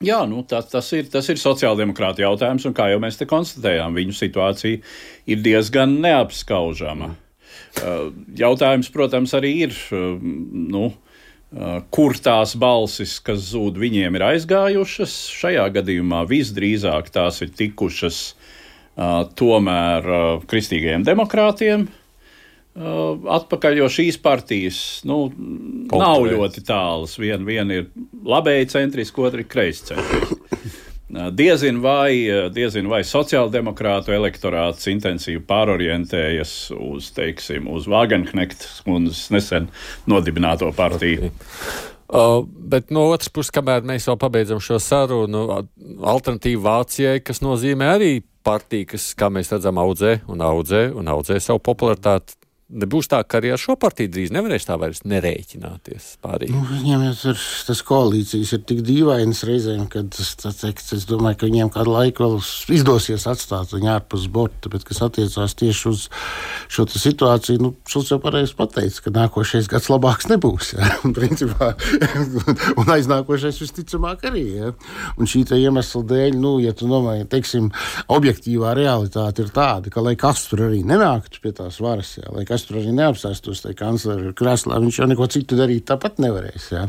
Jā, 0.00 0.22
nu, 0.24 0.40
tas, 0.48 0.64
tas, 0.72 0.86
ir, 0.96 1.10
tas 1.12 1.26
ir 1.28 1.36
sociāldemokrāta 1.36 2.22
jautājums, 2.22 2.64
un 2.64 2.72
kā 2.72 2.86
jau 2.88 3.02
mēs 3.04 3.18
te 3.20 3.26
konstatējām, 3.28 3.98
viņu 3.98 4.14
situācija 4.16 4.78
ir 5.28 5.42
diezgan 5.44 5.98
neapskaužama. 6.00 7.10
Uh, 7.84 8.06
jautājums, 8.32 8.88
protams, 8.94 9.34
arī 9.36 9.50
ir, 9.66 9.76
uh, 9.92 10.14
nu, 10.16 10.86
uh, 10.88 11.09
kur 11.90 12.14
tās 12.22 12.54
balsis, 12.60 13.16
kas 13.26 13.50
zūd, 13.50 13.78
viņiem 13.82 14.18
ir 14.18 14.26
aizgājušas. 14.28 15.14
Šajā 15.34 15.66
gadījumā 15.80 16.22
visdrīzāk 16.30 17.10
tās 17.14 17.42
ir 17.42 17.50
tikušas 17.58 18.20
tomēr 19.38 20.06
kristīgajiem 20.50 21.06
demokrātiem, 21.06 21.88
atpakaļ, 23.40 23.80
jo 23.80 23.88
šīs 23.90 24.20
partijas 24.22 24.80
nu, 25.08 25.24
Poltuvē. 25.90 26.04
nav 26.04 26.26
ļoti 26.28 26.62
tālas. 26.68 27.16
Viena 27.18 27.46
vien 27.46 27.74
ir 27.74 27.88
labēji 28.26 28.70
centriska, 28.76 29.26
otra 29.26 29.42
ir 29.42 29.50
kreisi 29.50 29.90
centriska. 29.90 30.38
Uh, 30.38 30.59
diezin 31.36 31.80
vai, 31.82 32.12
diezin 32.54 32.88
vai 32.90 33.02
sociāldemokrātu 33.06 34.14
elektorāts 34.14 34.88
intensīvi 34.92 35.42
pārorientējas 35.48 36.54
uz, 36.76 37.10
teiksim, 37.16 37.68
uz 37.70 37.88
Wagenknecht 37.90 38.66
kundzes 38.86 39.28
nesen 39.34 39.70
nodibināto 40.10 40.70
partiju. 40.76 41.32
Uh, 42.10 42.40
bet 42.46 42.90
no 42.90 43.04
otras 43.12 43.30
puses, 43.30 43.52
kamēr 43.54 43.84
mēs 43.86 44.08
vēl 44.10 44.16
pabeidzam 44.18 44.58
šo 44.62 44.80
sarunu, 44.82 45.44
alternatīva 46.02 46.64
Vācijai, 46.64 47.20
kas 47.22 47.38
nozīmē 47.44 47.92
arī 47.94 48.10
partija, 48.46 48.88
kas, 48.94 49.12
kā 49.18 49.28
mēs 49.30 49.52
redzam, 49.54 49.78
audzē 49.78 50.16
un 50.30 50.42
audzē 50.42 50.88
un 50.96 51.10
audzē 51.12 51.38
savu 51.42 51.62
popularitāti, 51.70 52.39
nebūs 52.70 53.10
tā, 53.10 53.20
ka 53.26 53.40
arī 53.40 53.52
ar 53.54 53.60
šo 53.60 53.76
partiju 53.80 54.12
drīz 54.14 54.32
nevarēs 54.34 54.68
tā 54.68 54.76
vairs 54.80 55.02
nerēķināties. 55.08 56.12
Nu, 56.50 56.62
viņiem 56.68 57.04
ir 57.08 57.18
tas 57.66 57.82
koalīcijas 57.86 58.54
ir 58.56 58.62
tik 58.68 58.82
dīvainas 58.86 59.42
reizēm, 59.48 59.86
ka 59.90 60.04
tas, 60.12 60.32
tas, 60.40 60.62
es 60.96 61.06
domāju, 61.08 61.40
ka 61.40 61.50
viņiem 61.50 61.72
kādu 61.74 61.94
laiku 61.94 62.26
vēl 62.26 62.38
izdosies 62.76 63.26
atstāt 63.30 63.74
viņu 63.74 63.90
ārpus 63.96 64.28
borta, 64.32 64.70
bet 64.72 64.86
kas 64.88 65.02
attiecās 65.06 65.56
tieši 65.58 65.88
uz 65.90 66.06
šo 66.70 66.86
situāciju, 66.90 67.62
nu, 67.62 67.72
Šulcs 67.90 68.12
jau 68.12 68.20
pareizi 68.22 68.54
pateica, 68.58 69.02
ka 69.04 69.12
nākošais 69.14 69.68
gads 69.70 69.88
labāks 69.90 70.28
nebūs. 70.30 70.74
Ja? 70.76 70.90
Un, 71.06 71.14
principā, 71.16 71.72
un 72.80 72.90
aiznākošais 72.92 73.58
visticamāk 73.62 74.26
arī. 74.30 74.44
Ja? 74.60 74.72
Un 75.18 75.30
šī 75.30 75.42
iemesla 75.56 76.02
dēļ, 76.06 76.36
nu, 76.38 76.52
ja 76.62 76.74
tu 76.76 76.88
domāji, 76.90 77.26
teiksim, 77.30 77.70
objektīvā 78.12 78.74
realitāte 78.78 79.44
ir 79.44 79.52
tāda, 79.54 79.90
ka 79.92 80.04
lai 80.04 80.14
kas 80.20 80.44
tur 80.50 80.66
arī 80.68 80.82
nenāktu 80.86 81.42
pie 81.42 81.54
tās 81.56 81.80
varas, 81.82 82.12
ja? 82.20 82.28
lai 82.34 82.44
kas 82.48 82.59
tur 82.68 82.80
arī 82.80 82.94
neapsēstos 82.96 83.64
tajā 83.64 83.78
kanclera 83.78 84.34
krēslā, 84.36 84.80
viņš 84.82 85.00
jau 85.00 85.08
neko 85.10 85.28
citu 85.32 85.58
darīt 85.58 85.86
tāpat 85.90 86.20
nevarēs. 86.22 86.70
Jā. 86.74 86.86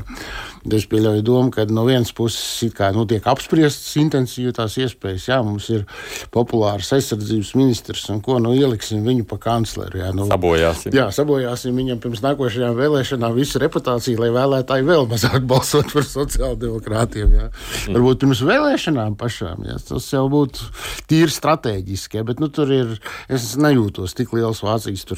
Es 0.61 0.85
pieļauju 0.85 1.23
domu, 1.25 1.49
ka 1.53 1.65
no 1.73 1.87
vienas 1.87 2.11
puses 2.13 2.73
kā, 2.77 2.91
nu, 2.93 3.07
tiek 3.09 3.25
apspriestas 3.25 3.95
intensīvi 3.97 4.53
tās 4.53 4.75
iespējas. 4.77 5.25
Jā, 5.31 5.39
mums 5.45 5.69
ir 5.73 5.87
populārs 6.33 6.91
aizsardzības 6.93 7.53
ministrs, 7.57 8.03
un 8.13 8.19
ko 8.21 8.37
nu 8.43 8.53
ieliksim 8.53 9.01
viņu 9.05 9.25
pa 9.29 9.39
kancleru. 9.41 9.97
Jā, 10.03 10.11
nu, 10.13 10.27
sabojāsim. 10.29 10.93
Jā, 10.93 11.07
sabojāsim 11.15 11.77
viņam 11.81 12.01
pirms 12.03 12.21
nākošajām 12.25 12.77
vēlēšanām 12.77 13.33
visu 13.39 13.61
reputāciju, 13.63 14.21
lai 14.21 14.29
vēlētāji 14.35 14.85
vēl 14.85 15.09
mazāk 15.09 15.47
balsot 15.49 15.89
par 15.95 16.05
sociāldemokrātiem. 16.05 17.33
Jā. 17.39 17.49
Mm. 17.49 17.97
Varbūt 17.97 18.21
pirms 18.21 18.43
vēlēšanām 18.45 19.17
pašām. 19.17 19.65
Jā. 19.65 19.79
Tas 19.89 20.11
jau 20.13 20.27
būtu 20.29 20.69
tīri 21.09 21.33
strateģiski, 21.33 22.21
jā, 22.21 22.27
bet 22.27 22.43
nu, 22.43 22.51
tur 22.53 22.69
ir, 22.75 22.93
es 23.33 23.55
nejūtos 23.57 24.13
tik 24.17 24.37
liels 24.37 24.61
Vācijas 24.61 25.09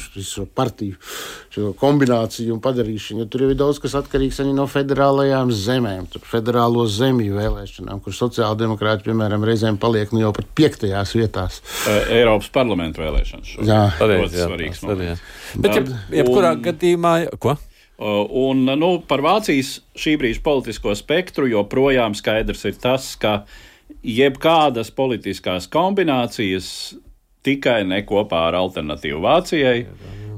partiju 0.56 0.96
kombināciju 1.80 2.56
un 2.56 2.62
padarīšanu. 2.64 3.28
Tur 3.30 3.46
jau 3.46 3.52
ir 3.52 3.60
daudz 3.60 3.82
kas 3.84 3.98
atkarīgs 4.00 4.40
arī 4.42 4.56
no 4.56 4.66
federālajām 5.34 5.52
zemēm, 5.58 6.08
federālo 6.30 6.86
zemju 6.88 7.38
vēlēšanām, 7.38 8.02
kur 8.04 8.14
sociāldemokrāti, 8.14 9.08
piemēram, 9.08 9.44
reizēm 9.44 9.78
paliek 9.82 10.12
nu, 10.14 10.22
jau 10.22 10.32
pat 10.36 10.48
piektajās 10.56 11.14
vietās. 11.18 11.62
Eiropas 12.12 12.50
parlamentu 12.54 13.02
vēlēšanas. 13.02 13.56
Jā, 13.66 13.82
tas 13.98 14.34
ir 14.34 14.74
svarīgs. 14.78 15.24
Bet, 15.56 15.78
ja, 15.78 16.02
jebkurā 16.20 16.54
un... 16.56 16.64
gadījumā, 16.68 17.14
ko? 17.42 17.58
Un 18.04 18.66
nu, 18.78 18.92
par 19.08 19.24
Vācijas 19.24 19.78
šī 19.98 20.18
brīža 20.20 20.44
politisko 20.44 20.94
spektru 20.98 21.48
joprojām 21.48 22.16
skaidrs 22.18 22.66
ir 22.70 22.78
tas, 22.82 23.14
ka 23.16 23.44
jebkādas 24.04 24.92
politiskās 24.94 25.70
kombinācijas 25.72 26.68
tikai 27.46 27.84
ne 27.88 28.02
kopā 28.08 28.48
ar 28.50 28.58
alternatīvu 28.60 29.22
Vācijai, 29.24 29.86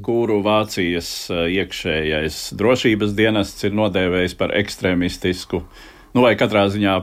kuru 0.05 0.41
Vācijas 0.45 1.09
eh, 1.33 1.47
iekšējais 1.61 2.39
drošības 2.59 3.15
dienests 3.17 3.65
ir 3.65 3.75
nodēvējis 3.77 4.37
par 4.39 4.53
ekstremistisku, 4.57 5.63
nu 6.15 6.25
vai 6.25 6.35
katrā 6.39 6.67
ziņā 6.73 6.99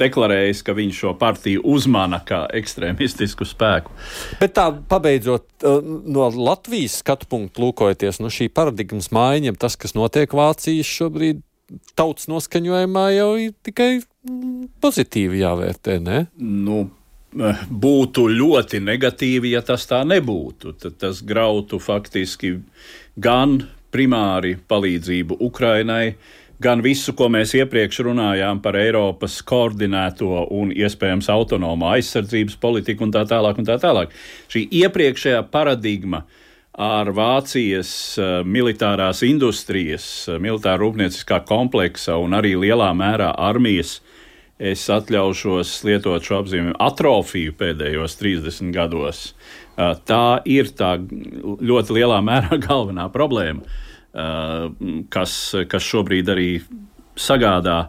deklarējis, 0.00 0.62
ka 0.64 0.74
viņš 0.76 0.98
šo 1.02 1.12
partiju 1.18 1.62
uzmana 1.66 2.20
kā 2.26 2.44
ekstremistisku 2.56 3.46
spēku. 3.48 3.92
Bet 4.40 4.54
tā, 4.58 4.68
pabeidzot, 4.92 5.48
eh, 5.64 5.92
no 6.16 6.28
Latvijas 6.36 7.00
skatu 7.02 7.28
punktu 7.30 7.66
lūkojoties, 7.66 8.20
no 8.22 8.32
šī 8.32 8.50
paradigmas 8.52 9.10
maiņa, 9.14 9.56
tas, 9.60 9.78
kas 9.80 9.96
notiek 9.98 10.36
Vācijas 10.36 10.88
šobrīd, 10.88 11.42
tautas 11.98 12.28
noskaņojumā 12.30 13.04
jau 13.14 13.30
ir 13.38 13.52
tikai 13.66 13.90
mm, 14.00 14.70
pozitīvi 14.82 15.42
jāvērtē, 15.42 16.00
ne? 16.02 16.24
Nu, 16.38 16.88
būtu 17.32 18.26
ļoti 18.34 18.80
negatīvi, 18.82 19.54
ja 19.54 19.62
tas 19.62 19.86
tā 19.86 20.02
nebūtu. 20.04 20.74
Tad 20.78 20.98
tas 20.98 21.22
grautu 21.22 21.78
faktiski 21.78 22.58
gan 23.16 23.60
primāri 23.90 24.56
palīdzību 24.68 25.38
Ukrainai, 25.40 26.16
gan 26.60 26.82
visu, 26.82 27.14
ko 27.16 27.28
mēs 27.32 27.54
iepriekš 27.54 28.02
runājām 28.06 28.60
par 28.62 28.76
Eiropas 28.76 29.40
koordinēto 29.42 30.46
un 30.50 30.74
iespējams 30.74 31.30
autonomo 31.30 31.88
aizsardzības 31.94 32.58
politiku 32.60 33.06
un 33.06 33.14
tā 33.14 33.24
tālāk. 33.24 33.58
Un 33.58 33.66
tā 33.66 33.78
tālāk. 33.80 34.12
Šī 34.50 34.66
iepriekšējā 34.82 35.42
paradigma 35.50 36.24
ar 36.80 37.10
Vācijas 37.12 37.92
uh, 38.18 38.40
militārās 38.46 39.24
industrijas, 39.26 40.28
uh, 40.28 40.38
militāra 40.42 40.80
rūpnieciskā 40.82 41.42
kompleksa 41.46 42.16
un 42.20 42.36
arī 42.38 42.54
lielā 42.58 42.92
mērā 42.96 43.34
armijas 43.36 43.98
es 44.60 44.82
atļaušos 44.92 45.72
lietot 45.88 46.26
šo 46.26 46.42
apzīmējumu 46.42 46.76
atrofiju 46.84 47.54
pēdējos 47.58 48.18
30 48.20 48.74
gados. 48.74 49.22
Tā 49.76 50.24
ir 50.44 50.68
tā 50.76 50.96
ļoti 51.00 51.96
lielā 51.96 52.20
mērā 52.28 52.60
galvenā 52.60 53.08
problēma, 53.14 53.64
kas, 55.14 55.34
kas 55.70 55.88
šobrīd 55.88 56.30
arī 56.34 56.50
sagādā, 57.20 57.80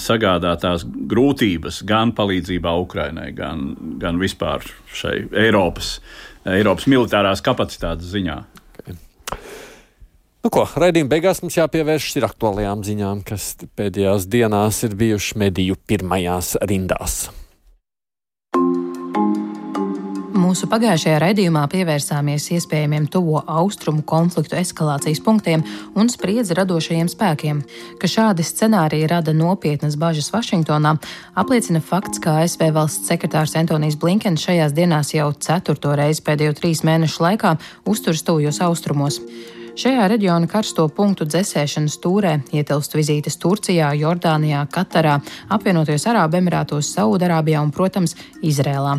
sagādā 0.00 0.54
tās 0.60 0.84
grūtības 0.84 1.82
gan 1.88 2.12
palīdzībā 2.16 2.74
Ukrainai, 2.82 3.30
gan, 3.34 3.72
gan 4.02 4.20
vispār 4.20 4.66
šai 4.94 5.16
Eiropas, 5.46 5.96
Eiropas 6.48 6.86
militārās 6.90 7.42
kapacitātes 7.44 8.12
ziņā. 8.12 8.38
Nu, 10.40 10.48
ko, 10.48 10.62
raidījuma 10.64 11.12
beigās 11.12 11.42
mums 11.44 11.58
jāpievēršas 11.58 12.24
aktuālajām 12.30 12.80
ziņām, 12.86 13.18
kas 13.28 13.52
pēdējās 13.76 14.24
dienās 14.32 14.78
ir 14.88 14.96
bijušas 14.96 15.36
mediju 15.36 15.76
pirmajās 15.84 16.54
rindās. 16.64 17.26
Mūsu 20.40 20.64
pagājušajā 20.72 21.18
raidījumā 21.20 21.66
pievērsāmies 21.70 22.48
iespējamiem 22.56 23.10
tuvo 23.12 23.42
austrumu 23.44 24.00
konfliktu 24.08 24.56
eskalācijas 24.56 25.20
punktiem 25.22 25.60
un 26.00 26.08
spriedzi 26.08 26.56
radošajiem 26.56 27.12
spēkiem. 27.12 27.60
Ka 28.00 28.08
šādi 28.08 28.46
scenāriji 28.48 29.12
rada 29.12 29.36
nopietnas 29.36 30.00
bažas 30.00 30.32
Vašingtonā, 30.32 30.96
apliecina 31.36 31.84
fakts, 31.84 32.18
ka 32.24 32.40
ASV 32.40 32.72
valsts 32.80 33.12
sekretārs 33.12 33.58
Antonijs 33.60 34.00
Blinkens 34.00 34.48
šajās 34.48 34.72
dienās 34.72 35.12
jau 35.12 35.28
ceturto 35.36 35.92
reizi 36.00 36.24
pēdējo 36.24 36.56
trīs 36.56 36.82
mēnešu 36.88 37.28
laikā 37.28 37.56
uzturas 37.84 38.24
tuvjos 38.24 38.64
austrumos. 38.64 39.20
Šajā 39.78 40.08
reģiona 40.10 40.48
karsto 40.50 40.88
punktu 40.90 41.24
dzēsēšanas 41.30 41.94
stūrē 41.94 42.32
ietilpst 42.50 42.96
vizītes 42.98 43.36
Turcijā, 43.38 43.92
Jordānijā, 43.94 44.64
Katarā, 44.72 45.20
apvienotajos 45.54 46.08
Arābu 46.10 46.40
Emirātos, 46.40 46.90
Saudarābijā 46.96 47.62
un, 47.62 47.70
protams, 47.74 48.16
Izrēlā. 48.42 48.96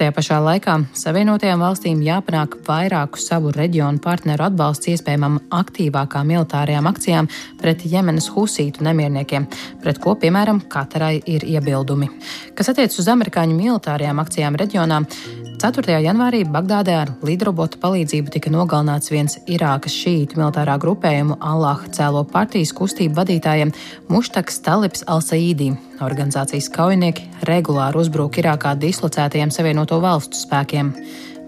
Tajā 0.00 0.14
pašā 0.16 0.38
laikā 0.42 0.74
Savienotajām 0.96 1.62
valstīm 1.62 2.00
jāpanāk 2.02 2.56
vairāku 2.66 3.20
savu 3.20 3.52
reģionu 3.54 4.00
partneru 4.02 4.46
atbalsts 4.48 4.88
iespējamam 4.94 5.36
aktīvākām 5.52 6.30
militārajām 6.32 6.88
akcijām 6.90 7.28
pret 7.60 7.84
Jemenas 7.84 8.30
husītu 8.34 8.82
nemierniekiem, 8.86 9.46
pret 9.84 10.00
ko, 10.02 10.16
piemēram, 10.18 10.64
Katarai 10.72 11.20
ir 11.28 11.46
iebildumi. 11.46 12.10
Kas 12.56 12.72
attiecas 12.72 12.98
uz 12.98 13.12
amerikāņu 13.12 13.60
militārajām 13.60 14.24
akcijām 14.24 14.58
reģionā, 14.58 15.04
4. 15.60 15.92
janvārī 16.00 16.38
Bagdādē 16.48 16.92
ar 16.96 17.10
lidrobotu 17.20 17.76
palīdzību 17.82 18.32
tika 18.32 18.48
nogalināts 18.48 19.10
viens 19.12 19.34
Irākas 19.44 19.92
šītu 19.92 20.38
militārā 20.40 20.78
grupējuma 20.80 21.36
Allah 21.44 21.82
cēlo 21.92 22.22
partijas 22.32 22.72
kustību 22.78 23.18
vadītājiem 23.18 23.74
Muštaks 24.08 24.62
Talibs 24.64 25.04
Al-Saīdī. 25.04 25.74
Organizācijas 26.00 26.70
kaujinieki 26.72 27.28
regulāri 27.50 28.00
uzbruk 28.00 28.40
Irākā 28.40 28.72
dislocētajiem 28.80 29.52
Savienoto 29.52 30.00
valstu 30.00 30.40
spēkiem. 30.40 30.94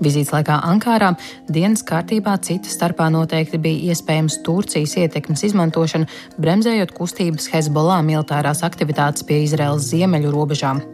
Vizītes 0.05 0.37
laikā 0.37 0.61
Ankārā 0.61 1.15
dienas 1.49 1.81
kārtībā 1.81 2.37
cita 2.45 2.69
starpā 2.69 3.09
noteikti 3.15 3.65
bija 3.65 3.95
iespējams 3.95 4.43
Turcijas 4.45 4.99
ietekmes 5.07 5.49
izmantošana, 5.49 6.11
bremzējot 6.37 6.93
kustības 6.99 7.49
Hezbollah 7.55 8.05
militārās 8.05 8.61
aktivitātes 8.67 9.25
pie 9.25 9.47
Izraels 9.47 9.89
ziemeļu 9.89 10.37
robežām. 10.37 10.85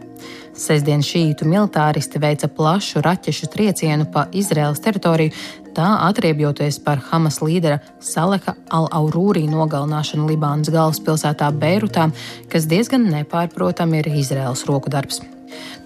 Sesdien 0.59 0.99
šītu 1.05 1.47
militāristi 1.47 2.19
veica 2.19 2.49
plašu 2.51 2.99
raķešu 3.05 3.47
triecienu 3.53 4.09
pa 4.11 4.25
Izraēlas 4.35 4.83
teritoriju, 4.83 5.31
tā 5.77 5.87
atriebjoties 6.09 6.81
par 6.83 6.99
Hamas 7.09 7.39
līdera 7.39 7.79
Saleha 8.03 8.57
al-Aurūrī 8.67 9.45
nogalināšanu 9.47 10.27
Libānas 10.27 10.71
galvaspilsētā 10.73 11.53
Beirutā, 11.55 12.09
kas 12.51 12.67
diezgan 12.67 13.07
nepārprotami 13.13 14.03
ir 14.03 14.15
Izraēlas 14.19 14.67
roku 14.67 14.91
darbs. 14.91 15.23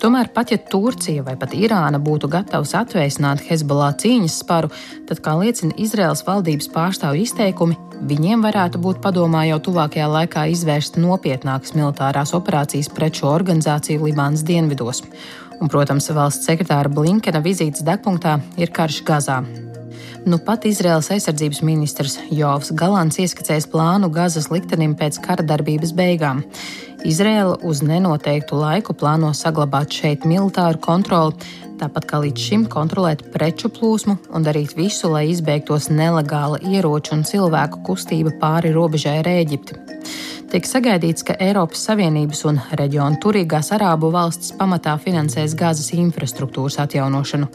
Tomēr 0.01 0.29
pat 0.35 0.51
ja 0.51 0.57
Turcija 0.57 1.23
vai 1.23 1.35
pat 1.39 1.53
Irāna 1.55 1.99
būtu 2.03 2.29
gatavs 2.31 2.73
atvēsināt 2.75 3.43
Hezbollah 3.47 3.93
cīņas 4.01 4.39
sparu, 4.43 4.71
tad, 5.07 5.21
kā 5.23 5.35
liecina 5.39 5.75
Izraels 5.79 6.25
valdības 6.27 6.69
pārstāvju 6.73 7.23
izteikumi, 7.23 7.77
viņiem 8.09 8.43
varētu 8.43 8.81
būt 8.83 9.01
padomā 9.03 9.45
jau 9.49 9.61
tuvākajā 9.69 10.09
laikā 10.17 10.47
izvērst 10.53 10.99
nopietnākas 10.99 11.75
militārās 11.77 12.35
operācijas 12.37 12.91
pret 12.93 13.21
šo 13.21 13.31
organizāciju 13.31 14.03
Libānas 14.03 14.43
dienvidos. 14.47 15.05
Un, 15.61 15.69
protams, 15.71 16.09
valsts 16.11 16.49
sekretāra 16.49 16.91
Blinkena 16.91 17.43
vizītes 17.43 17.85
degpunktā 17.87 18.39
ir 18.59 18.73
karš 18.75 19.03
Gazā. 19.07 19.43
Nu 20.25 20.37
pat 20.39 20.63
Izraels 20.63 21.09
aizsardzības 21.11 21.59
ministrs 21.67 22.13
Jovs 22.31 22.69
Galants 22.79 23.17
ieskicējis 23.19 23.65
plānu 23.67 24.07
Gazas 24.13 24.47
liktenim 24.53 24.93
pēc 24.95 25.17
kara 25.25 25.43
darbības 25.43 25.91
beigām. 25.97 26.39
Izraela 27.03 27.57
uz 27.67 27.81
nenoteiktu 27.83 28.55
laiku 28.55 28.95
plāno 28.95 29.33
saglabāt 29.35 29.91
šeit 29.91 30.23
militāru 30.23 30.79
kontroli, 30.79 31.35
tāpat 31.81 32.07
kā 32.07 32.21
līdz 32.23 32.45
šim 32.47 32.63
kontrolēt 32.71 33.25
preču 33.35 33.67
plūsmu 33.67 34.15
un 34.31 34.47
darīt 34.47 34.77
visu, 34.79 35.11
lai 35.11 35.25
izbeigtos 35.33 35.89
nelegāla 35.91 36.61
ieroču 36.71 37.17
un 37.17 37.27
cilvēku 37.27 37.83
kustība 37.89 38.31
pāri 38.39 38.71
robežai 38.71 39.17
ar 39.19 39.27
Ēģipti. 39.33 39.81
Tiek 40.53 40.69
sagaidīts, 40.69 41.25
ka 41.27 41.35
Eiropas 41.41 41.83
Savienības 41.89 42.45
un 42.47 42.61
reģiona 42.79 43.19
turīgās 43.19 43.73
arābu 43.75 44.13
valstis 44.13 44.55
pamatā 44.55 44.95
finansēs 45.03 45.57
gāzes 45.59 45.91
infrastruktūras 45.97 46.79
atjaunošanu. 46.85 47.49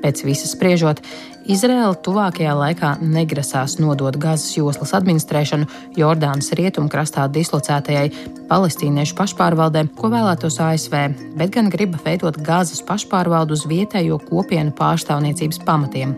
Pēc 0.00 0.22
visas 0.24 0.54
spriežot, 0.54 1.02
Izraela 1.50 1.96
tuvākajā 2.04 2.52
laikā 2.56 2.90
negrasās 3.02 3.78
nodot 3.80 4.16
Gazas 4.20 4.52
joslas 4.56 4.92
administrēšanu 4.96 5.66
Jordānas 5.98 6.52
rietumkrastā 6.56 7.26
dislocētajai 7.32 8.10
palestīniešu 8.50 9.16
pašpārvaldē, 9.18 9.86
ko 9.96 10.12
vēlētos 10.12 10.60
ASV, 10.62 10.96
bet 11.40 11.52
gan 11.56 11.70
grib 11.72 11.96
veidot 12.04 12.38
Gazas 12.44 12.84
pašpārvaldu 12.86 13.56
uz 13.56 13.66
vietējo 13.70 14.20
kopienu 14.28 14.74
pārstāvniecības 14.78 15.62
pamatiem. 15.66 16.14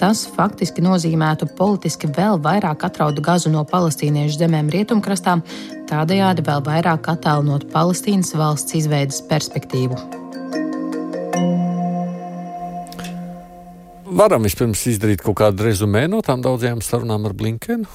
Tas 0.00 0.24
faktiski 0.26 0.82
nozīmētu 0.82 1.46
politiski 1.58 2.10
vēl 2.10 2.40
vairāk 2.42 2.82
atraudu 2.88 3.22
gazu 3.24 3.52
no 3.52 3.62
palestīniešu 3.68 4.40
zemēm 4.40 4.72
rietumkrastā, 4.74 5.38
tādējādi 5.90 6.44
vēl 6.48 6.66
vairāk 6.66 7.08
attālinot 7.14 7.70
Palestīnas 7.72 8.34
valsts 8.34 8.74
izveidas 8.80 9.22
perspektīvu. 9.30 10.00
Varam 14.14 14.46
vispirms 14.46 14.86
izdarīt 14.90 15.22
kaut 15.24 15.38
kādu 15.40 15.66
rezumē 15.66 16.06
no 16.10 16.22
tām 16.24 16.42
daudzajām 16.44 16.82
sarunām 16.84 17.26
ar 17.28 17.34
Blinkenu, 17.36 17.88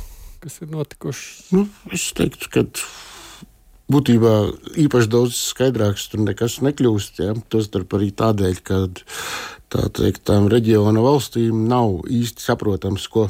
kas 0.44 0.60
ir 0.64 0.72
notikušas? 0.74 1.52
Nu, 1.56 1.66
es 1.96 2.10
teiktu, 2.18 2.50
ka 2.54 2.66
būtībā 3.90 4.34
īpaši 4.86 5.12
daudz 5.12 5.38
skaidrāks 5.50 6.10
tur 6.12 6.24
nekas 6.26 6.60
nekļūst. 6.66 7.22
Ja? 7.26 7.36
Tostarp 7.52 7.96
arī 7.98 8.12
tādēļ, 8.16 8.60
ka 8.66 8.82
tā 9.74 9.86
teikt, 9.96 10.26
tām 10.30 10.50
reģiona 10.52 11.04
valstīm 11.04 11.66
nav 11.70 12.04
īsti 12.10 12.46
saprotams, 12.46 13.08
ko 13.12 13.30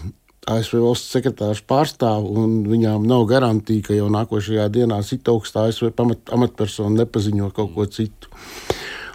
ASV 0.50 0.80
valsts 0.82 1.14
sekretārs 1.14 1.62
pārstāv, 1.68 2.26
un 2.26 2.62
viņām 2.68 3.06
nav 3.08 3.28
garantija, 3.30 3.86
ka 3.90 3.98
jau 3.98 4.10
nākošajā 4.14 4.66
dienā 4.74 5.02
sit 5.06 5.28
augstā 5.30 5.68
ASV 5.70 5.92
amatpersona 6.00 7.04
nepaziņo 7.04 7.52
kaut 7.56 7.76
ko 7.76 7.86
citu. 7.86 8.32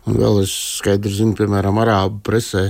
Un 0.04 0.18
vēl 0.20 0.42
es 0.42 0.52
skaidri 0.82 1.12
zinu, 1.16 1.32
piemēram, 1.38 1.78
arābu 1.80 2.18
presē, 2.26 2.66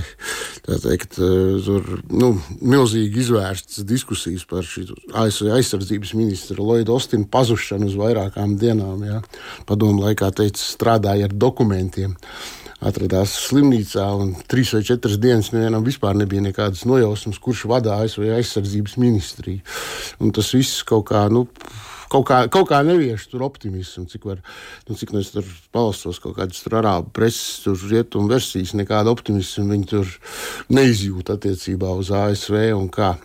teikt, 0.63 1.17
eh, 1.19 1.57
tur 1.65 1.97
nu, 2.07 2.31
milzīgi 2.61 3.19
izvērstas 3.25 3.83
diskusijas 3.83 4.45
par 4.47 4.63
ASV 4.63 5.51
aizsardzības 5.57 6.13
ministra 6.15 6.63
Lloyda 6.63 6.95
Ostina 6.95 7.27
pazušanu 7.27 7.91
uz 7.91 7.97
vairākām 7.99 8.55
dienām. 8.61 9.03
Jā. 9.03 9.19
Padomu 9.67 10.07
laikā 10.07 10.31
teica, 10.31 10.63
strādāja 10.63 11.27
ar 11.27 11.35
dokumentiem 11.35 12.15
atradās 12.85 13.33
slimnīcā, 13.49 14.05
un 14.19 14.33
trīs 14.47 14.71
vai 14.75 14.83
četras 14.85 15.17
dienas 15.21 15.51
nevienam 15.51 15.83
vispār 15.85 16.15
nebija 16.15 16.43
nekādas 16.43 16.85
nojausmas, 16.87 17.39
kurš 17.41 17.65
vadā 17.71 17.99
ASV 18.03 18.29
aizsardzības 18.37 18.95
ministriju. 19.01 19.63
Un 20.19 20.31
tas 20.35 20.53
viss 20.55 20.83
kaut 20.87 21.07
kā. 21.09 21.25
Nu, 21.31 21.47
kaut 22.15 22.25
kā, 22.29 22.39
kaut 22.51 22.69
kā 22.71 22.81
nevieš 22.85 23.27
tur 23.31 23.45
optimismu, 23.47 24.05
cik, 24.11 24.25
var, 24.29 24.41
nu, 24.87 24.97
cik 24.97 25.11
nu 25.15 25.21
es 25.23 25.31
tur 25.33 25.47
palastos 25.75 26.21
kaut 26.23 26.37
kādas 26.39 26.63
tur 26.63 26.77
arābu 26.79 27.11
preses, 27.15 27.61
tur 27.65 27.79
rietumu 27.91 28.31
versijas, 28.31 28.75
nekāda 28.77 29.11
optimisma 29.13 29.67
viņi 29.73 29.89
tur 29.91 30.11
neizjūt 30.73 31.33
attiecībā 31.35 31.91
uz 31.99 32.13
ASV 32.15 32.69
un 32.77 32.89
kā. 32.93 33.15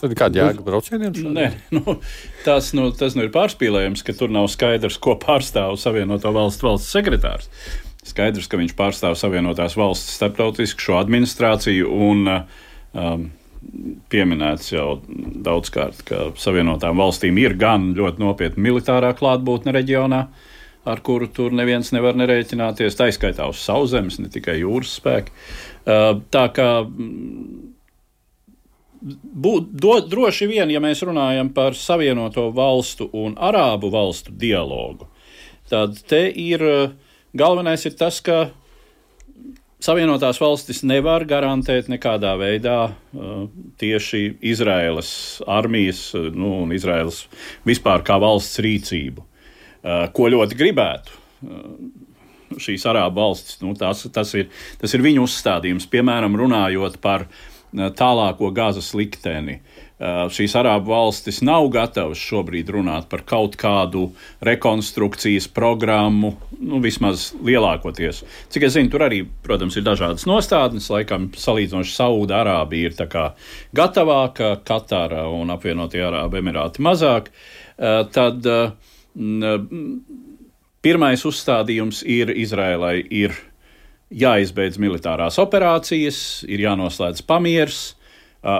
Tad 0.00 0.12
kāda 0.18 0.42
jēga 0.42 0.64
braucieniem? 0.66 1.14
Nē, 1.32 1.46
nu, 1.78 1.96
tas, 2.44 2.72
nu, 2.76 2.90
tas 2.92 3.14
nu 3.16 3.24
ir 3.24 3.32
pārspīlējums, 3.32 4.02
ka 4.04 4.16
tur 4.18 4.32
nav 4.34 4.50
skaidrs, 4.52 4.98
ko 5.00 5.14
pārstāv 5.20 5.78
Savienoto 5.80 6.32
valstu 6.34 6.68
valsts 6.68 6.92
sekretārs. 6.92 7.48
Skaidrs, 8.04 8.50
ka 8.50 8.60
viņš 8.60 8.74
pārstāv 8.76 9.16
Savienotās 9.16 9.78
valsts 9.80 10.18
starptautisku 10.18 10.84
šo 10.90 10.98
administrāciju 11.00 11.88
un 12.10 12.28
um, 12.28 13.30
pieminēts 14.12 14.72
jau 14.72 14.88
daudzkārt, 15.44 16.02
ka 16.08 16.30
Savienotām 16.40 16.98
valstīm 17.00 17.38
ir 17.42 17.56
gan 17.60 17.92
ļoti 17.96 18.22
nopietna 18.22 18.64
militārā 18.66 19.12
klātbūtne 19.18 19.74
reģionā, 19.74 20.24
ar 20.84 21.00
kuru 21.04 21.28
tur 21.32 21.54
neviens 21.56 21.92
nevar 21.96 22.16
nerēķināties. 22.20 22.98
Tā 22.98 23.08
izskaitā 23.10 23.48
uz 23.50 23.62
sauszemes, 23.64 24.18
ne 24.20 24.32
tikai 24.32 24.58
jūras 24.60 24.96
spēki. 24.98 25.32
Uh, 25.84 26.20
tā 26.32 26.44
kā 26.56 26.68
mm, 26.84 27.70
būt, 29.46 29.72
do, 29.80 29.96
droši 30.12 30.50
vien, 30.50 30.72
ja 30.72 30.82
mēs 30.84 31.04
runājam 31.06 31.52
par 31.56 31.76
Savienoto 31.78 32.50
valstu 32.56 33.08
un 33.12 33.36
Arābu 33.36 33.92
valstu 33.92 34.34
dialogu, 34.44 35.08
tad 35.72 35.96
te 36.08 36.26
ir 36.28 36.64
uh, 36.68 36.92
galvenais 37.36 37.84
ir 37.88 37.96
tas, 37.98 38.20
ka 38.24 38.48
Savienotās 39.84 40.38
valstis 40.40 40.80
nevar 40.86 41.26
garantēt 41.28 41.90
nekādā 41.92 42.30
veidā 42.40 42.78
uh, 42.88 43.44
tieši 43.80 44.22
Izraēlas 44.54 45.10
armijas 45.50 46.06
uh, 46.16 46.30
nu, 46.32 46.54
un 46.64 46.72
Izraēlas 46.72 47.24
vispār 47.68 48.04
kā 48.06 48.16
valsts 48.22 48.62
rīcību, 48.64 49.24
uh, 49.24 50.06
ko 50.16 50.30
ļoti 50.32 50.56
gribētu. 50.60 51.20
Uh, 51.44 51.68
šīs 52.54 52.84
arābu 52.86 53.18
valstis, 53.18 53.58
nu, 53.60 53.72
tas, 53.76 54.04
tas, 54.14 54.30
ir, 54.38 54.48
tas 54.80 54.92
ir 54.94 55.02
viņu 55.04 55.24
uzstādījums, 55.26 55.88
piemēram, 55.90 56.36
runājot 56.38 57.00
par 57.02 57.26
uh, 57.26 57.53
tālāko 57.74 58.52
gazas 58.54 58.92
likteni. 58.94 59.60
Eh, 59.94 60.24
šīs 60.34 60.56
arābu 60.58 60.90
valstis 60.90 61.36
nav 61.46 61.68
gatavas 61.72 62.18
šobrīd 62.18 62.68
runāt 62.74 63.06
par 63.08 63.22
kaut 63.22 63.54
kādu 63.54 64.08
rekonstrukcijas 64.44 65.46
programmu, 65.54 66.32
nu, 66.58 66.80
vismaz 66.82 67.28
lielākoties. 67.38 68.24
Cik 68.50 68.66
es 68.66 68.74
zinu, 68.74 68.90
tur 68.90 69.06
arī, 69.06 69.22
protams, 69.46 69.78
ir 69.78 69.86
dažādas 69.86 70.26
nostādnes. 70.26 70.90
Laikam, 70.90 71.30
salīdzinoši 71.38 71.94
Saūda 71.94 72.42
Arābija 72.42 72.90
ir 72.90 72.98
gatavāka, 73.74 74.56
Katāra 74.66 75.28
un 75.30 75.54
apvienotie 75.54 76.02
Arābu 76.02 76.42
Emirāti 76.42 76.82
mazāk. 76.82 77.30
Eh, 77.78 78.02
tad 78.10 78.50
eh, 78.50 78.74
pirmais 80.82 81.24
uzstādījums 81.24 82.02
ir 82.02 82.34
Izrēlai 82.34 82.98
ir 83.08 83.38
jāizbeidz 84.14 84.78
militārās 84.82 85.38
operācijas, 85.42 86.18
ir 86.46 86.62
jānoslēdz 86.64 87.24
pamieris, 87.26 87.82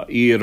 ir 0.09 0.42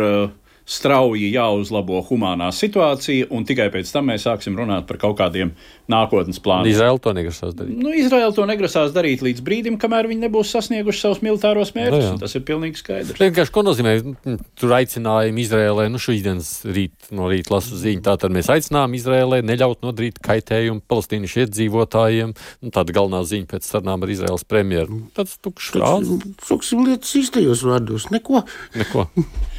strauji 0.72 1.30
jāuzlabo 1.34 2.00
humanā 2.08 2.50
situācija, 2.56 3.28
un 3.36 3.46
tikai 3.48 3.68
pēc 3.74 3.92
tam 3.92 4.08
mēs 4.12 4.26
sāksim 4.28 4.56
runāt 4.58 4.88
par 4.88 5.00
kaut 5.02 5.18
kādiem 5.20 5.52
nākotnes 5.92 6.40
plāniem. 6.44 6.72
Izraela 6.72 7.02
to 7.04 7.14
negrasās 7.16 7.56
darīt. 7.58 7.76
Nu, 7.82 7.92
Izraela 7.98 8.32
to 8.36 8.46
negrasās 8.48 8.94
darīt 8.96 9.24
līdz 9.26 9.44
brīdim, 9.46 9.78
kamēr 9.82 10.08
viņi 10.12 10.26
nebūs 10.26 10.54
sasnieguši 10.56 11.04
savus 11.04 11.22
militāros 11.26 11.74
mērķus. 11.76 12.06
Nu, 12.06 12.14
jā. 12.14 12.16
tas 12.24 12.38
ir 12.40 12.46
pilnīgi 12.48 12.80
skaidrs. 12.80 13.20
Vienkārši, 13.20 13.54
ko 13.56 13.66
nozīmē 13.68 13.96
mm, 14.00 14.38
tur 14.60 14.76
aicinājumi 14.80 15.46
Izrēlē, 15.46 15.88
nu 15.92 16.02
šodienas 16.02 16.54
rīt 16.70 17.12
no 17.16 17.28
rīta 17.32 17.56
lasu 17.58 17.80
ziņu, 17.82 18.06
tātad 18.08 18.36
mēs 18.36 18.52
aicinām 18.54 18.96
Izrēlē 18.96 19.42
neļaut 19.48 19.84
nodarīt 19.84 20.22
kaitējumu 20.24 20.86
palestīniešu 20.92 21.46
iedzīvotājiem. 21.46 22.36
Nu, 22.64 22.74
tāda 22.74 22.96
galvenā 22.96 23.26
ziņa 23.28 23.52
pēc 23.52 23.68
sarunām 23.68 24.08
ar 24.08 24.16
Izraels 24.16 24.48
premjeru. 24.48 25.04
Tāds 25.18 25.36
tukšs 25.44 25.76
frāzes. 25.76 26.28
Sāksim 26.48 26.86
lietas 26.88 27.16
īstajos 27.20 27.66
vārdos. 27.68 28.08
Neko. 28.16 28.46
Neko. 28.80 29.10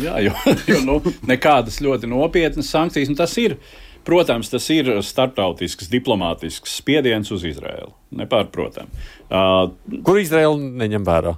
Jā, 0.00 0.16
jo, 0.24 0.32
jo 0.70 0.80
nu, 0.86 0.96
nekādas 1.28 1.80
ļoti 1.84 2.08
nopietnas 2.10 2.70
sankcijas, 2.72 3.12
tas 3.18 3.36
ir. 3.40 3.58
Protams, 4.08 4.48
tas 4.48 4.64
ir 4.72 4.88
starptautisks, 5.04 5.90
diplomātisks 5.92 6.78
spiediens 6.80 7.28
uz 7.34 7.42
Izraēlu. 7.44 7.90
Nepārprotami. 8.16 8.88
Uh, 9.28 10.00
Kur 10.06 10.20
Izraela 10.22 10.56
neņem 10.56 11.04
vērā? 11.04 11.34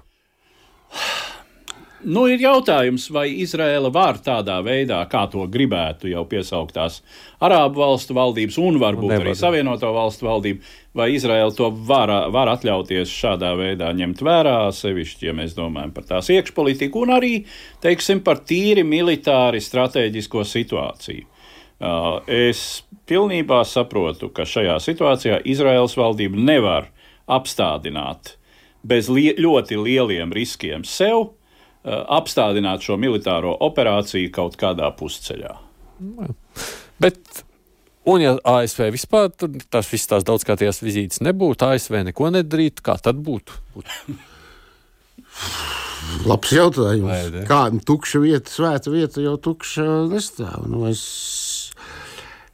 Nu, 2.00 2.22
ir 2.32 2.40
jautājums, 2.40 3.08
vai 3.12 3.26
Izraela 3.42 3.90
var 3.92 4.16
tādā 4.24 4.56
veidā, 4.64 5.02
kā 5.10 5.26
to 5.32 5.44
gribētu 5.52 6.08
jau 6.08 6.22
piesauktās 6.28 7.00
Arābu 7.44 7.82
valstu 7.82 8.16
valdības 8.16 8.56
un 8.62 8.78
varbūt 8.80 9.12
Nevar. 9.12 9.26
arī 9.26 9.34
Savienoto 9.36 9.90
valstu 9.92 10.28
valdība, 10.28 10.64
vai 10.96 11.10
Izraela 11.16 11.52
to 11.56 11.68
var, 11.88 12.12
var 12.32 12.52
atļauties 12.54 13.12
šādā 13.12 13.52
veidā 13.58 13.90
ņemt 13.96 14.22
vērā, 14.24 14.56
sevišķi, 14.76 15.28
ja 15.28 15.36
mēs 15.36 15.56
domājam 15.58 15.92
par 15.96 16.08
tās 16.08 16.30
iekšpolitiku 16.32 17.04
un 17.04 17.14
arī, 17.18 17.34
teiksim, 17.84 18.24
par 18.24 18.40
tīri 18.48 18.86
militāri 18.86 19.60
strateģisko 19.60 20.46
situāciju. 20.48 21.26
Uh, 21.80 22.20
Es 22.28 22.82
pilnībā 23.08 23.62
saprotu, 23.64 24.28
ka 24.28 24.44
šajā 24.44 24.76
situācijā 24.84 25.40
Izraels 25.48 25.96
valdība 25.96 26.36
nevar 26.36 26.90
apstādināt 27.24 28.36
bez 28.84 29.08
li 29.12 29.30
ļoti 29.36 29.78
lieliem 29.80 30.32
riskiem 30.32 30.84
sev, 30.84 31.30
apstādināt 31.84 32.84
šo 32.84 32.98
militāro 33.00 33.54
operāciju 33.68 34.32
kaut 34.34 34.58
kādā 34.60 34.90
pusceļā. 34.96 35.54
Bet, 37.00 37.20
un 38.08 38.24
ja 38.24 38.34
ASV 38.44 38.90
vispār 38.92 39.30
tur 39.32 39.56
tās 39.72 39.88
visas 39.88 40.10
tās 40.12 40.26
daudzkārtējās 40.28 40.82
vizītes 40.84 41.22
nebūtu, 41.24 41.70
ASV 41.72 42.02
neko 42.10 42.32
nedarītu, 42.36 42.84
kā 42.84 42.98
tad 43.00 43.22
būtu? 43.24 43.56
būtu? 43.76 44.16
Labs 46.26 46.52
jautājums. 46.52 47.44
Kāda 47.48 47.80
tukša 47.86 48.20
vieta, 48.22 48.52
svēta 48.52 48.92
vieta 48.92 49.22
jau 49.24 49.36
tukša 49.40 49.86
nestāv. 50.10 50.66
Nu, 50.68 50.82
es, 50.90 51.02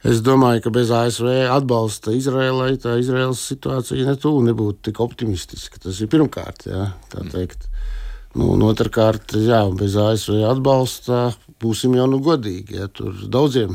es 0.07 0.21
domāju, 0.23 0.65
ka 0.67 0.73
bez 0.75 0.91
ASV 0.93 1.29
atbalsta 1.55 2.13
Izrēlai 2.15 2.75
tā 2.83 2.97
Izraels 3.01 3.41
situācija 3.49 4.07
netuvu 4.07 4.43
nebūtu 4.47 4.89
tik 4.89 5.01
optimistiska. 5.03 5.81
Tas 5.83 5.99
ir 6.03 6.11
pirmkārt, 6.11 6.67
jā, 6.69 6.91
tā 7.11 7.25
teikt. 7.33 7.67
Nu, 8.37 8.51
un 8.53 8.63
otrkārt, 8.67 9.33
jā, 9.41 9.63
bez 9.73 9.95
ASV 9.97 10.43
atbalsta 10.45 11.31
būsim 11.61 11.95
jau 11.97 12.05
nu 12.09 12.19
godīgi. 12.21 12.77
Ja, 12.77 12.87
tur 12.91 13.15
daudziem 13.33 13.73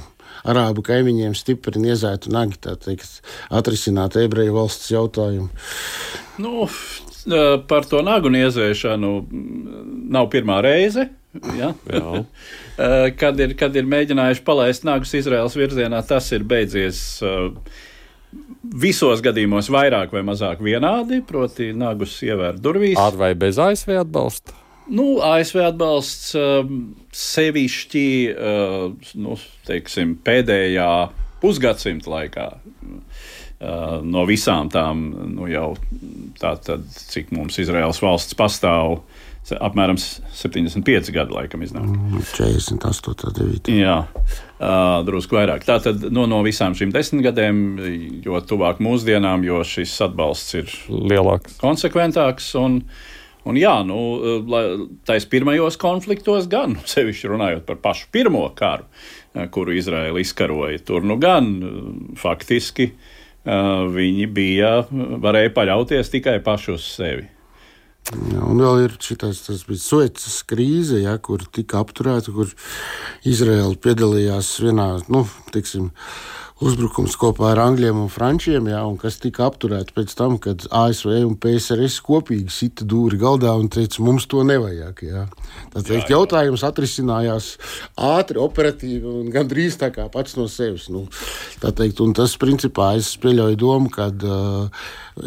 arābu 0.48 0.84
kaimiņiem 0.86 1.34
stipri 1.38 1.82
niezētu 1.82 2.30
nagi, 2.34 2.60
tā 2.62 2.76
teikt, 2.80 3.20
atrisināt 3.50 4.16
ebreju 4.22 4.54
valsts 4.56 4.92
jautājumu. 4.92 5.50
Nu, 6.42 6.68
par 7.68 7.86
to 7.90 8.02
nagu 8.06 8.30
niezēšanu 8.32 9.12
nav 10.14 10.30
pirmā 10.32 10.62
reize. 10.64 11.08
Ja? 11.56 11.72
Kad, 13.20 13.38
ir, 13.40 13.52
kad 13.56 13.76
ir 13.76 13.86
mēģinājuši 13.88 14.42
palaist 14.44 14.84
nagus 14.84 15.12
Izraels 15.16 15.54
virzienā, 15.56 16.00
tas 16.08 16.26
ir 16.32 16.42
beidzies 16.48 16.98
uh, 17.24 17.52
visos 18.62 19.22
gadījumos 19.24 19.70
vairāk 19.72 20.12
vai 20.14 20.24
mazāk 20.26 20.62
vienādi. 20.64 21.20
Proti, 21.26 21.70
nagus 21.76 22.18
ievērt 22.24 22.62
durvīs. 22.62 22.98
Ar 23.00 23.16
vai 23.18 23.32
bez 23.38 23.60
ASV 23.60 23.96
atbalsta? 24.02 24.56
Nu, 24.92 25.20
ASV 25.22 25.60
atbalsts 25.62 26.32
um, 26.36 26.78
sevišķi 27.14 28.06
uh, 28.32 29.12
nu, 29.22 29.36
teiksim, 29.68 30.16
pēdējā 30.26 30.90
pusgadsimta 31.42 32.10
laikā. 32.10 32.48
Uh, 33.62 34.00
no 34.02 34.24
visām 34.26 34.72
tām, 34.74 35.04
nu, 35.36 35.46
jau 35.50 35.68
tātad, 36.40 36.82
cik 37.12 37.30
mums 37.36 37.60
Izraels 37.62 38.02
valsts 38.02 38.34
pastāv, 38.38 38.98
apmēram 39.50 39.98
75 39.98 41.10
gadi, 41.14 41.34
laikam, 41.34 41.62
iznāk. 41.66 41.88
48, 42.34 43.32
9. 43.38 43.70
Jā, 43.74 43.96
drusku 45.06 45.38
vairāk. 45.38 45.66
Tātad 45.66 46.04
no, 46.14 46.28
no 46.30 46.42
visām 46.46 46.76
šīm 46.78 46.92
desmitgadēm, 46.94 47.62
jo 48.24 48.42
tuvāk 48.46 48.82
mūsdienām, 48.84 49.46
jo 49.46 49.62
šis 49.66 49.96
atbalsts 50.06 50.58
ir 50.60 50.76
Lielāks. 50.88 51.58
konsekventāks. 51.62 52.52
Un, 52.60 52.78
un 53.48 53.58
jā, 53.58 53.74
nu, 53.88 53.98
tais 55.08 55.26
pirmajos 55.26 55.80
konfliktos 55.82 56.46
gan, 56.52 56.78
sevišķi 56.94 57.34
runājot 57.34 57.66
par 57.66 57.82
pašu 57.82 58.12
pirmo 58.14 58.46
karu, 58.58 58.86
kuru 59.50 59.74
Izraela 59.74 60.22
izkaroja, 60.22 60.78
tur 60.86 61.02
nu 61.08 61.18
gan 61.20 61.50
faktiski 62.20 62.92
viņi 63.42 64.26
bija, 64.30 64.74
varēja 64.92 65.50
paļauties 65.56 66.12
tikai 66.12 66.38
paši 66.44 66.76
uz 66.76 66.84
sevi. 66.86 67.24
Jā, 68.12 68.42
un 68.44 68.60
vēl 68.60 68.84
ir 68.84 68.96
šitais, 69.00 69.40
tas 69.46 69.62
bija 69.64 69.80
Suecas 69.80 70.42
krīze, 70.48 70.98
ja, 71.00 71.14
kur 71.22 71.44
tika 71.54 71.80
apturēta, 71.80 72.34
kur 72.34 72.50
Izraela 73.28 73.72
piedalījās 73.80 74.50
vienā, 74.64 74.88
nu, 75.12 75.24
tiksim, 75.54 75.88
uzbrukums 76.62 77.16
kopā 77.18 77.52
ar 77.52 77.60
Angļiem 77.64 77.98
un 78.04 78.10
Frančiem, 78.12 78.68
ja, 78.70 78.82
un 78.86 78.96
kas 79.00 79.18
tika 79.22 79.46
apturēta 79.48 79.94
pēc 79.96 80.14
tam, 80.18 80.38
kad 80.42 80.64
ASV 80.70 81.10
un 81.26 81.34
PSRS 81.40 81.98
kopīgi 82.06 82.52
sita 82.52 82.86
dūri 82.88 83.18
galdā 83.20 83.54
un 83.58 83.68
teica, 83.72 84.02
mums 84.04 84.28
to 84.30 84.44
nevajag. 84.46 85.02
Ja. 85.08 85.26
Tas 85.74 85.86
teikt, 85.88 86.12
jautājums 86.12 86.64
atrisinājās 86.66 87.52
ātri, 87.96 88.40
operatīvi 88.42 89.08
un 89.08 89.30
gandrīz 89.34 89.78
tā 89.80 89.90
kā 89.94 90.06
pats 90.12 90.36
no 90.38 90.48
sevis. 90.50 90.88
Nu, 90.92 91.06
tā 91.62 91.72
teikt, 91.76 92.02
tas, 92.16 92.36
principā, 92.40 92.92
es 93.00 93.14
pieļauju 93.22 93.58
domu, 93.60 93.90
ka 93.92 94.10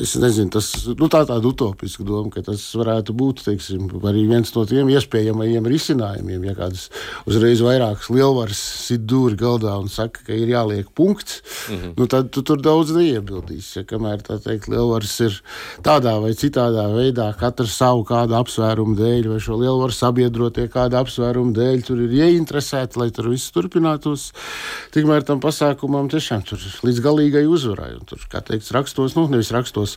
es 0.02 0.16
nezinu, 0.18 0.50
tas 0.56 0.68
nu, 0.98 1.10
tā 1.12 1.22
tāda 1.28 1.46
utopiska 1.46 2.06
doma, 2.08 2.32
ka 2.34 2.42
tas 2.46 2.64
varētu 2.78 3.14
būt 3.18 3.44
teiksim, 3.46 3.90
arī 4.08 4.26
viens 4.30 4.54
no 4.56 4.66
tiem 4.70 4.90
iespējamajiem 4.94 5.70
risinājumiem. 5.70 6.48
Ja 6.50 6.56
kādas 6.58 6.88
uzreiz 7.30 7.62
vairākas 7.66 8.10
lielvaras 8.14 8.62
sit 8.88 9.06
dūri 9.10 9.38
galdā 9.40 9.76
un 9.82 9.92
saka, 9.92 10.24
ka 10.26 10.38
ir 10.38 10.54
jāliek 10.54 10.90
punkts, 10.98 11.25
mm 11.30 11.76
-hmm. 11.76 11.94
nu, 11.98 12.08
tad 12.08 12.32
tu 12.32 12.42
tur 12.42 12.62
daudz 12.62 12.92
neiebildīsi. 12.96 13.80
Ja, 13.80 13.84
kamēr 13.84 14.24
tā 14.24 14.40
teikt, 14.40 14.68
lielvaras 14.72 15.20
ir 15.20 15.42
tādā 15.84 16.16
vai 16.22 16.32
citādā 16.32 16.88
veidā, 16.94 17.28
katra 17.38 17.68
savu 17.68 18.04
kādu 18.04 18.36
apsvērumu 18.40 18.96
dēļ, 18.96 19.30
vai 19.34 19.40
šo 19.40 19.60
lielvaru 19.60 19.92
sabiedrotie 19.92 20.68
kādu 20.68 20.98
apsvērumu 20.98 21.54
dēļ, 21.54 21.84
tur 21.86 22.02
ir 22.02 22.12
ieinteresēti, 22.12 23.00
lai 23.00 23.10
tur 23.12 23.30
viss 23.30 23.52
turpinātos. 23.52 24.32
Tikmēr 24.92 25.24
tam 25.24 25.40
pasākumam 25.40 26.10
tiešām 26.10 26.44
tur 26.48 26.60
līdz 26.84 27.00
galīgai 27.02 27.46
uzvarai. 27.46 27.96
Un 27.96 28.06
Tur, 28.06 28.22
kā 28.30 28.40
teikts, 28.46 28.70
rakstos, 28.76 29.16
nu, 29.18 29.26
nevis 29.32 29.50
rakstos, 29.54 29.96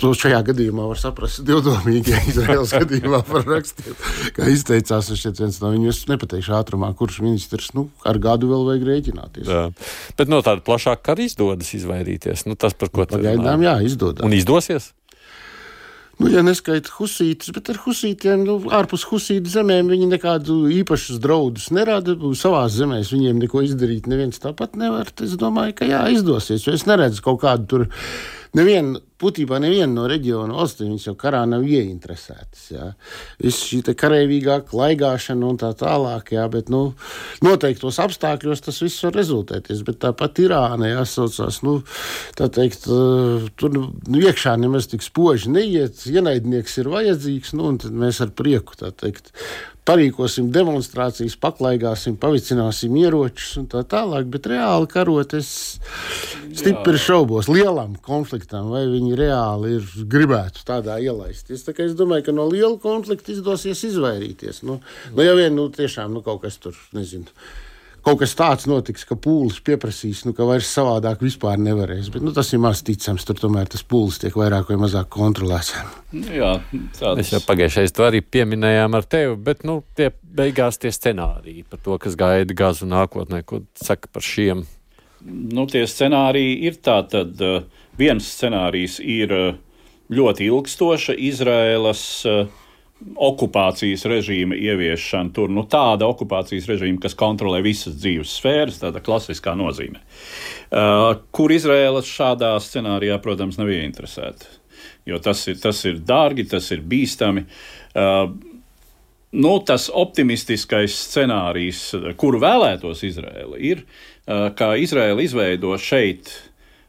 to 0.00 0.12
šajā 0.16 0.40
gadījumā 0.48 0.86
var 0.88 1.00
saprast 1.00 1.42
divdomīgi, 1.46 2.14
ja 2.14 2.22
Izraels 2.30 2.72
gadījumā 2.72 3.20
par 3.28 3.44
rakstiem. 3.48 3.96
Kā 4.36 4.48
izteicās, 4.48 5.10
es 5.12 5.20
šeit 5.20 5.40
viens 5.42 5.58
no 5.60 5.72
viņiem, 5.74 5.92
es 5.92 6.00
nepateikšu 6.08 6.54
ātrumā, 6.56 6.88
kurš 6.96 7.20
ministrs, 7.26 7.74
nu, 7.76 7.88
ar 8.08 8.20
gadu 8.22 8.48
vēl 8.48 8.64
vajag 8.70 8.86
rēķināties. 8.88 9.50
Jā. 9.52 9.66
Bet 10.16 10.32
no 10.32 10.37
tāda 10.46 10.64
plašāka 10.64 11.14
arī 11.14 11.28
izdodas 11.28 11.72
izvairīties. 11.76 12.46
Nu, 12.48 12.56
tas, 12.58 12.76
par 12.78 12.92
ko 12.92 13.06
tu 13.08 13.18
Pagaidām, 13.18 13.64
jā, 13.64 13.78
izdodas. 13.86 14.24
Un 14.26 14.36
izdosies? 14.36 14.92
Nu, 16.18 16.26
ja 16.34 16.40
neskaita 16.42 16.90
husītus, 16.96 17.52
bet 17.54 17.68
ar 17.70 17.78
husītiem, 17.84 18.42
nu, 18.42 18.56
ārpus 18.74 19.04
husītu 19.06 19.52
zemēm, 19.52 19.86
viņi 19.92 20.08
nekādu 20.10 20.64
īpašus 20.80 21.20
draudus 21.22 21.68
nerada. 21.74 22.16
Savā 22.38 22.64
zemē 22.74 23.04
viņiem 23.06 23.38
neko 23.44 23.62
izdarīt 23.62 24.10
neviens 24.10 24.42
tāpat 24.42 24.74
nevar. 24.80 25.12
Es 25.22 25.36
domāju, 25.38 25.76
ka 25.78 25.86
jā, 25.86 26.02
izdosies. 26.16 26.66
Jo 26.66 26.74
es 26.74 26.88
neredzu 26.90 27.22
kaut 27.22 27.44
kādu 27.44 27.70
tur. 27.70 27.86
Nevienu, 28.56 29.00
būtībā 29.20 29.58
neviena 29.60 29.90
no 29.92 30.06
reģiona 30.08 30.56
valstīm 30.56 30.94
jau 31.02 31.12
karā 31.18 31.42
nav 31.48 31.66
ieinteresētas. 31.68 32.62
Jā. 32.72 32.86
Viss 33.42 33.66
šī 33.68 33.82
karavīgā 33.98 34.60
klaigāšana 34.68 35.50
un 35.50 35.58
tā 35.60 35.72
tālāk, 35.76 36.32
jā, 36.36 36.46
bet 36.52 36.70
nu, 36.72 36.82
noteiktos 37.44 38.00
apstākļos 38.04 38.64
tas 38.64 38.80
viss 38.84 39.04
var 39.04 39.16
rezultēties. 39.18 39.84
Bet 39.86 40.00
tāpat 40.04 40.42
Irāna 40.44 40.92
jāsaucās, 40.94 41.60
nu, 41.66 41.78
tā 42.38 42.48
teikt, 42.54 42.88
eh, 42.88 43.48
tur 43.58 43.74
nu, 43.74 43.88
iekšā 44.22 44.56
nemaz 44.60 44.88
tik 44.88 45.04
spoži 45.04 45.52
neiet. 45.52 46.06
Ienaidnieks 46.08 46.78
ir 46.80 46.92
vajadzīgs, 46.94 47.56
nu, 47.58 47.72
un 47.72 47.82
tad 47.82 47.92
mēs 47.92 48.22
ar 48.24 48.32
prieku 48.32 48.78
tā 48.80 48.94
teikt. 48.94 49.34
Parīkosim 49.88 50.50
demonstrācijas, 50.52 51.38
paklaigāsim, 51.40 52.18
pavicināsim 52.20 52.96
ieročus 53.00 53.54
un 53.62 53.68
tā 53.72 53.80
tālāk, 53.88 54.26
bet 54.28 54.48
reāli 54.52 54.90
karot 54.92 55.32
es 55.38 55.50
stipri 56.58 57.00
šaubos. 57.00 57.48
Lielam 57.48 57.94
konfliktam 58.04 58.68
vai 58.74 58.84
viņi 58.90 59.16
reāli 59.16 59.78
ir 59.78 59.86
gribētu 60.12 60.66
tādā 60.68 60.98
ielaisties. 61.00 61.64
Tā 61.64 61.72
es 61.86 61.96
domāju, 61.96 62.28
ka 62.28 62.36
no 62.36 62.44
liela 62.52 62.76
konflikta 62.82 63.32
izdosies 63.32 63.86
izvairīties. 63.88 64.60
Nu, 64.68 64.82
nu 65.14 65.24
ja 65.24 65.32
vien 65.38 65.56
nu, 65.56 65.70
tiešām 65.72 66.12
nu, 66.12 66.24
kaut 66.26 66.44
kas 66.44 66.60
tur 66.60 66.76
nezinu 66.92 67.32
kaut 68.08 68.22
kas 68.22 68.32
tāds 68.38 68.64
notiks, 68.68 69.04
ka 69.08 69.16
pūlis 69.20 69.58
pieprasīs, 69.64 70.22
nu, 70.24 70.32
ka 70.36 70.46
vairs 70.48 70.70
savādāk 70.72 71.20
vispār 71.24 71.60
nevarēs. 71.60 72.08
Bet 72.14 72.24
nu, 72.24 72.32
tas 72.36 72.48
ir 72.56 72.62
maz 72.62 72.80
ticams. 72.86 73.26
Tur 73.28 73.40
tomēr 73.42 73.68
tas 73.68 73.84
pūlis 73.84 74.20
tiek 74.22 74.36
vairāk 74.38 74.70
vai 74.72 74.78
mazāk 74.80 75.10
kontrolēts. 75.12 75.74
Jā, 76.32 76.54
tāds... 76.96 77.18
Mēs 77.20 77.34
jau 77.34 77.42
pagājušajā 77.44 77.92
to 77.96 78.06
arī 78.06 78.22
pieminējām 78.24 78.96
ar 78.96 79.08
tevi, 79.12 79.36
bet 79.50 79.66
nu, 79.68 79.82
tie 79.98 80.08
beigās 80.38 80.80
tie 80.80 80.92
scenāriji 80.94 81.66
par 81.68 81.82
to, 81.84 81.98
kas 82.00 82.16
gaida 82.18 82.56
gāzu 82.56 82.88
nākotnē, 82.88 83.42
ko 83.44 83.60
saka 83.76 84.08
par 84.12 84.24
šiem. 84.24 84.64
Nu, 85.28 85.66
tie 85.68 85.84
scenāriji 85.90 86.56
ir 86.70 86.80
tātad. 86.84 87.36
Uh, 87.42 87.66
viens 87.98 88.24
scenārijs 88.24 89.00
ir 89.02 89.34
uh, 89.34 89.48
ļoti 90.14 90.48
ilgstoša 90.48 91.18
Izraēlas 91.28 92.04
uh, 92.30 92.46
okupācijas 92.98 94.02
režīma 94.10 94.56
ieviešana 94.58 95.30
tur, 95.34 95.50
nu, 95.54 95.62
tāda 95.70 96.08
okupācijas 96.10 96.66
režīma, 96.70 96.98
kas 97.02 97.14
kontrolē 97.18 97.60
visas 97.62 97.94
dzīves 97.98 98.34
sfēras, 98.40 98.80
tāda 98.82 99.02
klasiskā 99.04 99.54
nozīmē. 99.58 100.02
Uh, 100.68 101.12
kur 101.34 101.54
Izraela 101.54 102.02
šādā 102.04 102.56
scenārijā, 102.62 103.20
protams, 103.22 103.58
nav 103.60 103.70
ieinteresēta. 103.72 104.50
Jo 105.08 105.22
tas 105.22 105.44
ir, 105.48 105.56
tas 105.62 105.80
ir 105.88 106.02
dārgi, 106.04 106.48
tas 106.50 106.68
ir 106.74 106.82
bīstami. 106.84 107.46
Uh, 107.94 108.34
nu, 109.38 109.54
tas 109.66 109.88
optimistiskais 109.94 110.98
scenārijs, 111.06 111.86
kuru 112.20 112.42
vēlētos 112.42 113.06
Izraela, 113.08 113.62
ir, 113.62 113.86
uh, 114.26 114.50
ka 114.58 114.74
Izraela 114.80 115.22
izveido 115.24 115.76
šeit 115.80 116.34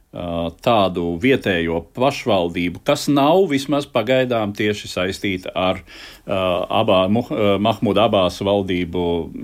tādu 0.09 1.03
vietējo 1.21 1.83
pašvaldību, 1.93 2.81
kas 2.85 3.05
nav 3.13 3.43
vismaz 3.51 3.85
pagaidām 3.85 4.55
tieši 4.57 4.89
saistīta 4.89 5.53
ar 5.53 5.83
uh, 5.83 6.65
abā, 6.65 7.03
uh, 7.05 7.57
Mahmuda 7.61 8.07
Abās 8.09 8.39
valdību 8.41 9.03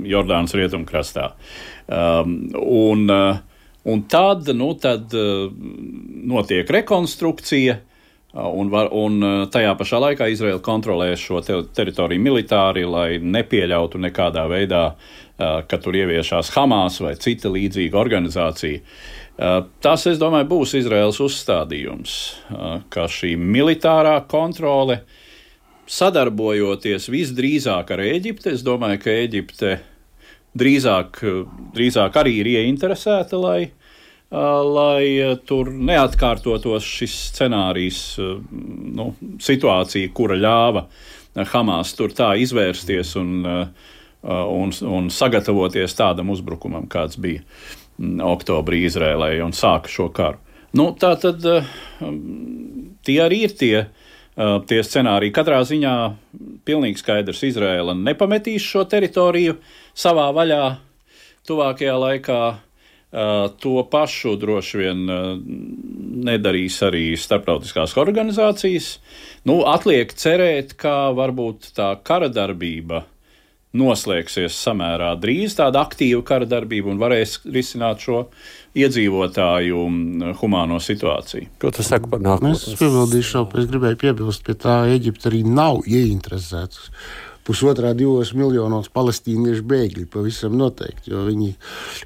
Jordānas 0.09 0.55
rietumkrastā. 0.57 1.36
Um, 1.86 2.49
un, 2.57 3.05
uh, 3.13 3.38
un 3.86 4.01
tad, 4.09 4.49
nu, 4.57 4.72
tad 4.82 5.13
uh, 5.13 5.51
notiek 6.34 6.70
rekonstrukcija. 6.80 7.78
Un, 8.36 8.67
var, 8.67 8.89
un 8.91 9.47
tajā 9.47 9.71
pašā 9.79 9.99
laikā 10.03 10.25
Izraela 10.27 10.59
kontrolē 10.59 11.13
šo 11.15 11.39
te 11.39 11.61
teritoriju 11.77 12.19
militāri, 12.19 12.83
lai 12.83 13.15
nepieļautu 13.23 14.01
nekādā 14.03 14.43
veidā, 14.51 14.89
uh, 14.91 15.61
ka 15.63 15.79
tur 15.79 15.95
ieviešās 15.95 16.51
Hamas 16.57 16.99
vai 16.99 17.13
cita 17.15 17.47
līdzīga 17.53 17.95
organizācija. 18.01 18.81
Uh, 18.81 19.25
Tas, 19.36 20.05
es 20.07 20.19
domāju, 20.19 20.47
būs 20.47 20.77
Izraels 20.79 21.17
uzstādījums, 21.19 22.13
ka 22.91 23.07
šī 23.11 23.33
militārā 23.36 24.15
kontrole, 24.31 25.01
sadarbojoties 25.91 27.09
visdrīzāk 27.11 27.91
ar 27.91 28.03
Eģipti, 28.05 28.53
es 28.55 28.63
domāju, 28.65 29.01
ka 29.03 29.17
Eģipte 29.25 29.73
drīzāk, 30.55 31.19
drīzāk 31.75 32.21
arī 32.21 32.38
ir 32.39 32.51
ieinteresēta, 32.53 33.36
lai, 33.41 33.59
lai 34.32 35.38
tur 35.45 35.69
neatkārtotos 35.69 36.86
šis 36.86 37.13
scenārijs, 37.30 37.99
nu, 38.19 39.11
situācija, 39.41 40.11
kura 40.17 40.38
ļāva 40.39 40.88
Hamas 41.51 41.91
tur 41.97 42.13
tā 42.15 42.32
izvērsties 42.39 43.15
un, 43.19 43.45
un, 44.23 44.73
un 44.88 45.09
sagatavoties 45.11 45.97
tādam 45.97 46.32
uzbrukumam, 46.32 46.88
kāds 46.88 47.19
bija. 47.19 47.43
oktobrī 48.23 48.86
Izrēlē 48.88 49.38
un 49.43 49.53
sāka 49.55 49.91
šo 49.91 50.09
karu. 50.11 50.41
Nu, 50.76 50.89
tā 50.99 51.13
tad 51.19 51.45
eh, 51.47 51.67
tie 53.07 53.19
arī 53.23 53.45
ir 53.47 53.53
tie, 53.55 53.76
tie 54.67 54.82
scenāriji. 54.84 55.32
Katrā 55.36 55.61
ziņā 55.63 55.93
pilnīgi 56.67 56.99
skaidrs, 56.99 57.43
Izrēla 57.47 57.95
nepametīs 57.95 58.65
šo 58.65 58.84
teritoriju 58.91 59.55
savā 59.95 60.28
vaļā 60.36 60.63
tuvākajā 61.47 61.95
laikā. 62.01 62.41
Uh, 63.15 63.47
to 63.61 63.79
pašu 63.87 64.33
droši 64.35 64.79
vien 64.81 65.03
uh, 65.07 65.37
nedarīs 66.25 66.81
arī 66.83 67.13
starptautiskās 67.15 67.93
organizācijas. 68.01 68.97
Nu, 69.47 69.61
atliek 69.71 70.11
cerēt, 70.11 70.73
ka 70.75 71.13
varbūt 71.15 71.69
tā 71.77 71.93
kara 72.03 72.27
darbība 72.33 73.05
noslēgsies 73.75 74.55
samērā 74.65 75.13
drīz 75.19 75.55
tāda 75.57 75.83
aktīva 75.85 76.23
kara 76.27 76.47
darbība 76.49 76.91
un 76.93 76.99
varēs 77.01 77.37
risināt 77.51 78.03
šo 78.05 78.25
iedzīvotāju 78.75 79.83
mm, 79.89 80.33
humāno 80.41 80.79
situāciju. 80.83 81.49
Ko 81.61 81.71
tu 81.75 81.85
saki 81.85 82.11
par 82.11 82.23
nākotnē? 82.23 82.55
Es 82.55 82.79
piebildīšu, 82.79 83.45
es 83.61 83.69
gribēju 83.71 84.01
piebilst 84.01 84.45
pie 84.47 84.57
tā, 84.59 84.81
Eģipte 84.95 85.31
arī 85.31 85.43
nav 85.47 85.83
ieinteresēta 85.87 86.89
pusotrā 87.45 87.93
divos 87.97 88.33
miljonos 88.37 88.89
palestīniešu 88.93 89.65
bēgļi. 89.69 90.05
Pavisam 90.11 90.57
noteikti. 90.59 91.13
Jo 91.13 91.25
viņi 91.27 91.51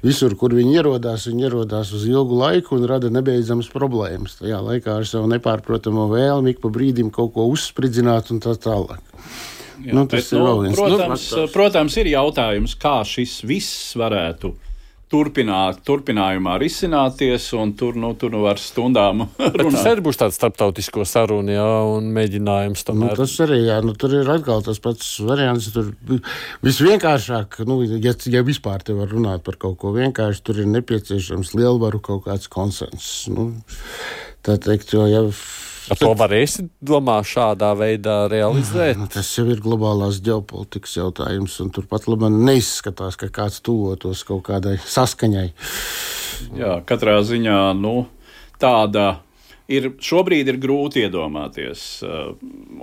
visur, 0.04 0.36
kur 0.40 0.54
viņi 0.56 0.76
ierodās, 0.80 1.28
viņi 1.30 1.48
ierodās 1.48 1.94
uz 1.96 2.06
ilgu 2.08 2.38
laiku 2.40 2.76
un 2.78 2.88
rada 2.90 3.12
nebeidzamas 3.12 3.70
problēmas. 3.72 4.38
Tajā 4.40 4.60
laikā 4.66 5.00
ar 5.00 5.08
savu 5.08 5.30
nepārprotamo 5.32 6.08
vēlmi 6.12 6.54
ik 6.54 6.62
pa 6.64 6.72
brīdim 6.72 7.12
kaut 7.14 7.34
ko 7.36 7.48
uzspridzināt 7.50 8.32
un 8.34 8.42
tā 8.44 8.56
tālāk. 8.60 9.02
Jā, 9.80 9.94
nu, 9.96 10.04
tas 10.04 10.26
bet, 10.26 10.34
ir 10.36 10.42
nu, 10.44 10.56
viens. 10.60 10.76
Protams, 10.76 11.28
nu, 11.36 11.46
protams, 11.54 11.94
ir 12.02 12.10
jautājums, 12.12 12.76
kā 12.80 12.98
šis 13.08 13.38
viss 13.48 13.94
varētu 13.96 14.52
turpināt, 15.10 15.80
turpinājumā 15.86 16.54
risināties, 16.62 17.48
un 17.58 17.72
tur, 17.78 17.96
nu, 17.98 18.12
tur 18.18 18.30
nu 18.34 18.44
var 18.44 18.60
stundām 18.62 19.24
runāt. 19.26 19.76
Tas 19.76 19.88
arī 19.90 20.04
būs 20.06 20.20
tāds 20.20 20.38
starptautisko 20.38 21.04
sarunu, 21.08 21.54
jā, 21.56 21.68
un 21.96 22.12
mēģinājums 22.14 22.86
tomēr. 22.86 23.14
Nu, 23.14 23.18
tas 23.24 23.34
arī, 23.42 23.60
jā, 23.66 23.80
nu, 23.86 23.94
tur 23.98 24.14
ir 24.20 24.30
atkal 24.30 24.62
tas 24.66 24.78
pats 24.82 25.08
variants, 25.26 25.70
tur 25.74 25.90
visvienkāršāk, 26.66 27.62
nu, 27.68 27.80
ja, 27.98 28.14
ja 28.30 28.44
vispār 28.46 28.86
te 28.86 28.94
var 28.96 29.10
runāt 29.10 29.42
par 29.46 29.58
kaut 29.60 29.80
ko 29.82 29.94
vienkārši, 29.96 30.44
tur 30.46 30.62
ir 30.62 30.70
nepieciešams 30.76 31.56
lielvaru 31.58 32.02
kaut 32.04 32.28
kāds 32.28 32.50
konsensus. 32.52 33.26
Nu, 33.34 33.50
tā 34.46 34.60
teikt, 34.62 34.94
jo, 34.94 35.08
ja 35.10 35.26
Ar 35.90 35.98
to 35.98 36.10
varēsi, 36.14 36.68
domā, 36.86 37.16
šādā 37.26 37.72
veidā 37.78 38.16
realizēt? 38.30 38.98
Nu, 39.00 39.08
tas 39.10 39.26
jau 39.34 39.46
ir 39.50 39.62
globālās 39.62 40.20
ģeopolitikas 40.22 40.94
jautājums, 41.00 41.56
un 41.64 41.72
turpat 41.74 42.06
labi 42.06 42.30
neizskatās, 42.34 43.18
ka 43.18 43.30
kāds 43.34 43.58
tuvotos 43.66 44.22
kaut 44.28 44.44
kādai 44.46 44.76
saskaņai. 44.84 45.48
Jā, 46.60 46.76
katrā 46.86 47.18
ziņā 47.26 47.58
nu, 47.80 48.04
tāda 48.62 49.08
ir 49.70 49.92
šobrīd 50.02 50.50
ir 50.50 50.58
grūti 50.62 51.04
iedomāties. 51.06 51.84
Uh, 52.06 52.34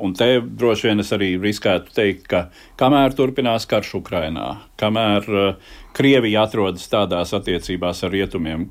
un 0.03 0.16
te 0.18 0.30
droši 0.41 0.89
vien 0.89 1.03
es 1.03 1.12
arī 1.16 1.34
riskētu 1.41 1.95
teikt, 1.95 2.28
ka 2.32 2.43
kamēr 2.80 3.16
turpinās 3.18 3.68
karš 3.70 3.97
Ukrainā, 4.01 4.49
kamēr 4.80 5.32
uh, 5.32 5.72
Krievija 5.97 6.45
atrodas 6.47 6.88
tādās 6.91 7.34
attiecībās 7.36 8.03
ar 8.05 8.14
rietumiem, 8.14 8.68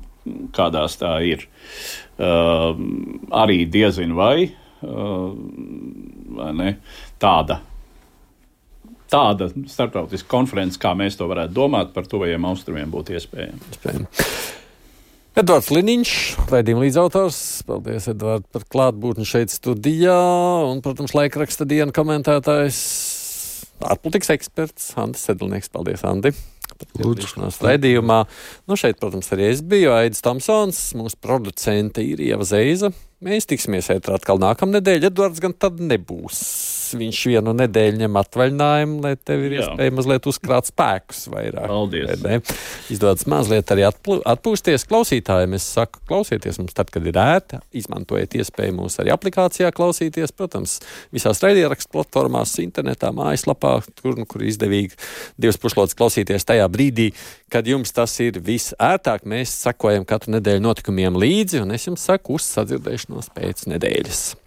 kādās 0.55 0.97
tā 1.01 1.13
ir, 1.27 1.47
uh, 2.19 2.71
arī 3.43 3.63
diezin 3.71 4.15
vai, 4.17 4.49
uh, 4.83 5.31
vai 6.37 6.51
ne, 6.57 6.75
tāda. 7.21 7.61
Tāda 9.07 9.47
starptautiska 9.71 10.27
konference, 10.27 10.79
kā 10.81 10.91
mēs 10.97 11.15
to 11.15 11.29
varētu 11.31 11.55
domāt, 11.55 11.93
par 11.95 12.09
tuvajiem 12.11 12.47
austrumiem 12.49 12.91
būtu 12.91 13.15
iespējama. 13.15 13.71
Iespējams. 13.71 14.25
Edvards 15.37 15.69
Liniņš, 15.69 16.11
raidījuma 16.49 16.81
līdzautors. 16.81 17.39
Paldies, 17.69 18.07
Edvards, 18.09 18.47
par 18.49 18.65
klātbūtni 18.73 19.27
šeit 19.29 19.53
studijā. 19.53 20.17
Un, 20.65 20.81
protams, 20.81 21.13
laikraksta 21.13 21.67
dienu 21.69 21.93
komentētājs, 21.93 22.81
ārpolitikas 23.85 24.33
eksperts 24.33 24.95
Andris 24.97 25.29
Sedlnieks. 25.29 25.69
Paldies, 25.69 26.01
Andi! 26.09 26.33
Piedalīšanās 26.85 27.59
raidījumā. 27.65 28.21
Nu, 28.69 28.77
šeit, 28.79 28.99
protams, 29.01 29.31
arī 29.33 29.49
es 29.51 29.63
biju 29.65 29.95
Aidis 29.95 30.23
Tomsons, 30.25 30.81
mūsu 30.99 31.19
producente 31.23 32.05
ir 32.05 32.21
Ieva 32.23 32.47
Zeiza. 32.47 32.91
Mēs 33.25 33.47
tiksimies 33.49 33.87
ētrā 33.89 34.19
atkal 34.19 34.37
nākamnedēļ. 34.43 35.07
Edvards 35.09 35.41
gan 35.41 35.55
tad 35.57 35.79
nebūs 35.81 36.41
viņš 36.95 37.21
vienu 37.31 37.53
nedēļu 37.57 37.99
ņem 38.01 38.17
atvaļinājumu, 38.21 38.99
lai 39.03 39.13
tev 39.19 39.41
ir 39.47 39.57
iespēja 39.57 39.93
mazliet 39.95 40.27
uzkrāt 40.29 40.69
spēkus 40.69 41.25
vairāk. 41.33 41.67
Paldies! 41.67 42.53
Izdodas 42.93 43.27
mazliet 43.27 43.71
arī 43.73 43.83
atpū, 43.87 44.19
atpūsties 44.27 44.85
klausītājiem. 44.87 45.57
Es 45.57 45.65
saku, 45.75 45.99
klausieties 46.07 46.59
mums 46.61 46.77
tad, 46.77 46.91
kad 46.93 47.03
ir 47.09 47.17
ērti, 47.19 47.59
izmantojiet 47.81 48.37
iespēju 48.39 48.77
mūs 48.77 48.99
arī 49.01 49.11
aplikācijā 49.15 49.71
klausīties, 49.75 50.35
protams, 50.37 50.77
visās 51.15 51.41
raidierakstu 51.43 51.91
platformās, 51.97 52.55
internetā, 52.63 53.11
mājaslapā, 53.15 53.73
kur, 54.01 54.15
nu, 54.21 54.27
kur 54.29 54.45
izdevīgi 54.47 54.95
divas 55.41 55.59
pušlodes 55.61 55.97
klausīties 55.97 56.47
tajā 56.47 56.69
brīdī, 56.71 57.09
kad 57.51 57.67
jums 57.67 57.91
tas 57.95 58.13
ir 58.23 58.39
visērtāk. 58.43 59.27
Mēs 59.27 59.57
sakojam 59.65 60.07
katru 60.07 60.37
nedēļu 60.37 60.63
notikumiem 60.63 61.19
līdzi, 61.19 61.65
un 61.65 61.75
es 61.75 61.89
jums 61.89 62.07
saku 62.07 62.37
uz 62.37 62.47
sadzirdēšanos 63.07 63.29
pēc 63.35 63.67
nedēļas. 63.71 64.46